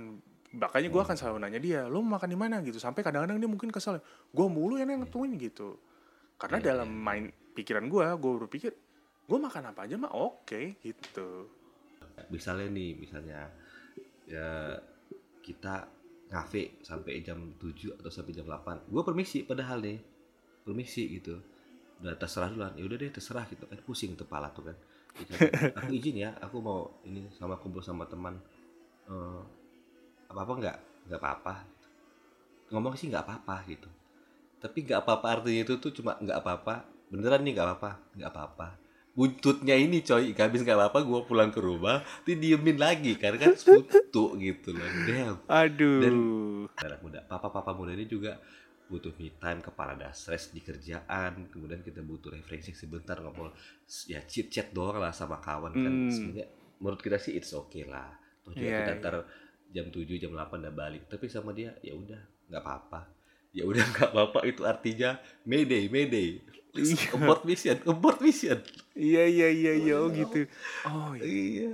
Makanya 0.56 0.88
gue 0.92 1.02
akan 1.02 1.16
selalu 1.16 1.36
nanya 1.40 1.60
dia, 1.60 1.80
mau 1.88 2.04
makan 2.04 2.28
di 2.32 2.38
mana 2.38 2.60
gitu. 2.60 2.76
Sampai 2.76 3.00
kadang-kadang 3.00 3.40
dia 3.40 3.48
mungkin 3.48 3.72
kesel. 3.72 4.04
Gue 4.32 4.46
mulu 4.48 4.76
yang 4.76 4.92
nentuin 4.92 5.36
gitu. 5.40 5.80
Karena 6.36 6.60
Iya, 6.60 6.66
dalam 6.76 6.92
main 6.92 7.32
pikiran 7.56 7.88
gue, 7.88 8.04
gue 8.04 8.32
berpikir, 8.44 8.72
gue 9.26 9.38
makan 9.40 9.74
apa 9.74 9.88
aja 9.88 9.96
mah 9.98 10.12
oke 10.14 10.78
gitu 10.80 11.50
misalnya 12.30 12.68
nih 12.72 12.90
misalnya 12.96 13.50
ya 14.26 14.78
kita 15.42 15.86
ngafe 16.30 16.82
sampai 16.82 17.22
jam 17.22 17.54
7 17.58 17.98
atau 18.02 18.10
sampai 18.10 18.32
jam 18.34 18.46
8 18.48 18.90
gue 18.90 19.02
permisi 19.02 19.46
padahal 19.46 19.78
nih 19.82 19.98
permisi 20.66 21.18
gitu 21.18 21.38
udah 22.02 22.14
terserah 22.18 22.48
duluan. 22.52 22.72
Ya 22.76 22.84
udah 22.84 22.96
deh 22.98 23.10
terserah 23.12 23.44
gitu 23.48 23.64
kan. 23.68 23.78
Pusing 23.82 24.16
kepala 24.16 24.50
tuh 24.52 24.72
kan. 24.72 24.76
Aku 25.80 25.96
izin 25.96 26.20
ya 26.20 26.36
aku 26.44 26.60
mau 26.60 27.00
ini 27.08 27.24
sama 27.32 27.56
kumpul 27.56 27.80
sama 27.80 28.04
teman. 28.04 28.36
Eh, 29.08 29.42
apa 30.28 30.40
apa 30.44 30.52
nggak? 30.60 30.76
Nggak 31.08 31.20
apa 31.24 31.30
apa 31.40 31.54
ngomong 32.70 32.98
sih 32.98 33.06
nggak 33.10 33.22
apa 33.26 33.34
apa 33.42 33.56
gitu. 33.70 33.88
Tapi 34.58 34.78
nggak 34.82 35.06
apa 35.06 35.10
apa 35.22 35.26
artinya 35.38 35.62
itu 35.62 35.74
tuh 35.78 35.92
cuma 35.94 36.18
nggak 36.18 36.38
apa 36.42 36.50
apa 36.58 36.74
beneran 37.06 37.46
nih 37.46 37.52
nggak 37.54 37.66
apa 37.66 37.74
apa 37.78 37.90
nggak 38.18 38.30
apa 38.34 38.40
apa 38.50 38.68
buntutnya 39.16 39.78
ini 39.78 40.04
coy 40.04 40.34
habis 40.36 40.60
nggak 40.60 40.76
apa 40.76 40.86
apa 40.92 40.98
gue 41.06 41.20
pulang 41.24 41.48
ke 41.48 41.62
rumah 41.62 42.04
didiemin 42.26 42.76
lagi 42.76 43.16
karena 43.16 43.48
kan 43.48 43.54
suntuk 43.56 44.36
gitu 44.36 44.76
loh. 44.76 44.90
Damn. 45.08 45.36
Aduh. 45.48 46.68
Anak 46.76 47.00
muda 47.00 47.24
papa-papa 47.24 47.72
muda 47.72 47.96
ini 47.96 48.04
juga 48.04 48.36
butuh 48.86 49.10
me 49.16 49.34
time 49.34 49.58
kepala 49.58 49.94
ada 49.94 50.10
stres 50.10 50.50
di 50.50 50.60
kerjaan 50.60 51.50
kemudian 51.50 51.80
kita 51.80 52.00
butuh 52.00 52.30
refreshing 52.30 52.72
sebentar 52.72 53.18
ngobrol 53.18 53.50
ya 54.04 54.22
chit 54.22 54.46
chat 54.46 54.70
doang 54.70 54.96
lah 54.96 55.10
sama 55.10 55.38
kawan 55.38 55.72
kan. 55.72 55.90
Hmm. 55.90 56.06
sebenarnya 56.08 56.46
menurut 56.76 57.00
kita 57.00 57.16
sih 57.16 57.34
it's 57.34 57.50
okay 57.50 57.82
lah. 57.82 58.14
Toh 58.40 58.50
juga 58.50 58.62
Iya, 58.62 58.78
kita 58.80 58.92
iya. 58.92 59.00
ntar 59.00 59.14
jam 59.68 59.86
7 59.88 60.06
jam 60.16 60.30
8 60.30 60.62
udah 60.62 60.70
balik 60.72 61.02
tapi 61.06 61.26
sama 61.26 61.50
dia 61.50 61.74
ya 61.80 61.92
udah 61.92 62.20
nggak 62.46 62.62
apa-apa. 62.62 63.00
Ya 63.50 63.64
udah 63.64 63.82
nggak 63.90 64.08
apa-apa 64.08 64.38
itu 64.44 64.62
artinya 64.62 65.18
mayday 65.42 65.88
mayday. 65.88 66.38
Iya. 66.72 67.16
abort 67.16 67.42
mission 67.42 67.76
abort 67.82 68.20
mission. 68.20 68.60
Iya 68.92 69.24
iya 69.24 69.48
iya 69.48 69.72
iya 69.74 69.94
oh 69.96 70.06
gitu. 70.08 70.44
Oh 70.84 71.16
iya. 71.16 71.24
Iya. 71.24 71.70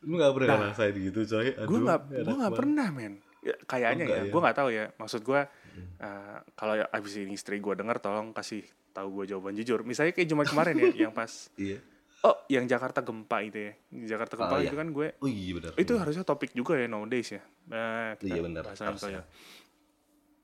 Lu 0.00 0.14
nggak 0.14 0.32
pernah 0.32 0.48
Nah, 0.48 0.58
ngerasain 0.68 0.94
gitu 0.94 1.20
coy? 1.26 1.48
gue 1.50 1.78
nggak 1.80 2.00
gue 2.22 2.36
nggak 2.38 2.54
pernah 2.54 2.88
men. 2.92 3.14
Ya, 3.40 3.56
kayaknya 3.64 4.04
Oh, 4.04 4.12
ya, 4.12 4.16
ya? 4.20 4.24
gue 4.28 4.40
nggak 4.44 4.56
tahu 4.56 4.68
ya. 4.70 4.84
Maksud 4.94 5.20
gue 5.24 5.40
eh, 5.76 6.38
kalau 6.52 6.74
ya 6.74 6.86
abis 6.88 7.18
ini 7.18 7.34
istri 7.34 7.58
gue 7.58 7.74
denger 7.74 7.98
tolong 7.98 8.30
kasih 8.30 8.62
tahu 8.90 9.22
gue 9.22 9.30
jawaban 9.30 9.54
jujur. 9.54 9.82
Misalnya 9.82 10.10
kayak 10.10 10.26
Jumat 10.26 10.46
kemarin 10.46 10.74
ya 10.74 10.90
yang 11.08 11.12
pas 11.12 11.30
iya. 11.54 11.78
Oh 12.20 12.36
yang 12.46 12.68
Jakarta 12.68 13.00
gempa 13.00 13.40
itu 13.40 13.58
ya. 13.58 13.72
Jakarta 14.06 14.36
gempa 14.36 14.54
Oh, 14.54 14.60
itu 14.60 14.72
iya. 14.72 14.80
kan 14.80 14.88
gue 14.90 15.08
oh 15.16 15.28
iya 15.28 15.52
benar. 15.54 15.72
Itu 15.74 15.92
harusnya 15.96 16.20
topik 16.20 16.52
juga 16.52 16.76
ya 16.76 16.84
nowadays 16.84 17.32
ya. 17.32 17.42
Nah, 17.66 18.12
kita 18.16 18.28
Iya, 18.28 18.42
benar, 18.42 18.62
bahasain 18.66 18.88
harusnya. 18.88 19.22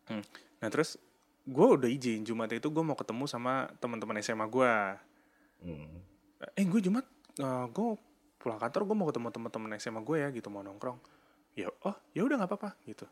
Hmm. 0.07 0.23
nah 0.57 0.71
terus 0.71 0.97
gue 1.43 1.67
udah 1.67 1.87
izin 1.87 2.23
Jumat 2.23 2.47
itu 2.49 2.71
gue 2.71 2.81
mau 2.81 2.95
ketemu 2.95 3.27
sama 3.27 3.67
teman-teman 3.77 4.19
SMA 4.21 4.47
gue 4.47 4.73
Hmm. 5.57 5.99
eh 6.53 6.63
gue 6.63 6.81
Jumat 6.81 7.03
gue 7.69 7.89
pulang 8.37 8.57
kantor 8.57 8.87
gue 8.87 8.97
mau 8.97 9.07
ketemu 9.09 9.29
teman-teman 9.31 9.71
SMA 9.77 10.01
gue 10.01 10.17
ya 10.17 10.29
gitu 10.31 10.47
mau 10.47 10.63
nongkrong. 10.63 10.97
Ya 11.53 11.69
oh 11.83 11.97
ya 12.13 12.23
udah 12.23 12.39
nggak 12.39 12.51
apa-apa 12.51 12.71
gitu. 12.87 13.05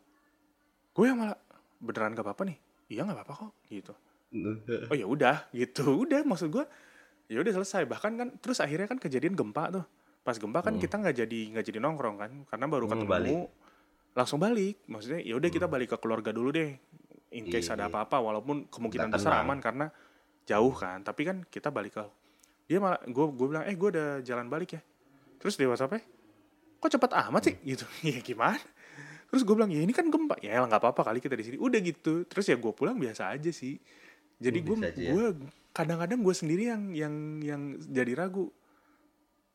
Gue 0.93 1.11
yang 1.11 1.19
malah 1.19 1.35
beneran 1.85 2.13
gak 2.13 2.25
apa-apa 2.25 2.49
nih? 2.49 2.59
Iya 2.89 3.05
nggak 3.05 3.17
apa-apa 3.21 3.35
kok 3.39 3.53
gitu. 3.69 3.95
Oh 4.91 4.97
ya 4.97 5.07
udah 5.07 5.47
gitu. 5.53 5.85
Udah 6.05 6.25
maksud 6.25 6.51
gue 6.51 6.65
ya 7.27 7.39
udah 7.39 7.53
selesai. 7.55 7.85
Bahkan 7.85 8.13
kan 8.17 8.29
terus 8.41 8.59
akhirnya 8.59 8.85
kan 8.87 8.99
kejadian 8.99 9.33
gempa 9.33 9.71
tuh. 9.71 9.85
Pas 10.21 10.35
gempa 10.35 10.61
kan 10.61 10.75
Hmm. 10.75 10.83
kita 10.83 10.97
nggak 10.99 11.17
jadi 11.17 11.39
nggak 11.53 11.65
jadi 11.65 11.79
nongkrong 11.79 12.17
kan 12.17 12.31
karena 12.49 12.67
baru 12.67 12.85
Hmm, 12.85 12.93
ketemu 12.97 13.09
balik. 13.09 13.37
langsung 14.13 14.39
balik. 14.39 14.75
Maksudnya 14.85 15.21
ya 15.21 15.35
udah 15.35 15.51
kita 15.51 15.67
balik 15.67 15.93
ke 15.93 15.97
keluarga 15.97 16.31
dulu 16.31 16.51
deh 16.51 16.75
in 17.31 17.45
case 17.47 17.67
Iya, 17.67 17.75
ada 17.75 17.85
iya. 17.87 17.91
apa-apa 17.91 18.17
walaupun 18.19 18.67
kemungkinan 18.67 19.11
besar 19.11 19.39
aman 19.39 19.59
karena 19.59 19.87
jauh 20.45 20.73
kan. 20.73 21.01
Tapi 21.01 21.23
kan 21.23 21.37
kita 21.45 21.69
balik 21.69 21.95
ke 21.95 22.05
dia 22.65 22.81
malah 22.81 22.99
gue 23.01 23.27
gue 23.31 23.47
bilang 23.47 23.65
eh 23.65 23.73
gue 23.73 23.89
udah 23.91 24.09
jalan 24.21 24.49
balik 24.49 24.75
ya. 24.75 24.83
Terus 25.39 25.55
dia 25.55 25.69
whatsapp 25.69 25.95
kok 26.81 26.91
cepat 26.91 27.13
amat 27.29 27.43
sih? 27.45 27.55
Hmm. 27.55 27.65
gitu. 27.65 27.85
Ya 28.09 28.21
gimana 28.21 28.61
terus 29.35 29.43
gue 29.43 29.55
bilang 29.59 29.69
ya 29.69 29.83
ini 29.83 29.91
kan 29.91 30.07
gempa. 30.07 30.39
Ya 30.39 30.63
nggak 30.63 30.79
apa-apa 30.79 31.03
kali 31.03 31.19
kita 31.19 31.35
di 31.35 31.43
sini. 31.43 31.57
Udah 31.59 31.83
gitu. 31.83 32.23
Terus 32.25 32.47
ya 32.47 32.55
gue 32.55 32.71
pulang 32.71 32.95
biasa 32.95 33.35
aja 33.35 33.51
sih. 33.51 33.75
Jadi 34.39 34.59
Hmm, 34.63 34.67
gue 34.71 34.77
biasa 34.79 34.89
aja 34.95 35.01
ya. 35.03 35.11
gue 35.11 35.27
kadang-kadang 35.71 36.23
gue 36.23 36.35
sendiri 36.35 36.71
yang 36.71 36.83
yang 36.95 37.15
yang 37.43 37.63
jadi 37.83 38.15
ragu. 38.15 38.55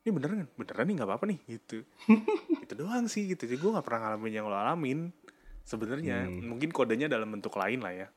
Ini 0.04 0.12
beneran 0.12 0.48
beneran 0.54 0.84
nih 0.84 0.96
nggak 1.00 1.08
apa-apa 1.08 1.26
nih 1.32 1.40
gitu. 1.48 1.80
Itu 2.68 2.74
doang 2.76 3.08
sih 3.08 3.32
gitu. 3.32 3.48
Jadi 3.48 3.56
gue 3.56 3.72
nggak 3.72 3.86
pernah 3.88 4.00
ngalamin 4.12 4.34
yang 4.36 4.46
lo 4.46 4.60
alamin 4.60 5.00
sebenarnya. 5.64 6.28
Hmm. 6.28 6.44
mungkin 6.52 6.70
kodenya 6.70 7.08
dalam 7.08 7.32
bentuk 7.32 7.56
lain 7.56 7.80
lah 7.80 7.96
ya. 7.96 8.08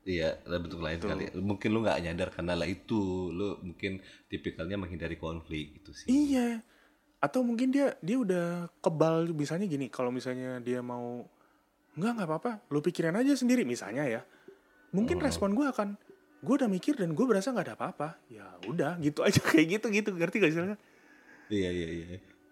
Iya, 0.00 0.40
dalam 0.42 0.64
bentuk 0.64 0.80
lain 0.80 0.96
Betul. 0.96 1.10
kali. 1.12 1.24
Mungkin 1.36 1.68
lu 1.70 1.84
nggak 1.84 1.98
nyadar 2.00 2.28
karena 2.32 2.56
lah 2.56 2.64
itu, 2.64 3.28
lu 3.28 3.60
mungkin 3.60 4.00
tipikalnya 4.26 4.80
menghindari 4.80 5.20
konflik 5.20 5.76
gitu 5.76 5.92
sih. 5.92 6.08
iya 6.08 6.64
atau 7.20 7.44
mungkin 7.44 7.68
dia 7.68 7.92
dia 8.00 8.16
udah 8.16 8.72
kebal 8.80 9.28
misalnya 9.30 9.68
gini 9.68 9.92
kalau 9.92 10.08
misalnya 10.08 10.56
dia 10.58 10.80
mau 10.80 11.28
nggak 11.94 12.12
nggak 12.16 12.28
apa-apa 12.28 12.52
lo 12.72 12.80
pikirin 12.80 13.12
aja 13.12 13.36
sendiri 13.36 13.62
misalnya 13.68 14.08
ya 14.08 14.22
mungkin 14.90 15.20
Oh. 15.20 15.24
respon 15.28 15.52
gue 15.52 15.68
akan 15.68 16.00
gue 16.40 16.54
udah 16.56 16.70
mikir 16.72 16.96
dan 16.96 17.12
gue 17.12 17.26
berasa 17.28 17.52
nggak 17.52 17.66
ada 17.68 17.74
apa-apa 17.76 18.08
ya 18.32 18.48
udah 18.64 18.96
gitu 19.04 19.20
aja 19.20 19.36
kayak 19.52 19.78
gitu 19.78 19.86
gitu 19.92 20.10
ngerti 20.16 20.36
gak 20.40 20.52
sih? 20.52 20.60
Iya, 21.50 21.70
iya, 21.70 21.88
iya. 21.92 22.06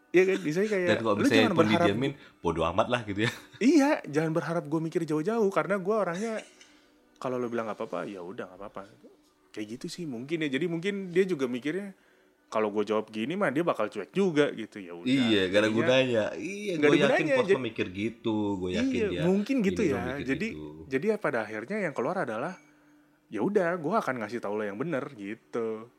Iya 0.08 0.22
kan 0.24 0.38
misalnya 0.40 0.68
kayak 0.72 0.86
Dan 0.88 0.96
kalau 1.00 1.14
lu 1.14 1.20
misalnya 1.20 1.38
jangan 1.38 1.52
pun 1.52 1.64
berharap 1.68 1.86
didiamin, 1.86 2.12
bodo 2.40 2.60
amat 2.68 2.86
lah 2.88 3.00
gitu 3.04 3.20
ya. 3.24 3.30
iya 3.72 3.90
jangan 4.04 4.32
berharap 4.32 4.64
gue 4.68 4.80
mikir 4.80 5.02
jauh-jauh 5.04 5.48
karena 5.48 5.76
gue 5.80 5.96
orangnya 5.96 6.34
kalau 7.16 7.40
lo 7.40 7.48
bilang 7.48 7.68
nggak 7.68 7.78
apa-apa 7.80 8.04
ya 8.04 8.20
udah 8.20 8.44
nggak 8.52 8.60
apa-apa 8.60 8.82
kayak 9.50 9.66
gitu 9.78 9.86
sih 9.88 10.04
mungkin 10.04 10.44
ya 10.44 10.48
jadi 10.52 10.68
mungkin 10.68 11.08
dia 11.08 11.24
juga 11.24 11.48
mikirnya 11.48 11.92
kalau 12.48 12.72
gue 12.72 12.80
jawab 12.80 13.12
gini 13.12 13.36
mah 13.36 13.52
dia 13.52 13.60
bakal 13.60 13.92
cuek 13.92 14.08
juga 14.08 14.48
gitu 14.56 14.80
ya 14.80 14.96
udah 14.96 15.04
iya, 15.04 15.52
gak 15.52 15.60
ada 15.60 15.68
Jadinya- 15.68 15.76
gunanya. 15.76 16.24
Iya, 16.32 16.72
gue 16.74 16.96
yakin 16.96 17.24
gunanya, 17.28 17.34
jadi- 17.44 17.60
mikir 17.60 17.86
gitu. 17.92 18.36
Gue 18.56 18.70
yakin 18.72 19.00
iya, 19.04 19.08
dia. 19.12 19.22
mungkin 19.28 19.56
gitu 19.60 19.82
ya. 19.84 20.16
Jadi 20.16 20.48
gitu. 20.56 20.88
jadi 20.88 21.04
ya 21.12 21.16
pada 21.20 21.44
akhirnya 21.44 21.76
yang 21.84 21.92
keluar 21.92 22.24
adalah 22.24 22.56
ya 23.28 23.44
udah, 23.44 23.76
gue 23.76 23.94
akan 23.94 24.14
ngasih 24.24 24.40
tau 24.40 24.56
lo 24.56 24.64
yang 24.64 24.80
bener 24.80 25.04
gitu. 25.12 25.92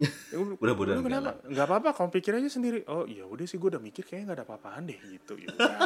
Ya, 0.28 0.36
lu 0.36 0.60
enggak 0.60 1.08
kenapa? 1.08 1.30
Nggak 1.48 1.66
apa-apa, 1.72 1.88
kamu 1.96 2.10
pikir 2.20 2.32
aja 2.36 2.48
sendiri. 2.52 2.84
Oh 2.84 3.08
ya 3.08 3.24
udah 3.24 3.48
sih, 3.48 3.56
gue 3.56 3.68
udah 3.72 3.80
mikir 3.80 4.04
kayaknya 4.04 4.28
nggak 4.28 4.36
ada 4.36 4.44
apa-apaan 4.44 4.82
deh 4.92 5.00
gitu. 5.08 5.40
Ya 5.40 5.48
udah. 5.56 5.68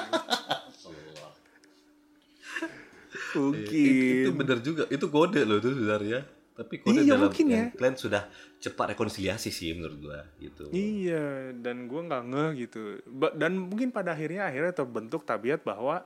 Iya, 3.10 3.30
itu, 3.30 3.42
itu 3.70 4.30
mungkin. 4.30 4.38
bener 4.38 4.58
juga. 4.62 4.82
Itu 4.90 5.06
kode 5.10 5.42
loh 5.46 5.62
itu 5.62 5.70
sebenarnya. 5.74 6.26
Tapi 6.60 6.74
kode 6.76 7.00
Iya, 7.00 7.16
dalam 7.16 7.32
mungkin 7.32 7.46
ya. 7.48 7.64
kalian 7.72 7.96
sudah 7.96 8.28
cepat 8.60 8.92
rekonsiliasi 8.92 9.48
sih 9.48 9.72
menurut 9.72 9.96
gua 9.96 10.20
gitu. 10.36 10.68
Iya, 10.68 11.56
dan 11.56 11.88
gue 11.88 12.00
nggak 12.04 12.24
ngeh 12.28 12.50
gitu. 12.60 13.00
Dan 13.32 13.56
mungkin 13.56 13.88
pada 13.88 14.12
akhirnya 14.12 14.44
akhirnya 14.44 14.76
terbentuk 14.76 15.24
tabiat 15.24 15.64
bahwa 15.64 16.04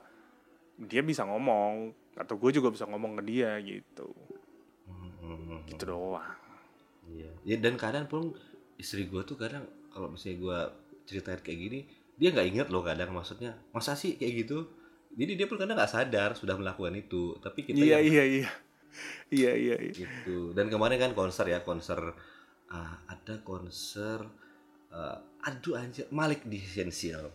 dia 0.79 1.03
bisa 1.03 1.27
ngomong 1.27 1.91
atau 2.15 2.39
gue 2.39 2.51
juga 2.55 2.71
bisa 2.71 2.87
ngomong 2.87 3.19
ke 3.19 3.23
dia 3.27 3.59
gitu. 3.59 4.15
Hmm, 5.19 5.59
Gitu 5.67 5.83
doang. 5.83 6.23
Iya. 7.05 7.31
Ya, 7.43 7.55
dan 7.59 7.75
kadang 7.75 8.07
pun 8.07 8.31
istri 8.75 9.05
gue 9.05 9.21
tuh 9.21 9.35
kadang 9.35 9.67
kalau 9.91 10.07
misalnya 10.07 10.39
gue 10.39 10.57
ceritain 11.05 11.39
kayak 11.39 11.59
gini, 11.59 11.79
dia 12.15 12.31
nggak 12.31 12.47
inget 12.47 12.67
loh 12.71 12.79
kadang 12.79 13.11
maksudnya 13.11 13.59
masa 13.69 13.93
sih 13.93 14.15
kayak 14.15 14.47
gitu. 14.47 14.71
Jadi 15.15 15.35
dia 15.35 15.47
pun 15.47 15.55
kadang 15.55 15.75
nggak 15.75 15.91
sadar 15.91 16.31
sudah 16.33 16.55
melakukan 16.55 16.95
itu. 16.95 17.35
Tapi 17.39 17.59
kita 17.63 17.75
Iya 17.75 17.99
yang 17.99 18.03
iya 18.07 18.23
iya. 18.39 18.49
Iya 19.31 19.51
iya 19.57 19.75
iya. 19.79 19.93
gitu. 19.93 20.53
Dan 20.53 20.69
kemarin 20.69 20.97
kan 21.01 21.11
konser 21.17 21.45
ya 21.49 21.61
konser 21.65 21.97
ah, 22.69 22.93
ada 23.09 23.41
konser 23.41 24.21
ah, 24.93 25.17
aduh 25.45 25.77
anjir 25.77 26.05
Malik 26.13 26.45
di 26.45 26.61
Essential. 26.61 27.29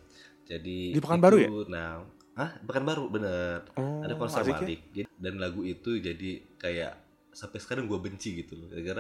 Jadi 0.47 0.95
Di 0.95 1.01
Pekanbaru 1.03 1.37
ya? 1.39 1.49
Nah, 1.71 2.03
ah 2.35 2.51
Pekanbaru 2.63 3.07
bener. 3.11 3.67
Oh, 3.79 4.03
ada 4.03 4.15
konser 4.19 4.43
asik 4.43 4.55
ya? 4.55 4.59
Malik 4.63 4.81
Jadi- 4.95 5.15
dan 5.21 5.35
lagu 5.39 5.63
itu 5.63 6.01
jadi 6.01 6.43
kayak 6.59 6.93
sampai 7.31 7.63
sekarang 7.63 7.87
gue 7.87 7.99
benci 8.03 8.43
gitu 8.43 8.59
loh 8.59 8.67
ini 8.75 8.91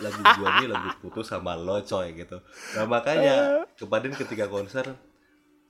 lagu 0.00 0.20
gue 0.20 0.48
ini 0.58 0.66
lagu 0.66 0.88
putus 1.04 1.28
sama 1.28 1.52
lo 1.54 1.76
coy 1.84 2.16
gitu 2.16 2.40
nah 2.72 2.88
makanya 2.88 3.68
kemarin 3.76 4.16
ketika 4.16 4.48
konser 4.48 4.96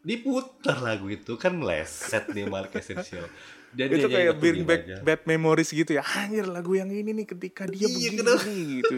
diputar 0.01 0.81
lagu 0.81 1.11
itu 1.13 1.37
kan 1.37 1.53
meleset 1.53 2.31
nih 2.33 2.49
Malik 2.49 2.79
Essential 2.79 3.27
dan 3.71 3.87
itu 3.89 4.07
kayak 4.07 4.35
bring 4.37 4.63
back 4.63 4.83
aja. 4.83 4.97
bad 5.01 5.23
memories 5.25 5.71
gitu 5.71 5.91
ya 5.93 6.03
anjir 6.03 6.45
lagu 6.45 6.73
yang 6.73 6.89
ini 6.89 7.11
nih 7.13 7.27
ketika 7.29 7.65
dia 7.65 7.83
Iya, 7.83 7.89
begini 7.89 8.17
kenapa? 8.19 8.43
gitu 8.47 8.97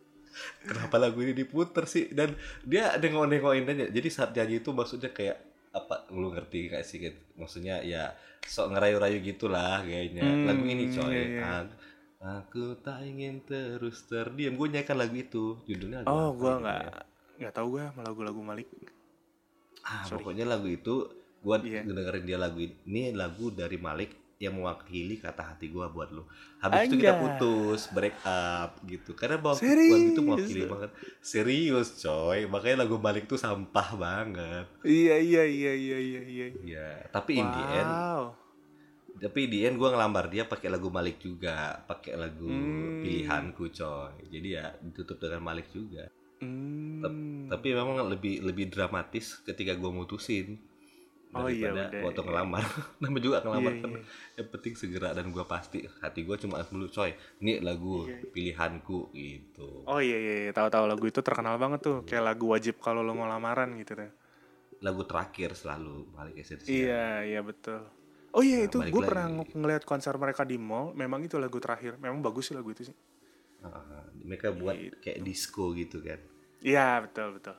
kenapa 0.68 0.96
lagu 0.96 1.18
ini 1.20 1.32
diputer 1.32 1.84
sih 1.84 2.10
dan 2.10 2.34
dia 2.62 2.96
nengok-nengokin 2.96 3.64
aja 3.66 3.86
jadi 3.88 4.08
saat 4.08 4.30
nyanyi 4.32 4.60
itu 4.60 4.70
maksudnya 4.70 5.10
kayak 5.10 5.38
apa 5.70 6.10
lu 6.10 6.34
ngerti 6.34 6.66
gak 6.68 6.82
sih 6.82 6.98
gitu? 6.98 7.20
maksudnya 7.36 7.78
ya 7.80 8.10
sok 8.42 8.74
ngerayu-rayu 8.74 9.22
gitulah 9.22 9.80
kayaknya 9.80 10.24
Hmm, 10.24 10.44
lagu 10.44 10.64
ini 10.64 10.90
coy 10.90 11.06
iya, 11.08 11.22
iya. 11.22 11.42
Aku, 11.62 11.74
aku 12.20 12.62
tak 12.82 12.98
ingin 13.02 13.40
terus 13.44 14.02
terdiam 14.04 14.54
gue 14.54 14.66
nyanyikan 14.66 14.98
lagu 14.98 15.14
itu 15.14 15.44
judulnya 15.64 16.02
lagu 16.02 16.10
oh 16.10 16.30
gitu 16.34 16.50
nggak 16.58 16.80
ya. 16.82 16.92
nggak 17.38 17.52
tahu 17.54 17.66
gua 17.70 17.84
sama 17.88 18.00
lagu-lagu 18.02 18.40
Malik 18.42 18.68
ah 19.82 20.02
sorry. 20.02 20.20
pokoknya 20.20 20.44
lagu 20.44 20.66
itu 20.66 21.08
gue 21.40 21.56
Iya. 21.64 21.80
dengerin 21.82 22.24
dia 22.24 22.36
lagu 22.36 22.60
ini 22.60 23.12
lagu 23.12 23.48
dari 23.50 23.76
Malik 23.76 24.12
yang 24.36 24.56
mewakili 24.56 25.20
kata 25.20 25.52
hati 25.52 25.68
gue 25.68 25.84
buat 25.86 26.08
lo 26.08 26.24
habis 26.58 26.88
itu 26.88 26.96
kita 26.96 27.12
putus 27.14 27.92
break 27.92 28.16
up 28.24 28.80
gitu. 28.84 29.12
Karena 29.12 29.36
bahwa 29.36 29.52
lagu 29.52 29.96
itu 30.06 30.20
mewakili 30.20 30.64
banget. 30.64 30.90
Serius 31.20 32.00
coy. 32.00 32.44
Makanya 32.44 32.84
lagu 32.84 32.96
balik 32.96 33.24
tuh 33.24 33.36
sampah 33.36 33.88
banget. 33.94 34.64
Iya 34.80 35.16
iya 35.16 35.44
iya 35.44 35.72
iya 35.72 35.98
iya 35.98 36.20
iya. 36.24 36.46
ya 36.62 36.88
tapi 37.08 37.36
in 37.36 37.44
the 37.46 37.64
end 37.70 37.92
Wow. 37.92 38.22
tapi 39.20 39.40
di 39.46 39.60
end 39.60 39.76
gue 39.76 39.84
ngelamar 39.86 40.32
dia 40.32 40.44
pakai 40.44 40.68
lagu 40.68 40.88
Malik 40.88 41.20
juga. 41.20 41.84
Pakai 41.84 42.16
lagu 42.16 42.48
Hmm. 42.48 43.04
pilihanku 43.04 43.68
coy. 43.68 44.24
Jadi 44.26 44.48
ya 44.50 44.72
ditutup 44.78 45.16
dengan 45.16 45.40
Malik 45.42 45.68
juga. 45.68 46.08
Hmm. 46.40 47.44
tapi 47.46 47.76
memang 47.76 48.00
lebih 48.08 48.40
lebih 48.40 48.72
dramatis 48.72 49.44
ketika 49.44 49.76
gue 49.76 49.90
mutusin 49.90 50.56
Oh 51.30 51.46
iya, 51.46 51.70
daripada 51.70 51.86
udah, 51.86 52.02
waktu 52.02 52.18
iya. 52.18 52.26
ngelamar 52.26 52.64
nama 53.02 53.18
juga 53.18 53.38
ngelamar 53.40 53.70
Iya, 53.70 53.80
kan 53.80 53.90
iya. 53.92 54.02
yang 54.34 54.48
penting 54.50 54.72
segera 54.74 55.08
dan 55.10 55.26
gue 55.28 55.44
pasti 55.44 55.78
hati 56.00 56.20
gue 56.22 56.36
cuma 56.36 56.58
dulu 56.64 56.86
coy 56.86 57.10
ini 57.38 57.52
lagu 57.60 58.02
Iya, 58.02 58.16
iya. 58.16 58.28
pilihanku 58.28 58.98
gitu 59.12 59.68
Oh 59.86 59.98
iya 59.98 60.16
iya, 60.16 60.34
iya. 60.40 60.52
tahu-tahu 60.52 60.84
lagu 60.84 61.04
itu 61.04 61.20
terkenal 61.20 61.54
banget 61.54 61.80
tuh, 61.80 62.02
kayak 62.02 62.24
lagu 62.26 62.50
wajib 62.50 62.78
kalau 62.78 63.00
lo 63.00 63.12
mau 63.12 63.24
lamaran 63.24 63.70
gitu 63.76 63.94
tuh. 63.96 64.10
lagu 64.80 65.04
terakhir 65.04 65.52
selalu 65.52 66.08
Malik 66.10 66.34
Esensial 66.36 66.66
Iya 66.66 67.04
iya 67.22 67.40
betul. 67.40 67.84
Oh 68.30 68.40
iya 68.40 68.62
Nah, 68.62 68.66
itu 68.66 68.76
balik 68.80 68.92
gue 68.92 69.02
pernah 69.04 69.26
ng- 69.28 69.52
ngeliat 69.52 69.84
konser 69.84 70.14
mereka 70.16 70.42
di 70.42 70.56
mall, 70.56 70.94
memang 70.94 71.20
itu 71.20 71.36
lagu 71.36 71.58
terakhir, 71.58 71.94
memang 71.96 72.18
bagus 72.20 72.48
sih 72.48 72.56
lagu 72.56 72.70
itu 72.70 72.82
sih. 72.84 72.96
Ah, 73.60 74.02
mereka 74.16 74.50
buat 74.50 74.72
Gitu. 74.72 74.96
kayak 74.98 75.20
disco 75.20 75.70
gitu 75.72 76.00
kan 76.00 76.16
Iya 76.58 77.04
betul 77.04 77.36
betul. 77.36 77.54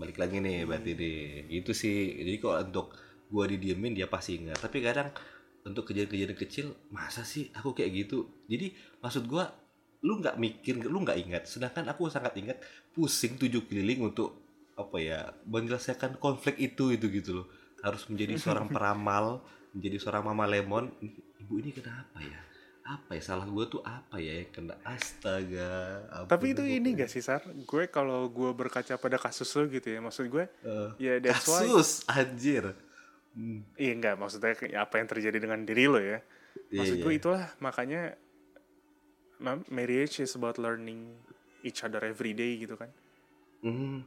Balik 0.00 0.16
lagi 0.16 0.40
nih 0.40 0.64
Hmm. 0.64 0.68
berarti 0.72 0.90
nih 0.96 1.18
itu 1.52 1.70
sih. 1.76 2.24
Jadi 2.24 2.36
kalau 2.40 2.56
untuk 2.64 2.86
gua 3.28 3.44
didiemin 3.44 3.92
dia 3.92 4.08
pasti 4.08 4.40
ingat. 4.40 4.58
Tapi 4.58 4.80
kadang 4.80 5.12
untuk 5.60 5.84
kejadian-kejadian 5.92 6.38
kecil 6.40 6.66
masa 6.88 7.22
sih 7.22 7.52
aku 7.52 7.76
kayak 7.76 8.08
gitu? 8.08 8.32
Jadi 8.48 8.72
maksud 9.04 9.28
gua 9.28 9.52
lu 10.00 10.16
nggak 10.18 10.40
mikir 10.40 10.80
lu 10.88 11.04
nggak 11.04 11.18
ingat. 11.20 11.42
Sedangkan 11.44 11.84
aku 11.92 12.08
sangat 12.08 12.32
ingat 12.40 12.58
pusing 12.96 13.36
tujuh 13.36 13.68
keliling 13.68 14.00
untuk 14.08 14.40
apa 14.80 14.96
ya 14.96 15.36
menyelesaikan 15.44 16.16
konflik 16.16 16.56
itu 16.56 16.96
itu 16.96 17.06
gitu 17.12 17.44
loh. 17.44 17.46
Harus 17.84 18.08
menjadi 18.08 18.40
seorang 18.40 18.72
peramal 18.74 19.44
menjadi 19.76 20.00
seorang 20.00 20.24
mama 20.32 20.48
lemon. 20.48 20.88
Ibu 21.40 21.54
ini 21.60 21.70
kenapa 21.76 22.18
ya 22.24 22.49
apa 22.80 23.12
ya 23.14 23.22
salah 23.22 23.46
gua 23.46 23.68
tuh 23.68 23.84
apa 23.84 24.16
ya 24.18 24.40
yang 24.42 24.50
kena 24.50 24.74
astaga 24.82 26.02
Tapi 26.26 26.56
itu 26.56 26.62
ini 26.64 26.96
gak 26.96 27.10
sih 27.12 27.22
Sar? 27.22 27.44
Gue 27.68 27.86
kalau 27.86 28.26
gue 28.32 28.50
berkaca 28.50 28.96
pada 28.96 29.18
kasus 29.20 29.46
lo 29.54 29.68
gitu 29.68 29.90
ya, 29.92 30.00
maksud 30.02 30.26
gue, 30.26 30.44
Eh, 30.64 30.90
ya 30.98 31.14
that's 31.22 31.46
why. 31.46 31.66
kasus 31.68 32.02
anjir 32.08 32.72
Hmm, 33.30 33.62
Iya 33.78 33.94
enggak, 33.94 34.14
maksudnya 34.18 34.58
apa 34.82 34.98
yang 34.98 35.06
terjadi 35.06 35.38
dengan 35.38 35.62
diri 35.62 35.86
lo 35.86 36.02
ya. 36.02 36.18
iya, 36.68 36.78
Maksud 36.82 36.96
iya. 36.98 37.04
gue 37.06 37.12
itulah 37.14 37.44
makanya 37.62 38.18
ma- 39.38 39.62
marriage 39.70 40.18
is 40.18 40.34
about 40.34 40.58
learning 40.58 41.14
each 41.62 41.86
other 41.86 42.02
every 42.02 42.34
day 42.34 42.58
gitu 42.58 42.74
kan. 42.74 42.90
Hmm, 43.62 44.02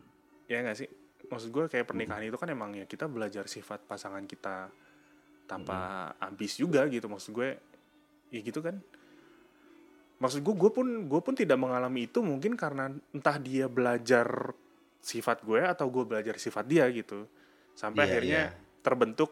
Ya 0.51 0.59
nggak 0.59 0.75
sih? 0.75 0.89
Maksud 1.31 1.49
gue 1.49 1.65
kayak 1.71 1.87
pernikahan 1.87 2.27
itu 2.27 2.35
kan 2.35 2.51
emang 2.51 2.75
ya 2.75 2.83
kita 2.83 3.07
belajar 3.07 3.47
sifat 3.47 3.87
pasangan 3.87 4.27
kita 4.27 4.67
tanpa 5.47 5.77
ambis 6.19 6.59
juga 6.59 6.83
gitu. 6.91 7.07
Maksud 7.07 7.31
gue 7.31 7.55
ya 8.33 8.41
gitu 8.41 8.59
kan. 8.59 8.81
Maksud 10.17 10.39
gue 10.39 10.55
gue 10.55 10.71
pun 10.71 10.87
gue 11.05 11.21
pun 11.21 11.33
tidak 11.33 11.55
mengalami 11.55 12.07
itu 12.07 12.19
mungkin 12.19 12.55
karena 12.55 12.87
entah 13.11 13.37
dia 13.37 13.67
belajar 13.67 14.55
sifat 14.97 15.43
gue 15.43 15.59
atau 15.59 15.85
gue 15.87 16.03
belajar 16.03 16.35
sifat 16.35 16.65
dia 16.65 16.87
gitu. 16.89 17.27
Sampai 17.73 18.03
Iya, 18.03 18.09
akhirnya 18.09 18.41
iya. 18.49 18.57
terbentuk 18.79 19.29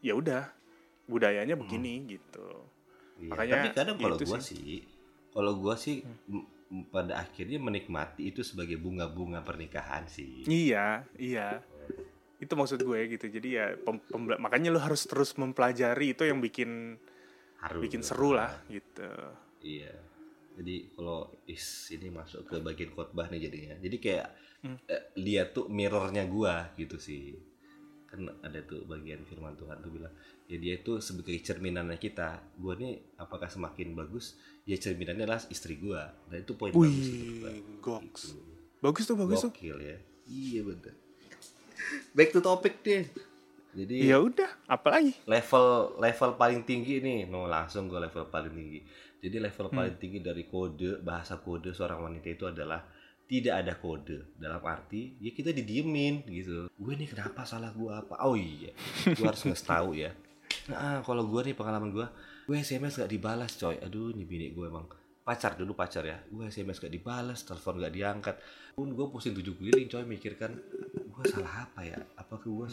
ya 0.00 0.12
udah 0.12 0.42
budayanya 1.04 1.54
begini 1.54 2.10
gitu. 2.10 2.46
iya. 3.20 3.30
Makanya 3.30 3.54
tapi 3.54 3.68
kadang 3.70 3.96
kalau 3.96 4.16
gua 4.18 4.38
sih. 4.40 4.56
sih 4.56 4.78
kalau 5.30 5.52
gua 5.54 5.74
sih 5.76 5.96
m- 6.26 6.42
m- 6.70 6.86
pada 6.88 7.20
akhirnya 7.20 7.58
menikmati 7.58 8.26
itu 8.26 8.40
sebagai 8.40 8.76
bunga-bunga 8.76 9.40
pernikahan 9.40 10.08
sih 10.08 10.42
Iya, 10.44 11.04
iya. 11.14 11.60
Itu 12.38 12.56
maksud 12.56 12.80
gue 12.80 13.00
gitu. 13.12 13.28
Jadi 13.28 13.48
ya 13.52 13.76
pem- 13.76 14.02
makanya 14.40 14.72
lo 14.72 14.80
harus 14.80 15.04
terus 15.04 15.36
mempelajari 15.36 16.10
itu 16.10 16.24
yang 16.24 16.40
bikin 16.40 16.96
harus 17.62 17.80
bikin 17.80 18.02
seru 18.02 18.34
lah 18.34 18.50
gitu. 18.66 19.06
iya 19.62 19.94
jadi 20.52 20.92
kalau 20.92 21.32
is 21.48 21.88
ini 21.88 22.12
masuk 22.12 22.44
ke 22.44 22.60
bagian 22.60 22.92
khotbah 22.92 23.30
nih 23.30 23.48
jadinya 23.48 23.76
jadi 23.80 23.96
kayak 23.98 24.28
Hmm. 24.62 24.78
eh, 24.86 25.10
lihat 25.18 25.58
tuh 25.58 25.66
mirrornya 25.66 26.22
gua 26.30 26.70
gitu 26.78 26.94
sih 26.94 27.34
kan 28.06 28.30
ada 28.46 28.62
tuh 28.62 28.86
bagian 28.86 29.26
firman 29.26 29.58
Tuhan 29.58 29.82
tuh 29.82 29.90
bilang 29.90 30.14
ya 30.46 30.54
dia 30.54 30.78
itu 30.78 31.02
sebagai 31.02 31.34
cerminannya 31.42 31.98
kita 31.98 32.38
gua 32.62 32.78
nih 32.78 32.94
apakah 33.18 33.50
semakin 33.50 33.90
bagus 33.98 34.38
ya 34.62 34.78
cerminannya 34.78 35.26
adalah 35.26 35.42
istri 35.50 35.82
gua 35.82 36.14
nah 36.30 36.38
itu 36.38 36.54
poin 36.54 36.70
bagus 36.70 36.94
menurut 37.10 37.34
gua. 37.42 37.50
Wih, 37.50 37.62
goks. 37.82 38.22
Gitu. 38.30 38.38
Bagus 38.78 39.02
tuh, 39.02 39.16
bagus 39.18 39.38
tuh. 39.42 39.50
Gokil 39.50 39.78
ya. 39.82 39.98
Iya 40.30 40.60
bener. 40.62 40.94
Back 42.14 42.30
to 42.30 42.38
topic 42.38 42.86
deh. 42.86 43.02
Jadi 43.72 44.04
Ya 44.04 44.20
udah, 44.20 44.48
apalagi? 44.66 45.16
level 45.24 45.66
level 45.96 46.30
paling 46.36 46.60
tinggi 46.62 47.00
nih, 47.00 47.24
no 47.24 47.48
langsung 47.48 47.88
gue 47.88 47.96
level 47.96 48.28
paling 48.28 48.52
tinggi. 48.52 48.80
Jadi 49.18 49.36
level 49.38 49.66
Hmm. 49.68 49.76
paling 49.78 49.96
tinggi 49.96 50.18
dari 50.20 50.44
kode 50.44 51.00
bahasa 51.00 51.38
kode 51.38 51.72
seorang 51.72 52.04
wanita 52.04 52.28
itu 52.28 52.44
adalah 52.44 52.84
tidak 53.24 53.64
ada 53.64 53.72
kode. 53.74 54.36
Dalam 54.36 54.60
arti 54.60 55.16
ya 55.18 55.32
kita 55.32 55.50
didiemin 55.50 56.26
gitu. 56.26 56.68
Gue 56.68 56.92
nih 56.94 57.08
kenapa 57.08 57.42
salah 57.42 57.72
gue 57.72 57.88
apa? 57.88 58.20
Oh 58.22 58.36
iya 58.36 58.76
gue 59.08 59.24
harus 59.24 59.40
ngasih 59.42 59.64
tahu 59.66 59.90
ya. 59.96 60.12
Nah 60.68 61.00
kalau 61.00 61.24
gue 61.24 61.40
nih 61.42 61.56
pengalaman 61.56 61.88
gue 61.88 62.06
gue 62.42 62.56
sms 62.58 62.98
gak 62.98 63.08
dibalas 63.08 63.56
coy. 63.56 63.80
Aduh 63.80 64.12
ini 64.12 64.28
bini 64.28 64.52
gue 64.52 64.68
emang 64.68 64.84
pacar 65.22 65.54
dulu 65.54 65.72
pacar 65.78 66.02
ya. 66.02 66.18
Gue 66.26 66.50
sms 66.50 66.82
gak 66.82 66.92
dibalas 66.92 67.46
telepon 67.46 67.78
gak 67.78 67.94
diangkat. 67.94 68.36
Pun 68.74 68.90
gue 68.92 69.06
pusing 69.06 69.34
tujuh 69.34 69.54
keliling 69.54 69.86
coy 69.86 70.04
mikirkan 70.04 70.58
gue 70.92 71.24
salah 71.30 71.70
apa 71.70 71.80
ya? 71.86 71.98
Apa 72.18 72.42
ke 72.42 72.50
gue 72.50 72.66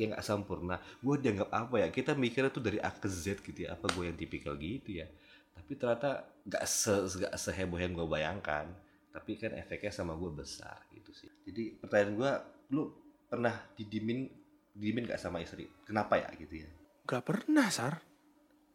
yang 0.00 0.16
gak 0.16 0.24
sempurna? 0.24 0.80
Gue 1.04 1.20
dianggap 1.20 1.52
apa 1.52 1.76
ya? 1.84 1.88
Kita 1.92 2.16
mikirnya 2.16 2.48
tuh 2.48 2.64
dari 2.64 2.80
A 2.80 2.90
ke 2.90 3.06
Z 3.06 3.44
gitu 3.44 3.68
ya 3.68 3.76
apa 3.76 3.86
gue 3.92 4.08
yang 4.08 4.16
tipikal 4.16 4.56
gitu 4.56 5.04
ya. 5.04 5.06
Tapi 5.52 5.72
ternyata 5.76 6.24
gak, 6.48 6.64
se 6.64 6.94
gak 7.20 7.36
seheboh 7.36 7.76
yang 7.76 7.92
gue 7.92 8.06
bayangkan. 8.08 8.66
Tapi 9.12 9.36
kan 9.36 9.52
efeknya 9.52 9.92
sama 9.92 10.16
gue 10.16 10.30
besar 10.32 10.80
gitu 10.96 11.12
sih. 11.12 11.28
Jadi 11.44 11.76
pertanyaan 11.84 12.12
gue 12.16 12.32
lu 12.72 12.82
pernah 13.28 13.54
didimin 13.76 14.26
didimin 14.72 15.04
gak 15.04 15.20
sama 15.20 15.44
istri? 15.44 15.68
Kenapa 15.84 16.16
ya 16.16 16.32
gitu 16.38 16.64
ya? 16.64 16.70
Gak 17.04 17.26
pernah, 17.26 17.68
Sar. 17.68 18.09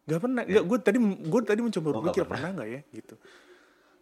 Gak 0.06 0.20
pernah. 0.22 0.42
Gak, 0.46 0.64
gue 0.64 0.78
tadi 0.82 0.98
gue 1.02 1.42
tadi 1.42 1.62
mencoba 1.62 1.88
Oh, 1.90 1.94
berpikir 2.00 2.24
pernah. 2.26 2.50
nggak 2.54 2.70
ya 2.70 2.82
gitu. 2.94 3.16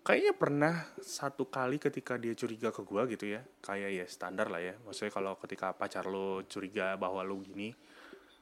Kayaknya 0.04 0.34
pernah 0.36 0.74
satu 1.00 1.48
kali 1.48 1.80
ketika 1.80 2.20
dia 2.20 2.36
curiga 2.36 2.76
ke 2.76 2.84
gue 2.84 3.02
gitu 3.16 3.26
ya. 3.32 3.42
Kayak 3.64 3.90
ya 3.90 4.06
standar 4.12 4.52
lah 4.52 4.60
ya. 4.60 4.76
Maksudnya 4.84 5.16
kalau 5.16 5.40
ketika 5.40 5.72
pacar 5.72 6.04
lo 6.06 6.44
curiga 6.44 7.00
bahwa 7.00 7.24
lo 7.24 7.40
gini, 7.40 7.72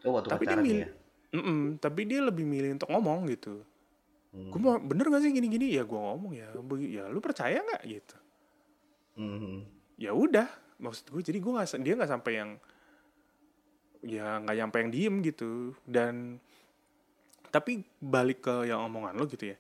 oh 0.02 0.18
waktu 0.18 0.34
Tapi 0.34 0.44
dia 0.44 0.58
pacaran 0.58 0.66
mil- 0.66 0.82
ya 0.82 0.90
Mm-mm, 1.32 1.80
tapi 1.80 2.04
dia 2.04 2.20
lebih 2.20 2.44
milih 2.44 2.76
untuk 2.76 2.92
ngomong 2.92 3.24
gitu. 3.32 3.64
Hmm. 4.36 4.52
Gue 4.52 4.60
mau 4.60 4.76
bener 4.76 5.08
gak 5.08 5.24
sih 5.24 5.32
gini-gini? 5.32 5.72
Ya 5.72 5.88
gue 5.88 5.96
ngomong 5.96 6.36
ya. 6.36 6.52
Ya 6.92 7.08
lu 7.08 7.24
percaya 7.24 7.64
nggak 7.64 7.84
gitu? 7.88 8.18
Hmm. 9.16 9.64
Ya 9.96 10.12
udah. 10.12 10.52
Maksud 10.76 11.08
gue 11.08 11.22
jadi 11.24 11.40
gue 11.40 11.52
nggak 11.56 11.72
dia 11.80 11.94
nggak 11.96 12.12
sampai 12.12 12.32
yang 12.36 12.50
ya 14.02 14.42
nggak 14.42 14.56
nyampe 14.58 14.76
yang 14.82 14.92
diem 14.92 15.16
gitu. 15.24 15.72
Dan 15.88 16.44
tapi 17.52 17.84
balik 18.00 18.48
ke 18.48 18.72
yang 18.72 18.88
omongan 18.88 19.14
lo 19.20 19.28
gitu 19.28 19.52
ya 19.52 19.58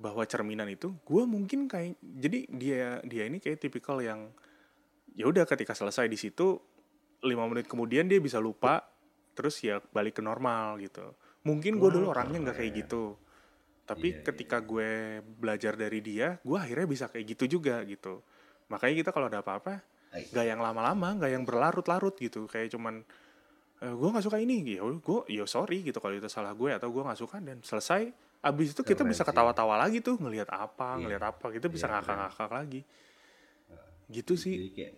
bahwa 0.00 0.24
cerminan 0.26 0.66
itu 0.66 0.90
gue 1.04 1.22
mungkin 1.28 1.68
kayak 1.70 2.00
jadi 2.00 2.38
dia 2.50 2.86
dia 3.04 3.28
ini 3.28 3.38
kayak 3.38 3.60
tipikal 3.60 4.00
yang 4.02 4.32
ya 5.12 5.28
udah 5.28 5.44
ketika 5.44 5.76
selesai 5.76 6.08
di 6.08 6.16
situ 6.16 6.58
lima 7.22 7.46
menit 7.46 7.70
kemudian 7.70 8.08
dia 8.10 8.18
bisa 8.18 8.42
lupa 8.42 8.82
terus 9.32 9.60
ya 9.64 9.80
balik 9.92 10.20
ke 10.20 10.22
normal 10.24 10.80
gitu. 10.80 11.16
Mungkin 11.48 11.80
gue 11.80 11.90
dulu 11.90 12.10
Wah, 12.10 12.18
orangnya 12.18 12.50
nggak 12.50 12.56
kayak 12.58 12.72
keren. 12.72 12.82
gitu. 12.84 13.04
Tapi 13.82 14.08
Iya, 14.14 14.22
ketika 14.30 14.56
gue 14.62 15.20
belajar 15.22 15.74
dari 15.74 16.00
dia 16.00 16.38
gue 16.42 16.58
akhirnya 16.58 16.86
bisa 16.86 17.06
kayak 17.08 17.36
gitu 17.36 17.58
juga 17.58 17.82
gitu. 17.86 18.20
Makanya 18.70 18.94
kita 19.04 19.10
kalau 19.12 19.26
ada 19.28 19.44
apa-apa 19.44 19.82
Ay, 20.12 20.28
gak 20.28 20.44
yang 20.44 20.60
lama-lama 20.60 21.16
gak 21.16 21.32
yang 21.32 21.44
berlarut-larut 21.44 22.14
gitu. 22.20 22.44
Kayak 22.44 22.76
cuman 22.76 23.00
e, 23.82 23.90
gue 23.90 24.08
nggak 24.08 24.22
suka 24.22 24.38
ini 24.38 24.62
ya 24.70 24.80
gue 24.80 25.18
ya 25.28 25.44
sorry 25.44 25.82
gitu. 25.82 25.98
Kalau 25.98 26.14
itu 26.14 26.26
salah 26.26 26.54
gue 26.54 26.70
atau 26.70 26.88
gue 26.88 27.02
nggak 27.02 27.18
suka 27.18 27.36
dan 27.38 27.58
selesai. 27.60 28.14
Abis 28.40 28.72
itu 28.72 28.82
kita 28.82 29.02
Keren 29.02 29.10
bisa 29.10 29.22
sih. 29.22 29.28
ketawa-tawa 29.28 29.74
lagi 29.76 29.98
tuh 29.98 30.16
ngelihat 30.16 30.46
apa 30.48 30.94
Iya. 30.94 31.00
ngelihat 31.00 31.24
apa 31.28 31.46
kita 31.48 31.66
bisa 31.66 31.86
Iya, 31.86 31.92
ngakak-ngakak 31.96 32.50
lagi. 32.52 32.80
Gitu 34.08 34.34
sih. 34.34 34.54
Jadi 34.56 34.70
kayak 34.72 34.94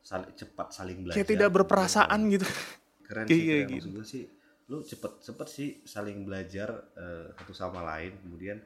sal- 0.00 0.32
cepat 0.32 0.68
saling 0.70 0.98
belajar. 1.00 1.16
kayak 1.16 1.30
tidak 1.30 1.50
berperasaan 1.50 2.20
gitu. 2.30 2.46
Keren 3.02 3.24
Iya, 3.24 3.30
sih 3.30 3.38
iya, 3.38 3.54
keren. 3.56 3.68
gitu. 3.70 3.86
maksud 3.86 3.92
gue 3.94 4.06
sih 4.06 4.24
lu 4.66 4.82
cepet 4.82 5.12
cepet 5.22 5.46
sih 5.46 5.68
saling 5.84 6.18
belajar 6.22 6.68
eh, 6.92 7.26
satu 7.32 7.52
sama 7.52 7.80
lain. 7.86 8.18
Kemudian 8.18 8.58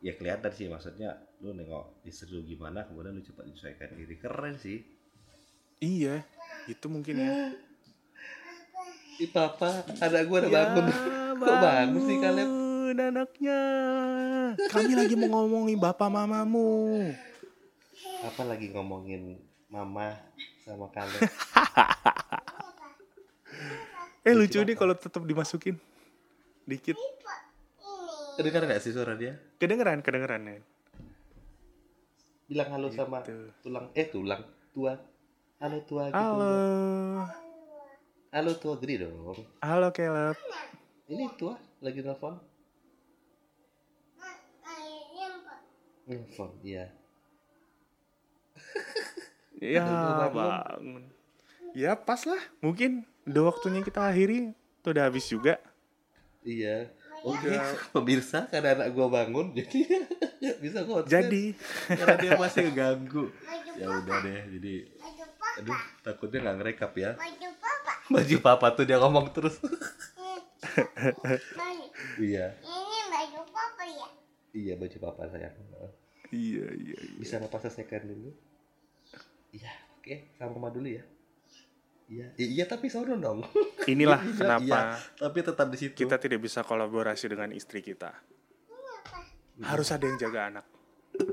ya 0.00 0.12
kelihatan 0.12 0.50
sih 0.50 0.66
maksudnya 0.66 1.12
lu 1.38 1.52
nengok 1.52 2.04
istri 2.04 2.28
lu 2.30 2.42
gimana 2.42 2.84
kemudian 2.84 3.12
lu 3.12 3.22
cepat 3.22 3.44
menyesuaikan 3.44 3.92
diri. 3.92 4.14
Keren 4.16 4.54
sih. 4.56 4.80
Iya. 5.78 6.24
Itu 6.66 6.88
mungkin 6.88 7.14
ya 7.16 7.32
Ih 9.14 9.30
papa 9.30 9.70
ada 9.96 10.18
gue 10.20 10.36
udah 10.36 10.50
ya 10.50 10.62
bangun 10.68 10.86
Kok 11.44 11.56
bagus 11.58 12.02
sih, 12.06 12.16
bangun 12.18 12.94
anaknya. 12.94 13.60
Kami 14.70 14.92
lagi 14.94 15.14
mau 15.14 15.42
ngomongin 15.42 15.76
bapak 15.76 16.06
mamamu. 16.06 16.94
Apa 18.22 18.42
lagi 18.44 18.70
ngomongin 18.70 19.34
mama 19.66 20.14
sama 20.62 20.88
kalian? 20.90 21.22
Eh 24.24 24.32
lucu 24.32 24.56
nih 24.56 24.72
kalau 24.72 24.96
tetap 24.96 25.20
dimasukin. 25.20 25.76
Dikit. 26.64 26.96
Kedengar 28.34 28.64
nggak 28.64 28.80
sih 28.80 28.96
suara 28.96 29.20
dia? 29.20 29.36
Kedengeran, 29.60 30.00
kedengeran 30.00 30.48
ya. 30.48 30.56
Bilang 32.48 32.68
halo 32.72 32.88
sama 32.88 33.20
Gitu. 33.20 33.52
tulang 33.60 33.92
eh 33.92 34.08
tulang 34.08 34.40
tua. 34.72 34.96
Halo 35.60 35.76
tua 35.84 36.08
gitu. 36.08 36.16
Halo. 36.16 36.56
Halo 38.34 38.50
tua 38.58 38.74
gede 38.82 39.06
dong. 39.06 39.38
Halo 39.62 39.94
Caleb. 39.94 40.34
Ini 41.06 41.38
tua 41.38 41.54
lagi 41.78 42.02
nelfon. 42.02 42.34
Nelfon, 46.10 46.50
iya. 46.66 46.90
Ya 49.62 49.86
Udah 49.86 50.34
bangun. 50.34 51.02
Ya 51.78 51.94
pas 51.94 52.26
lah. 52.26 52.42
Mungkin 52.58 53.06
udah 53.22 53.54
waktunya 53.54 53.86
kita 53.86 54.02
akhiri. 54.02 54.50
Tuh 54.82 54.90
udah 54.90 55.06
habis 55.06 55.30
juga. 55.30 55.62
Iya. 56.42 56.90
Oke, 57.22 57.54
Udah. 57.54 57.70
pemirsa 57.94 58.50
karena 58.50 58.82
anak 58.82 58.98
gua 58.98 59.14
bangun 59.14 59.54
jadi 59.54 60.02
nggak 60.42 60.58
bisa 60.66 60.82
konsen. 60.82 61.06
Jadi 61.06 61.54
karena 61.86 62.16
dia 62.18 62.32
masih 62.34 62.66
ngeganggu. 62.66 63.30
Ya 63.78 63.86
udah 63.94 64.16
deh, 64.26 64.42
jadi 64.58 64.74
aduh 65.54 65.80
takutnya 66.02 66.38
nggak 66.50 66.56
ngerekap 66.58 66.92
ya. 66.98 67.14
Baju 68.10 68.36
papa 68.40 68.68
tuh 68.72 68.84
dia 68.84 69.00
ngomong 69.00 69.32
terus. 69.32 69.56
iya, 72.20 72.52
Ini 72.60 72.98
baju 73.08 73.40
papa 73.48 73.84
ya? 73.84 74.08
iya 74.54 74.74
baju 74.76 74.96
papa 75.00 75.22
sayang. 75.28 75.54
iya 76.30 76.66
iya. 76.74 76.96
iya. 76.98 77.18
Bisa 77.18 77.40
nggak 77.40 77.52
selesaikan 77.58 78.04
dulu? 78.06 78.30
Iya, 79.54 79.70
oke, 79.98 80.34
sama 80.36 80.56
mama 80.58 80.68
dulu 80.70 80.88
ya. 80.90 81.04
Iya, 82.04 82.26
iya 82.36 82.64
tapi 82.68 82.92
sono 82.92 83.16
dong. 83.16 83.40
Inilah 83.88 84.20
Iya, 84.28 84.36
kenapa 84.36 84.78
tapi 85.16 85.38
tetap 85.40 85.66
di 85.72 85.78
situ. 85.80 85.96
kita 85.96 86.20
tidak 86.20 86.44
bisa 86.44 86.60
kolaborasi 86.60 87.32
dengan 87.32 87.48
istri 87.56 87.80
kita. 87.80 88.12
Harus 89.64 89.88
ada 89.94 90.04
yang 90.04 90.18
jaga 90.18 90.50
anak. 90.50 90.66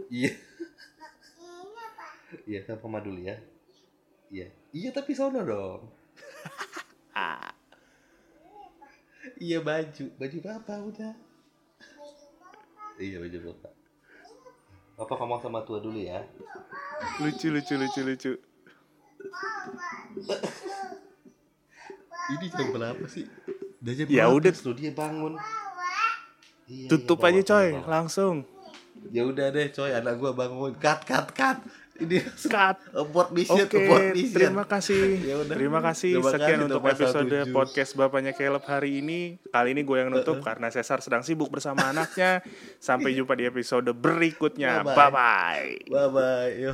Iya, 0.08 0.32
Ini 2.32 2.48
iya 2.48 2.60
sama 2.64 2.88
mama 2.88 3.00
dulu 3.04 3.20
ya. 3.20 3.36
Iya, 4.32 4.48
iya 4.72 4.90
tapi 4.94 5.12
sono 5.12 5.44
dong. 5.44 5.82
Iya 9.42 9.58
baju, 9.62 10.06
baju 10.18 10.38
papa 10.42 10.76
udah. 10.86 11.14
Iya 13.02 13.18
baju 13.22 13.38
papa. 13.54 13.70
Papa 15.02 15.14
ngomong 15.18 15.42
sama 15.42 15.60
tua 15.66 15.82
dulu 15.82 15.98
ya. 15.98 16.22
Lucu 17.22 17.50
lucu 17.50 17.74
lucu 17.78 18.02
lucu. 18.06 18.32
Ini 22.32 22.46
jam 22.54 22.68
berapa 22.70 23.06
sih? 23.10 23.26
Udah 23.82 23.94
jam 23.98 24.06
Ya 24.10 24.26
udah. 24.30 24.54
loh 24.54 24.74
dia 24.78 24.92
bangun. 24.94 25.34
Iya, 26.70 26.88
Tutup 26.88 27.20
iya, 27.26 27.28
aja 27.36 27.42
coy, 27.44 27.68
bawa. 27.76 27.88
langsung. 27.90 28.36
Ya 29.12 29.26
udah 29.26 29.50
deh 29.52 29.68
coy, 29.74 29.92
anak 29.92 30.16
gua 30.22 30.32
bangun. 30.38 30.72
Cut 30.78 31.02
cut 31.04 31.28
cut. 31.34 31.58
Ini 32.02 32.18
Cut. 32.50 32.78
abort 32.98 33.30
mission, 33.30 33.62
Oke, 33.70 33.78
mission. 34.18 34.34
terima 34.34 34.66
kasih. 34.66 35.22
Ya 35.22 35.36
udah. 35.38 35.54
Terima 35.54 35.80
kasih. 35.86 36.12
Terima 36.18 36.32
Sekian 36.34 36.58
kasih, 36.58 36.68
untuk 36.68 36.82
episode 36.90 37.28
17. 37.30 37.54
podcast 37.54 37.92
Bapaknya 37.94 38.34
Caleb 38.34 38.64
hari 38.66 39.06
ini. 39.06 39.20
Kali 39.54 39.78
ini 39.78 39.82
gue 39.86 39.98
yang 40.02 40.10
nutup 40.10 40.42
karena 40.42 40.74
Cesar 40.74 41.00
sedang 41.06 41.22
sibuk 41.22 41.54
bersama 41.54 41.94
anaknya. 41.94 42.42
Sampai 42.82 43.14
jumpa 43.14 43.38
di 43.38 43.46
episode 43.46 43.94
berikutnya. 43.94 44.82
Bye-bye. 44.82 44.98
Bye-bye. 44.98 45.66
Bye 45.94 46.10
bye. 46.10 46.52
Yo. 46.58 46.74